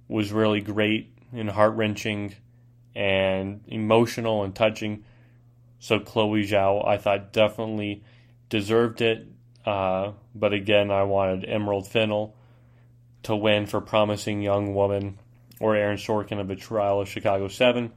was 0.07 0.31
really 0.31 0.61
great 0.61 1.15
and 1.31 1.49
heart 1.49 1.75
wrenching 1.75 2.35
and 2.95 3.63
emotional 3.67 4.43
and 4.43 4.55
touching. 4.55 5.03
So 5.83 5.99
Chloe 5.99 6.47
Zhao, 6.47 6.87
I 6.87 6.97
thought 6.97 7.33
definitely 7.33 8.05
deserved 8.47 9.01
it. 9.01 9.27
Uh, 9.65 10.13
but 10.33 10.53
again, 10.53 10.89
I 10.89 11.03
wanted 11.03 11.43
Emerald 11.43 11.89
Fennell 11.89 12.37
to 13.23 13.35
win 13.35 13.65
for 13.65 13.81
Promising 13.81 14.41
Young 14.41 14.73
Woman 14.73 15.19
or 15.59 15.75
Aaron 15.75 15.97
Sorkin 15.97 16.39
of 16.39 16.47
The 16.47 16.55
Trial 16.55 17.01
of 17.01 17.09
Chicago 17.09 17.49
7. 17.49 17.91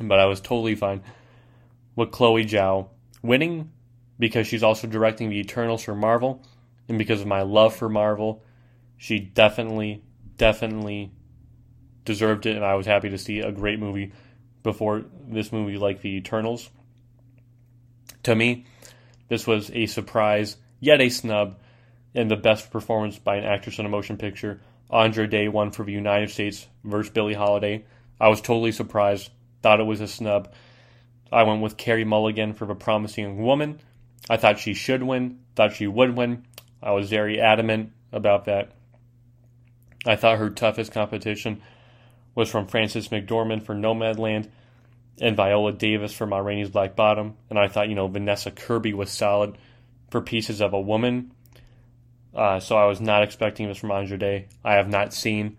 But 0.00 0.20
I 0.20 0.26
was 0.26 0.40
totally 0.40 0.76
fine 0.76 1.02
with 1.96 2.12
Chloe 2.12 2.44
Zhao 2.44 2.86
winning 3.20 3.72
because 4.20 4.46
she's 4.46 4.62
also 4.62 4.86
directing 4.86 5.28
The 5.28 5.40
Eternals 5.40 5.82
for 5.82 5.96
Marvel. 5.96 6.46
And 6.88 6.98
because 6.98 7.20
of 7.20 7.26
my 7.26 7.42
love 7.42 7.74
for 7.74 7.88
Marvel, 7.88 8.44
she 8.96 9.18
definitely, 9.18 10.04
definitely 10.36 11.10
deserved 12.04 12.46
it. 12.46 12.54
And 12.54 12.64
I 12.64 12.76
was 12.76 12.86
happy 12.86 13.10
to 13.10 13.18
see 13.18 13.40
a 13.40 13.50
great 13.50 13.80
movie 13.80 14.12
before 14.62 15.04
this 15.26 15.50
movie 15.50 15.78
like 15.78 16.00
The 16.00 16.10
Eternals. 16.10 16.70
To 18.24 18.34
me, 18.34 18.66
this 19.28 19.46
was 19.46 19.70
a 19.72 19.86
surprise, 19.86 20.56
yet 20.80 21.00
a 21.00 21.08
snub, 21.08 21.58
and 22.14 22.30
the 22.30 22.36
best 22.36 22.70
performance 22.70 23.18
by 23.18 23.36
an 23.36 23.44
actress 23.44 23.78
in 23.78 23.86
a 23.86 23.88
motion 23.88 24.16
picture. 24.16 24.60
Andra 24.90 25.26
Day 25.26 25.48
won 25.48 25.70
for 25.70 25.84
the 25.84 25.92
United 25.92 26.30
States 26.30 26.66
versus 26.84 27.10
Billie 27.10 27.34
Holiday. 27.34 27.84
I 28.20 28.28
was 28.28 28.40
totally 28.40 28.72
surprised, 28.72 29.30
thought 29.62 29.80
it 29.80 29.84
was 29.84 30.00
a 30.00 30.08
snub. 30.08 30.52
I 31.32 31.44
went 31.44 31.62
with 31.62 31.78
Carey 31.78 32.04
Mulligan 32.04 32.52
for 32.52 32.66
the 32.66 32.74
Promising 32.74 33.42
Woman. 33.42 33.80
I 34.28 34.36
thought 34.36 34.58
she 34.58 34.74
should 34.74 35.02
win, 35.02 35.40
thought 35.56 35.72
she 35.72 35.86
would 35.86 36.16
win. 36.16 36.44
I 36.82 36.92
was 36.92 37.08
very 37.08 37.40
adamant 37.40 37.92
about 38.12 38.44
that. 38.44 38.72
I 40.04 40.16
thought 40.16 40.38
her 40.38 40.50
toughest 40.50 40.92
competition 40.92 41.62
was 42.34 42.50
from 42.50 42.66
Frances 42.66 43.08
McDormand 43.08 43.64
for 43.64 43.74
Nomadland 43.74 44.48
and 45.20 45.36
Viola 45.36 45.72
Davis 45.72 46.12
for 46.12 46.26
Ma 46.26 46.38
Rainey's 46.38 46.70
Black 46.70 46.96
Bottom. 46.96 47.36
And 47.50 47.58
I 47.58 47.68
thought, 47.68 47.88
you 47.88 47.94
know, 47.94 48.08
Vanessa 48.08 48.50
Kirby 48.50 48.94
was 48.94 49.10
solid 49.10 49.58
for 50.10 50.20
Pieces 50.20 50.60
of 50.60 50.72
a 50.72 50.80
Woman. 50.80 51.32
Uh, 52.34 52.60
so 52.60 52.76
I 52.76 52.86
was 52.86 53.00
not 53.00 53.22
expecting 53.22 53.68
this 53.68 53.78
from 53.78 53.90
Andra 53.90 54.18
Day. 54.18 54.48
I 54.64 54.74
have 54.74 54.88
not 54.88 55.12
seen 55.12 55.58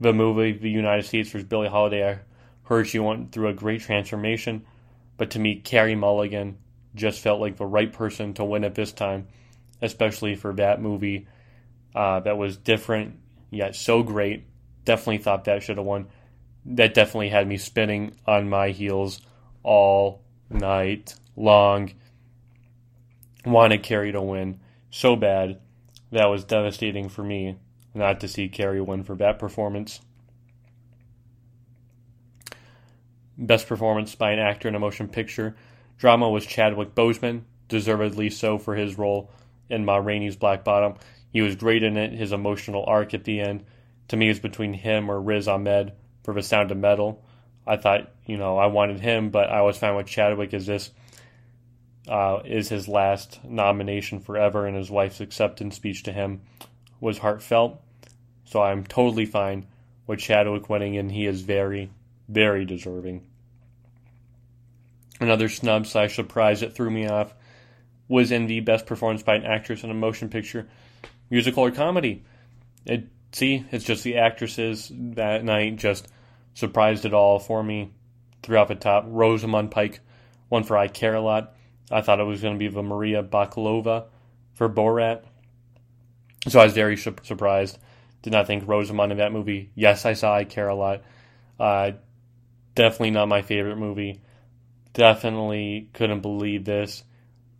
the 0.00 0.12
movie, 0.12 0.52
The 0.52 0.70
United 0.70 1.04
States 1.04 1.30
versus 1.30 1.46
Billie 1.46 1.68
Holiday. 1.68 2.08
I 2.08 2.18
heard 2.64 2.86
she 2.86 2.98
went 2.98 3.32
through 3.32 3.48
a 3.48 3.54
great 3.54 3.80
transformation. 3.82 4.64
But 5.16 5.30
to 5.30 5.38
me, 5.38 5.56
Carey 5.56 5.94
Mulligan 5.94 6.58
just 6.94 7.20
felt 7.20 7.40
like 7.40 7.56
the 7.56 7.66
right 7.66 7.92
person 7.92 8.34
to 8.34 8.44
win 8.44 8.64
at 8.64 8.74
this 8.74 8.92
time, 8.92 9.28
especially 9.80 10.34
for 10.34 10.52
that 10.54 10.80
movie 10.80 11.26
uh, 11.94 12.20
that 12.20 12.36
was 12.36 12.56
different 12.56 13.18
yet 13.50 13.74
so 13.74 14.02
great. 14.02 14.44
Definitely 14.84 15.18
thought 15.18 15.44
that 15.44 15.62
should 15.62 15.76
have 15.78 15.86
won 15.86 16.08
that 16.68 16.94
definitely 16.94 17.30
had 17.30 17.48
me 17.48 17.56
spinning 17.56 18.12
on 18.26 18.48
my 18.48 18.70
heels 18.70 19.20
all 19.62 20.22
night 20.50 21.14
long. 21.34 21.92
Wanted 23.44 23.82
Carey 23.82 24.12
to 24.12 24.20
win 24.20 24.60
so 24.90 25.16
bad. 25.16 25.60
That 26.12 26.26
was 26.26 26.44
devastating 26.44 27.08
for 27.08 27.24
me 27.24 27.56
not 27.94 28.20
to 28.20 28.28
see 28.28 28.48
Carey 28.48 28.80
win 28.80 29.02
for 29.02 29.16
that 29.16 29.38
performance. 29.38 30.00
Best 33.36 33.66
performance 33.66 34.14
by 34.14 34.32
an 34.32 34.38
actor 34.38 34.68
in 34.68 34.74
a 34.74 34.80
motion 34.80 35.08
picture 35.08 35.56
drama 35.96 36.28
was 36.28 36.46
Chadwick 36.46 36.94
Boseman, 36.94 37.42
deservedly 37.68 38.30
so 38.30 38.58
for 38.58 38.76
his 38.76 38.98
role 38.98 39.30
in 39.68 39.84
Ma 39.84 39.96
Rainey's 39.96 40.36
Black 40.36 40.64
Bottom. 40.64 40.94
He 41.30 41.40
was 41.40 41.56
great 41.56 41.82
in 41.82 41.96
it. 41.96 42.12
His 42.12 42.32
emotional 42.32 42.84
arc 42.86 43.14
at 43.14 43.24
the 43.24 43.40
end, 43.40 43.64
to 44.08 44.16
me, 44.16 44.28
is 44.28 44.38
between 44.38 44.74
him 44.74 45.10
or 45.10 45.20
Riz 45.20 45.48
Ahmed 45.48 45.92
for 46.28 46.34
the 46.34 46.42
sound 46.42 46.70
of 46.70 46.76
metal. 46.76 47.24
I 47.66 47.78
thought, 47.78 48.12
you 48.26 48.36
know, 48.36 48.58
I 48.58 48.66
wanted 48.66 49.00
him, 49.00 49.30
but 49.30 49.48
I 49.48 49.62
was 49.62 49.78
fine 49.78 49.96
with 49.96 50.08
Chadwick 50.08 50.52
as 50.52 50.66
this 50.66 50.90
uh, 52.06 52.40
is 52.44 52.68
his 52.68 52.86
last 52.86 53.42
nomination 53.44 54.20
forever, 54.20 54.66
and 54.66 54.76
his 54.76 54.90
wife's 54.90 55.22
acceptance 55.22 55.76
speech 55.76 56.02
to 56.02 56.12
him 56.12 56.42
was 57.00 57.16
heartfelt. 57.16 57.80
So 58.44 58.60
I'm 58.60 58.84
totally 58.84 59.24
fine 59.24 59.68
with 60.06 60.18
Chadwick 60.18 60.68
winning, 60.68 60.98
and 60.98 61.10
he 61.10 61.24
is 61.24 61.40
very, 61.40 61.90
very 62.28 62.66
deserving. 62.66 63.26
Another 65.20 65.48
snub 65.48 65.86
slash 65.86 66.14
surprise 66.14 66.60
that 66.60 66.74
threw 66.74 66.90
me 66.90 67.08
off 67.08 67.32
was 68.06 68.30
in 68.30 68.48
the 68.48 68.60
best 68.60 68.84
performance 68.84 69.22
by 69.22 69.36
an 69.36 69.46
actress 69.46 69.82
in 69.82 69.90
a 69.90 69.94
motion 69.94 70.28
picture, 70.28 70.68
musical 71.30 71.64
or 71.64 71.70
comedy. 71.70 72.22
It, 72.84 73.06
see, 73.32 73.64
it's 73.72 73.86
just 73.86 74.04
the 74.04 74.18
actresses 74.18 74.92
that 74.94 75.42
night 75.42 75.76
just 75.76 76.06
surprised 76.58 77.04
it 77.04 77.14
all 77.14 77.38
for 77.38 77.62
me. 77.62 77.92
Threw 78.42 78.58
off 78.58 78.66
the 78.66 78.74
top. 78.74 79.04
Rosamund 79.06 79.70
Pike, 79.70 80.00
won 80.50 80.64
for 80.64 80.76
I 80.76 80.88
Care 80.88 81.14
a 81.14 81.20
Lot. 81.20 81.54
I 81.88 82.00
thought 82.00 82.18
it 82.18 82.24
was 82.24 82.42
going 82.42 82.54
to 82.54 82.58
be 82.58 82.66
the 82.66 82.82
Maria 82.82 83.22
Bakalova 83.22 84.06
for 84.54 84.68
Borat. 84.68 85.22
So 86.48 86.58
I 86.58 86.64
was 86.64 86.74
very 86.74 86.96
su- 86.96 87.14
surprised. 87.22 87.78
Did 88.22 88.32
not 88.32 88.48
think 88.48 88.66
Rosamund 88.66 89.12
in 89.12 89.18
that 89.18 89.32
movie. 89.32 89.70
Yes, 89.76 90.04
I 90.04 90.14
saw 90.14 90.34
I 90.34 90.42
Care 90.44 90.68
a 90.68 90.74
Lot. 90.74 91.02
Uh, 91.60 91.92
definitely 92.74 93.12
not 93.12 93.28
my 93.28 93.42
favorite 93.42 93.76
movie. 93.76 94.20
Definitely 94.94 95.90
couldn't 95.92 96.22
believe 96.22 96.64
this. 96.64 97.04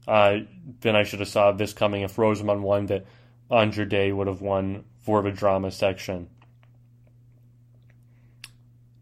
Uh, 0.08 0.38
then 0.80 0.96
I 0.96 1.04
should 1.04 1.20
have 1.20 1.28
saw 1.28 1.52
this 1.52 1.72
coming 1.72 2.02
if 2.02 2.18
Rosamund 2.18 2.64
won 2.64 2.86
that 2.86 3.06
Andra 3.48 3.88
Day 3.88 4.10
would 4.10 4.26
have 4.26 4.40
won 4.40 4.84
for 5.02 5.22
the 5.22 5.30
drama 5.30 5.70
section. 5.70 6.28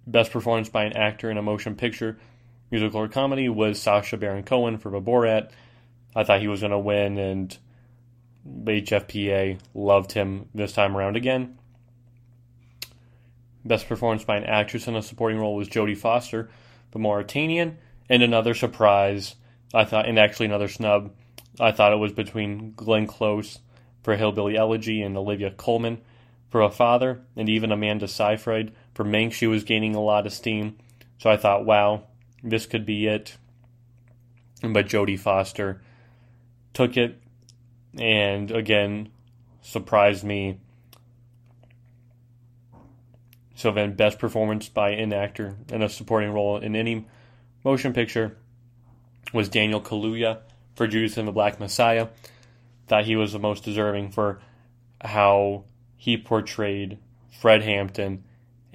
Best 0.06 0.30
performance 0.30 0.68
by 0.68 0.84
an 0.84 0.96
actor 0.96 1.30
in 1.30 1.38
a 1.38 1.42
motion 1.42 1.74
picture, 1.74 2.16
musical 2.70 3.00
or 3.00 3.08
comedy 3.08 3.48
was 3.48 3.80
Sacha 3.80 4.16
Baron 4.16 4.44
Cohen 4.44 4.78
for 4.78 4.90
Borat. 5.00 5.50
I 6.14 6.22
thought 6.22 6.40
he 6.40 6.48
was 6.48 6.60
going 6.60 6.70
to 6.70 6.78
win, 6.78 7.18
and 7.18 7.56
HFPA 8.64 9.58
loved 9.74 10.12
him 10.12 10.48
this 10.54 10.72
time 10.72 10.96
around 10.96 11.16
again. 11.16 11.58
Best 13.64 13.88
performance 13.88 14.22
by 14.22 14.36
an 14.36 14.44
actress 14.44 14.86
in 14.86 14.94
a 14.94 15.02
supporting 15.02 15.40
role 15.40 15.56
was 15.56 15.68
Jodie 15.68 15.96
Foster, 15.96 16.48
the 16.92 17.00
Mauritanian, 17.00 17.78
and 18.08 18.22
another 18.22 18.54
surprise. 18.54 19.34
I 19.74 19.84
thought, 19.84 20.08
and 20.08 20.20
actually 20.20 20.46
another 20.46 20.68
snub, 20.68 21.12
I 21.58 21.72
thought 21.72 21.92
it 21.92 21.96
was 21.96 22.12
between 22.12 22.72
Glenn 22.74 23.08
Close 23.08 23.58
for 24.04 24.14
Hillbilly 24.14 24.56
Elegy 24.56 25.02
and 25.02 25.16
Olivia 25.16 25.50
Colman 25.50 26.00
for 26.48 26.62
a 26.62 26.70
father, 26.70 27.22
and 27.34 27.48
even 27.48 27.72
Amanda 27.72 28.06
Seyfried 28.06 28.72
for 28.96 29.04
Mank. 29.04 29.34
She 29.34 29.46
was 29.46 29.62
gaining 29.62 29.94
a 29.94 30.00
lot 30.00 30.26
of 30.26 30.32
steam. 30.32 30.78
So 31.18 31.30
I 31.30 31.36
thought, 31.36 31.66
wow, 31.66 32.04
this 32.42 32.64
could 32.64 32.86
be 32.86 33.06
it. 33.06 33.36
But 34.62 34.88
Jodie 34.88 35.20
Foster 35.20 35.82
took 36.72 36.96
it 36.96 37.20
and 37.98 38.50
again 38.50 39.10
surprised 39.60 40.24
me. 40.24 40.60
So 43.54 43.70
then, 43.70 43.94
best 43.94 44.18
performance 44.18 44.68
by 44.68 44.90
an 44.90 45.12
actor 45.12 45.56
in 45.70 45.82
a 45.82 45.88
supporting 45.88 46.30
role 46.30 46.58
in 46.58 46.74
any 46.74 47.06
motion 47.64 47.92
picture 47.92 48.36
was 49.32 49.48
Daniel 49.48 49.80
Kaluuya 49.80 50.40
for 50.74 50.86
Judas 50.86 51.16
and 51.16 51.28
the 51.28 51.32
Black 51.32 51.58
Messiah. 51.60 52.08
Thought 52.86 53.06
he 53.06 53.16
was 53.16 53.32
the 53.32 53.38
most 53.38 53.64
deserving 53.64 54.10
for 54.10 54.40
how 55.02 55.64
he 55.96 56.16
portrayed 56.16 56.98
Fred 57.30 57.62
Hampton 57.62 58.24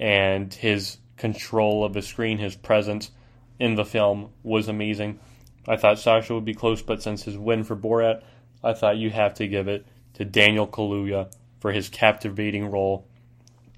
and 0.02 0.52
his 0.52 0.98
control 1.16 1.84
of 1.84 1.92
the 1.92 2.02
screen, 2.02 2.38
his 2.38 2.56
presence 2.56 3.12
in 3.60 3.76
the 3.76 3.84
film 3.84 4.30
was 4.42 4.66
amazing. 4.66 5.20
I 5.68 5.76
thought 5.76 6.00
Sacha 6.00 6.34
would 6.34 6.44
be 6.44 6.54
close, 6.54 6.82
but 6.82 7.00
since 7.00 7.22
his 7.22 7.38
win 7.38 7.62
for 7.62 7.76
Borat, 7.76 8.24
I 8.64 8.72
thought 8.72 8.96
you 8.96 9.10
have 9.10 9.34
to 9.34 9.46
give 9.46 9.68
it 9.68 9.86
to 10.14 10.24
Daniel 10.24 10.66
Kaluuya 10.66 11.32
for 11.60 11.70
his 11.70 11.88
captivating 11.88 12.66
role 12.66 13.06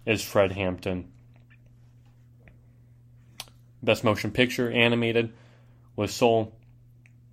as 0.07 0.25
Fred 0.25 0.53
Hampton. 0.53 1.13
Best 3.83 4.03
Motion 4.03 4.31
Picture 4.31 4.71
Animated 4.71 5.31
was 5.95 6.11
Soul. 6.15 6.55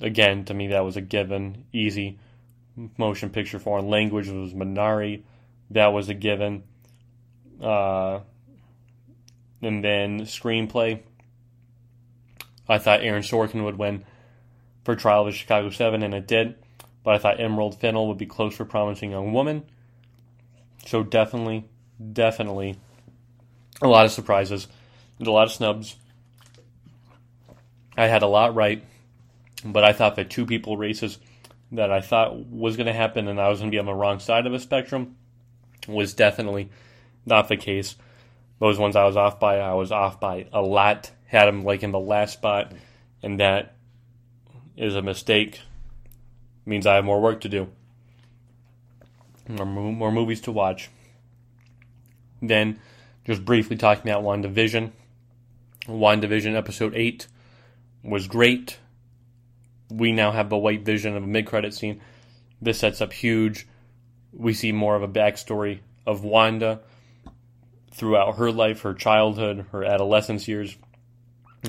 Again, 0.02 0.44
to 0.46 0.54
me, 0.54 0.68
that 0.68 0.84
was 0.84 0.98
a 0.98 1.02
given. 1.02 1.64
Easy. 1.72 2.20
Motion 2.98 3.30
Picture 3.30 3.58
Foreign 3.58 3.88
Language 3.88 4.28
was 4.28 4.54
Minari. 4.54 5.24
That 5.70 5.94
was 5.94 6.10
a 6.10 6.14
given. 6.14 6.64
Uh, 7.62 8.20
and 9.62 9.84
then 9.84 10.22
Screenplay. 10.22 11.02
I 12.68 12.78
thought 12.78 13.02
Aaron 13.02 13.24
Sorkin 13.24 13.64
would 13.64 13.78
win 13.78 14.06
for 14.84 14.96
Trial 14.96 15.22
of 15.22 15.28
the 15.28 15.38
Chicago 15.38 15.70
7, 15.70 16.04
and 16.04 16.14
it 16.14 16.28
did. 16.28 16.56
But 17.04 17.16
I 17.16 17.18
thought 17.18 17.40
Emerald 17.40 17.80
Fennell 17.80 18.08
would 18.08 18.18
be 18.18 18.26
close 18.26 18.56
for 18.56 18.66
Promising 18.66 19.12
Young 19.12 19.34
Woman. 19.34 19.64
So 20.86 21.04
definitely, 21.04 21.66
definitely 22.14 22.78
a 23.82 23.88
lot 23.88 24.06
of 24.06 24.12
surprises 24.12 24.68
and 25.20 25.28
a 25.28 25.32
lot 25.32 25.48
of 25.48 25.52
snubs. 25.52 25.96
I 27.98 28.08
had 28.08 28.22
a 28.22 28.28
lot 28.28 28.56
right, 28.56 28.84
but 29.66 29.84
I 29.84 29.94
thought 29.94 30.16
that 30.16 30.30
two 30.30 30.46
people 30.46 30.78
races 30.78 31.18
that 31.72 31.92
I 31.92 32.02
thought 32.02 32.46
was 32.48 32.78
going 32.78 32.88
to 32.88 32.94
happen 32.94 33.28
and 33.28 33.40
I 33.40 33.50
was 33.50 33.60
going 33.60 33.72
to 33.72 33.76
be 33.76 33.80
on 33.80 33.86
the 33.86 33.94
wrong 33.94 34.20
side 34.20 34.46
of 34.46 34.52
the 34.52 34.60
spectrum 34.60 35.16
was 35.88 36.14
definitely 36.14 36.70
not 37.26 37.48
the 37.48 37.58
case. 37.58 37.96
Those 38.62 38.78
ones 38.78 38.96
I 38.96 39.06
was 39.06 39.18
off 39.18 39.40
by, 39.40 39.58
I 39.58 39.74
was 39.74 39.92
off 39.92 40.20
by 40.20 40.46
a 40.54 40.62
lot. 40.62 41.10
Had 41.26 41.48
them 41.48 41.64
like 41.64 41.82
in 41.82 41.92
the 41.92 42.00
last 42.00 42.34
spot, 42.34 42.72
and 43.24 43.40
that 43.40 43.74
is 44.78 44.96
a 44.96 45.02
mistake. 45.02 45.62
means 46.64 46.86
I 46.86 46.94
have 46.94 47.04
more 47.04 47.20
work 47.20 47.42
to 47.42 47.50
do. 47.50 47.70
More, 49.48 49.66
more 49.66 50.12
movies 50.12 50.42
to 50.42 50.52
watch. 50.52 50.92
Then, 52.40 52.80
just 53.26 53.44
briefly 53.44 53.78
talking 53.78 54.12
about 54.12 54.24
WandaVision. 54.24 54.92
WandaVision 55.88 56.56
episode 56.56 56.94
8 56.96 57.26
was 58.04 58.28
great. 58.28 58.78
We 59.90 60.12
now 60.12 60.34
have 60.34 60.50
the 60.50 60.58
white 60.58 60.86
vision 60.86 61.18
of 61.18 61.24
a 61.24 61.28
mid 61.28 61.48
credit 61.48 61.74
scene. 61.74 62.00
This 62.62 62.78
sets 62.78 63.02
up 63.02 63.12
huge. 63.12 63.66
We 64.32 64.54
see 64.54 64.72
more 64.72 64.96
of 64.96 65.02
a 65.02 65.08
backstory 65.08 65.80
of 66.06 66.24
Wanda 66.24 66.82
throughout 67.92 68.38
her 68.38 68.52
life, 68.52 68.82
her 68.82 68.94
childhood, 68.94 69.66
her 69.72 69.84
adolescence 69.84 70.48
years, 70.48 70.76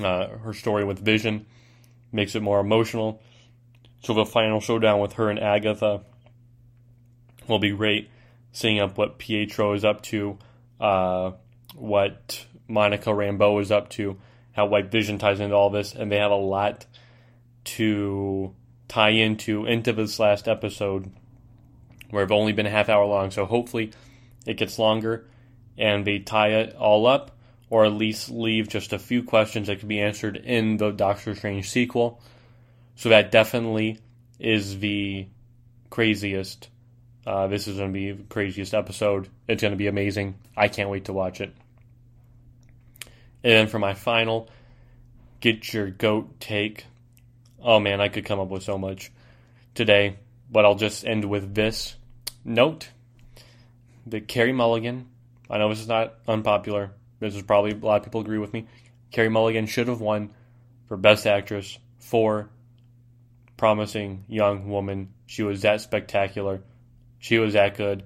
uh, 0.01 0.27
her 0.27 0.53
story 0.53 0.83
with 0.83 0.99
Vision 0.99 1.45
makes 2.11 2.35
it 2.35 2.41
more 2.41 2.59
emotional. 2.59 3.21
So 4.03 4.13
the 4.13 4.25
final 4.25 4.59
showdown 4.59 4.99
with 4.99 5.13
her 5.13 5.29
and 5.29 5.39
Agatha 5.39 6.01
will 7.47 7.59
be 7.59 7.71
great. 7.71 8.09
Seeing 8.51 8.79
up 8.79 8.97
what 8.97 9.17
Pietro 9.17 9.73
is 9.73 9.83
up 9.83 10.01
to, 10.03 10.37
uh, 10.79 11.31
what 11.75 12.45
Monica 12.67 13.09
Rambeau 13.09 13.61
is 13.61 13.71
up 13.71 13.89
to, 13.91 14.19
how 14.51 14.67
White 14.67 14.91
Vision 14.91 15.17
ties 15.17 15.39
into 15.39 15.55
all 15.55 15.69
this, 15.69 15.93
and 15.93 16.11
they 16.11 16.17
have 16.17 16.31
a 16.31 16.35
lot 16.35 16.85
to 17.63 18.53
tie 18.87 19.09
into 19.09 19.65
into 19.65 19.93
this 19.93 20.19
last 20.19 20.47
episode 20.47 21.11
where 22.11 22.21
I've 22.21 22.31
only 22.31 22.51
been 22.51 22.67
a 22.67 22.69
half 22.69 22.89
hour 22.89 23.05
long. 23.05 23.31
So 23.31 23.45
hopefully 23.45 23.91
it 24.45 24.57
gets 24.57 24.77
longer 24.77 25.25
and 25.77 26.05
they 26.05 26.19
tie 26.19 26.49
it 26.49 26.75
all 26.75 27.05
up, 27.07 27.31
or 27.69 27.85
at 27.85 27.93
least 27.93 28.29
leave 28.29 28.67
just 28.67 28.93
a 28.93 28.99
few 28.99 29.23
questions 29.23 29.67
that 29.67 29.79
can 29.79 29.87
be 29.87 29.99
answered 29.99 30.37
in 30.37 30.77
the 30.77 30.91
Doctor 30.91 31.33
Strange 31.35 31.69
sequel. 31.69 32.21
So 32.95 33.09
that 33.09 33.31
definitely 33.31 33.99
is 34.39 34.79
the 34.79 35.27
craziest. 35.89 36.69
Uh, 37.25 37.47
this 37.47 37.67
is 37.67 37.77
going 37.77 37.89
to 37.89 37.93
be 37.93 38.11
the 38.11 38.23
craziest 38.23 38.73
episode. 38.73 39.29
It's 39.47 39.61
going 39.61 39.71
to 39.71 39.77
be 39.77 39.87
amazing. 39.87 40.35
I 40.55 40.67
can't 40.67 40.89
wait 40.89 41.05
to 41.05 41.13
watch 41.13 41.41
it. 41.41 41.53
And 43.43 43.53
then 43.53 43.67
for 43.67 43.79
my 43.79 43.93
final, 43.93 44.49
get 45.39 45.73
your 45.73 45.89
goat 45.89 46.39
take. 46.39 46.85
Oh 47.61 47.79
man, 47.79 48.01
I 48.01 48.09
could 48.09 48.25
come 48.25 48.39
up 48.39 48.49
with 48.49 48.63
so 48.63 48.77
much 48.77 49.11
today, 49.73 50.17
but 50.51 50.65
I'll 50.65 50.75
just 50.75 51.05
end 51.05 51.25
with 51.25 51.55
this 51.55 51.95
note 52.45 52.89
that 54.05 54.27
Carey 54.27 54.53
Mulligan 54.53 55.07
I 55.53 55.59
know 55.59 55.69
this 55.69 55.81
is 55.81 55.87
not 55.87 56.15
unpopular. 56.27 56.93
This 57.19 57.35
is 57.35 57.43
probably 57.43 57.73
a 57.73 57.75
lot 57.75 57.97
of 57.97 58.03
people 58.05 58.21
agree 58.21 58.39
with 58.39 58.53
me. 58.53 58.65
Carey 59.11 59.29
Mulligan 59.29 59.67
should 59.67 59.87
have 59.87 60.01
won 60.01 60.31
for 60.87 60.97
Best 60.97 61.27
Actress 61.27 61.77
for 61.99 62.49
Promising 63.55 64.25
Young 64.27 64.67
Woman. 64.67 65.13
She 65.27 65.43
was 65.43 65.61
that 65.61 65.81
spectacular. 65.81 66.63
She 67.19 67.37
was 67.37 67.53
that 67.53 67.77
good. 67.77 68.03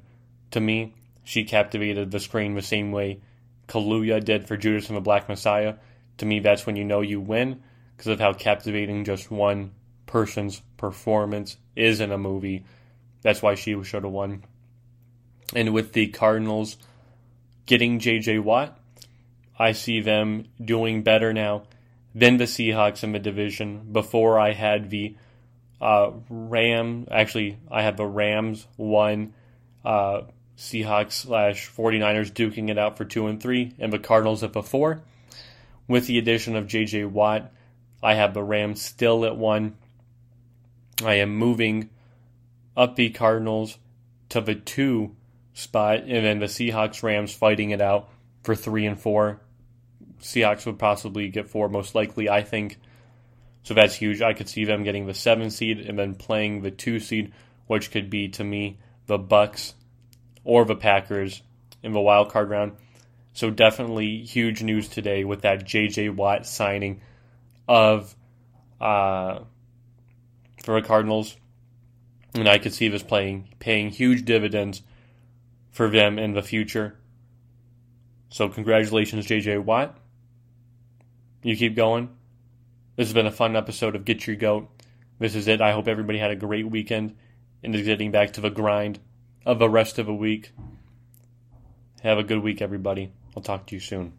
To 0.52 0.60
me, 0.60 0.94
she 1.24 1.46
captivated 1.46 2.12
the 2.12 2.20
screen 2.20 2.54
the 2.54 2.62
same 2.62 2.92
way 2.92 3.22
Kaluuya 3.70 4.22
did 4.22 4.46
for 4.46 4.58
Judas 4.58 4.90
and 4.90 4.98
the 4.98 5.02
Black 5.02 5.30
Messiah. 5.30 5.76
To 6.18 6.26
me, 6.26 6.42
that's 6.42 6.66
when 6.66 6.76
you 6.76 6.84
know 6.84 7.00
you 7.00 7.22
win 7.22 7.64
because 7.96 8.08
of 8.08 8.20
how 8.20 8.34
captivating 8.34 9.06
just 9.06 9.32
one 9.32 9.72
person's 10.06 10.62
performance 10.76 11.56
is 11.78 12.02
in 12.02 12.12
a 12.12 12.18
movie. 12.18 12.66
That's 13.22 13.42
why 13.42 13.56
she 13.56 13.82
should 13.86 14.04
have 14.04 14.12
won. 14.12 14.44
And 15.56 15.74
with 15.74 15.94
the 15.94 16.08
Cardinals 16.08 16.76
getting 17.68 18.00
J.J. 18.00 18.40
Watt. 18.40 18.80
I 19.60 19.74
see 19.74 20.02
them 20.02 20.46
doing 20.64 21.04
better 21.04 21.34
now 21.34 21.64
than 22.16 22.38
the 22.38 22.46
Seahawks 22.46 23.04
in 23.04 23.12
the 23.12 23.20
division. 23.20 23.90
Before 23.92 24.40
I 24.40 24.54
had 24.54 24.90
the 24.90 25.16
uh, 25.80 26.12
Ram, 26.30 27.08
actually, 27.12 27.60
I 27.70 27.84
had 27.84 27.98
the 27.98 28.06
Rams 28.06 28.66
one, 28.78 29.34
uh, 29.86 30.22
Seahawks 30.58 31.12
slash 31.12 31.70
49ers 31.70 32.32
duking 32.32 32.70
it 32.70 32.80
out 32.80 32.98
for 32.98 33.06
two 33.06 33.28
and 33.28 33.42
three, 33.42 33.74
and 33.78 33.94
the 33.94 34.00
Cardinals 34.00 34.44
at 34.44 34.54
the 34.54 34.64
four. 34.64 35.04
With 35.88 36.08
the 36.08 36.18
addition 36.18 36.56
of 36.56 36.68
J.J. 36.68 37.06
Watt, 37.06 37.52
I 38.02 38.16
have 38.16 38.34
the 38.34 38.44
Rams 38.44 38.82
still 38.82 39.26
at 39.26 39.38
one. 39.38 39.78
I 41.04 41.16
am 41.16 41.36
moving 41.36 41.90
up 42.76 42.96
the 42.96 43.10
Cardinals 43.10 43.78
to 44.30 44.42
the 44.42 44.56
two 44.56 45.16
spot, 45.58 46.02
and 46.02 46.24
then 46.24 46.38
the 46.38 46.46
Seahawks 46.46 47.02
Rams 47.02 47.34
fighting 47.34 47.72
it 47.72 47.82
out 47.82 48.10
for 48.44 48.54
three 48.54 48.86
and 48.86 49.00
four. 49.00 49.42
Seahawks 50.22 50.68
would 50.68 50.78
possibly 50.78 51.30
get 51.30 51.50
four, 51.50 51.68
most 51.68 51.96
likely, 51.96 52.30
I 52.30 52.44
think. 52.44 52.78
So 53.64 53.74
that's 53.74 53.96
huge. 53.96 54.22
I 54.22 54.34
could 54.34 54.48
see 54.48 54.66
them 54.66 54.84
getting 54.84 55.08
the 55.08 55.16
seven 55.16 55.50
seed 55.50 55.80
and 55.80 55.98
then 55.98 56.14
playing 56.14 56.62
the 56.62 56.70
two 56.70 57.00
seed, 57.00 57.34
which 57.66 57.90
could 57.90 58.10
be 58.10 58.30
to 58.30 58.44
me 58.44 58.78
the 59.08 59.18
Bucs 59.18 59.74
or 60.44 60.64
the 60.64 60.76
Packers 60.76 61.42
in 61.82 61.92
the 61.92 62.00
wild 62.00 62.30
card 62.30 62.52
round. 62.52 62.74
So 63.34 63.50
definitely 63.50 64.24
huge 64.24 64.62
news 64.62 64.88
today 64.88 65.24
with 65.24 65.42
that 65.42 65.66
J.J. 65.66 66.10
Watt 66.10 66.46
signing 66.46 67.02
of 67.68 68.16
uh, 68.80 69.40
for 70.64 70.80
the 70.80 70.88
Cardinals, 70.88 71.36
and 72.36 72.48
I 72.48 72.60
could 72.60 72.74
see 72.74 72.90
this 72.90 73.04
playing 73.04 73.50
paying 73.60 73.90
huge 73.90 74.24
dividends 74.24 74.82
for 75.78 75.90
them 75.92 76.18
in 76.18 76.34
the 76.34 76.42
future. 76.42 76.98
So, 78.30 78.50
congratulations, 78.50 79.28
JJ 79.28 79.64
Watt. 79.64 79.96
You 81.44 81.56
keep 81.56 81.76
going. 81.76 82.10
This 82.96 83.08
has 83.08 83.14
been 83.14 83.28
a 83.28 83.32
fun 83.32 83.56
episode 83.56 83.96
of 83.96 84.04
Get 84.04 84.26
Your 84.26 84.36
Goat. 84.36 84.68
This 85.20 85.36
is 85.36 85.48
it. 85.48 85.62
I 85.62 85.74
hope 85.74 85.88
everybody 85.88 86.18
had 86.18 86.32
a 86.32 86.36
great 86.36 86.68
weekend 86.68 87.16
and 87.64 87.76
is 87.76 87.86
getting 87.86 88.10
back 88.10 88.34
to 88.34 88.42
the 88.42 88.50
grind 88.50 89.00
of 89.46 89.60
the 89.60 89.70
rest 89.70 90.00
of 90.00 90.08
the 90.08 90.14
week. 90.16 90.52
Have 92.02 92.18
a 92.18 92.24
good 92.24 92.42
week, 92.42 92.60
everybody. 92.60 93.12
I'll 93.36 93.44
talk 93.44 93.68
to 93.68 93.76
you 93.76 93.80
soon. 93.80 94.14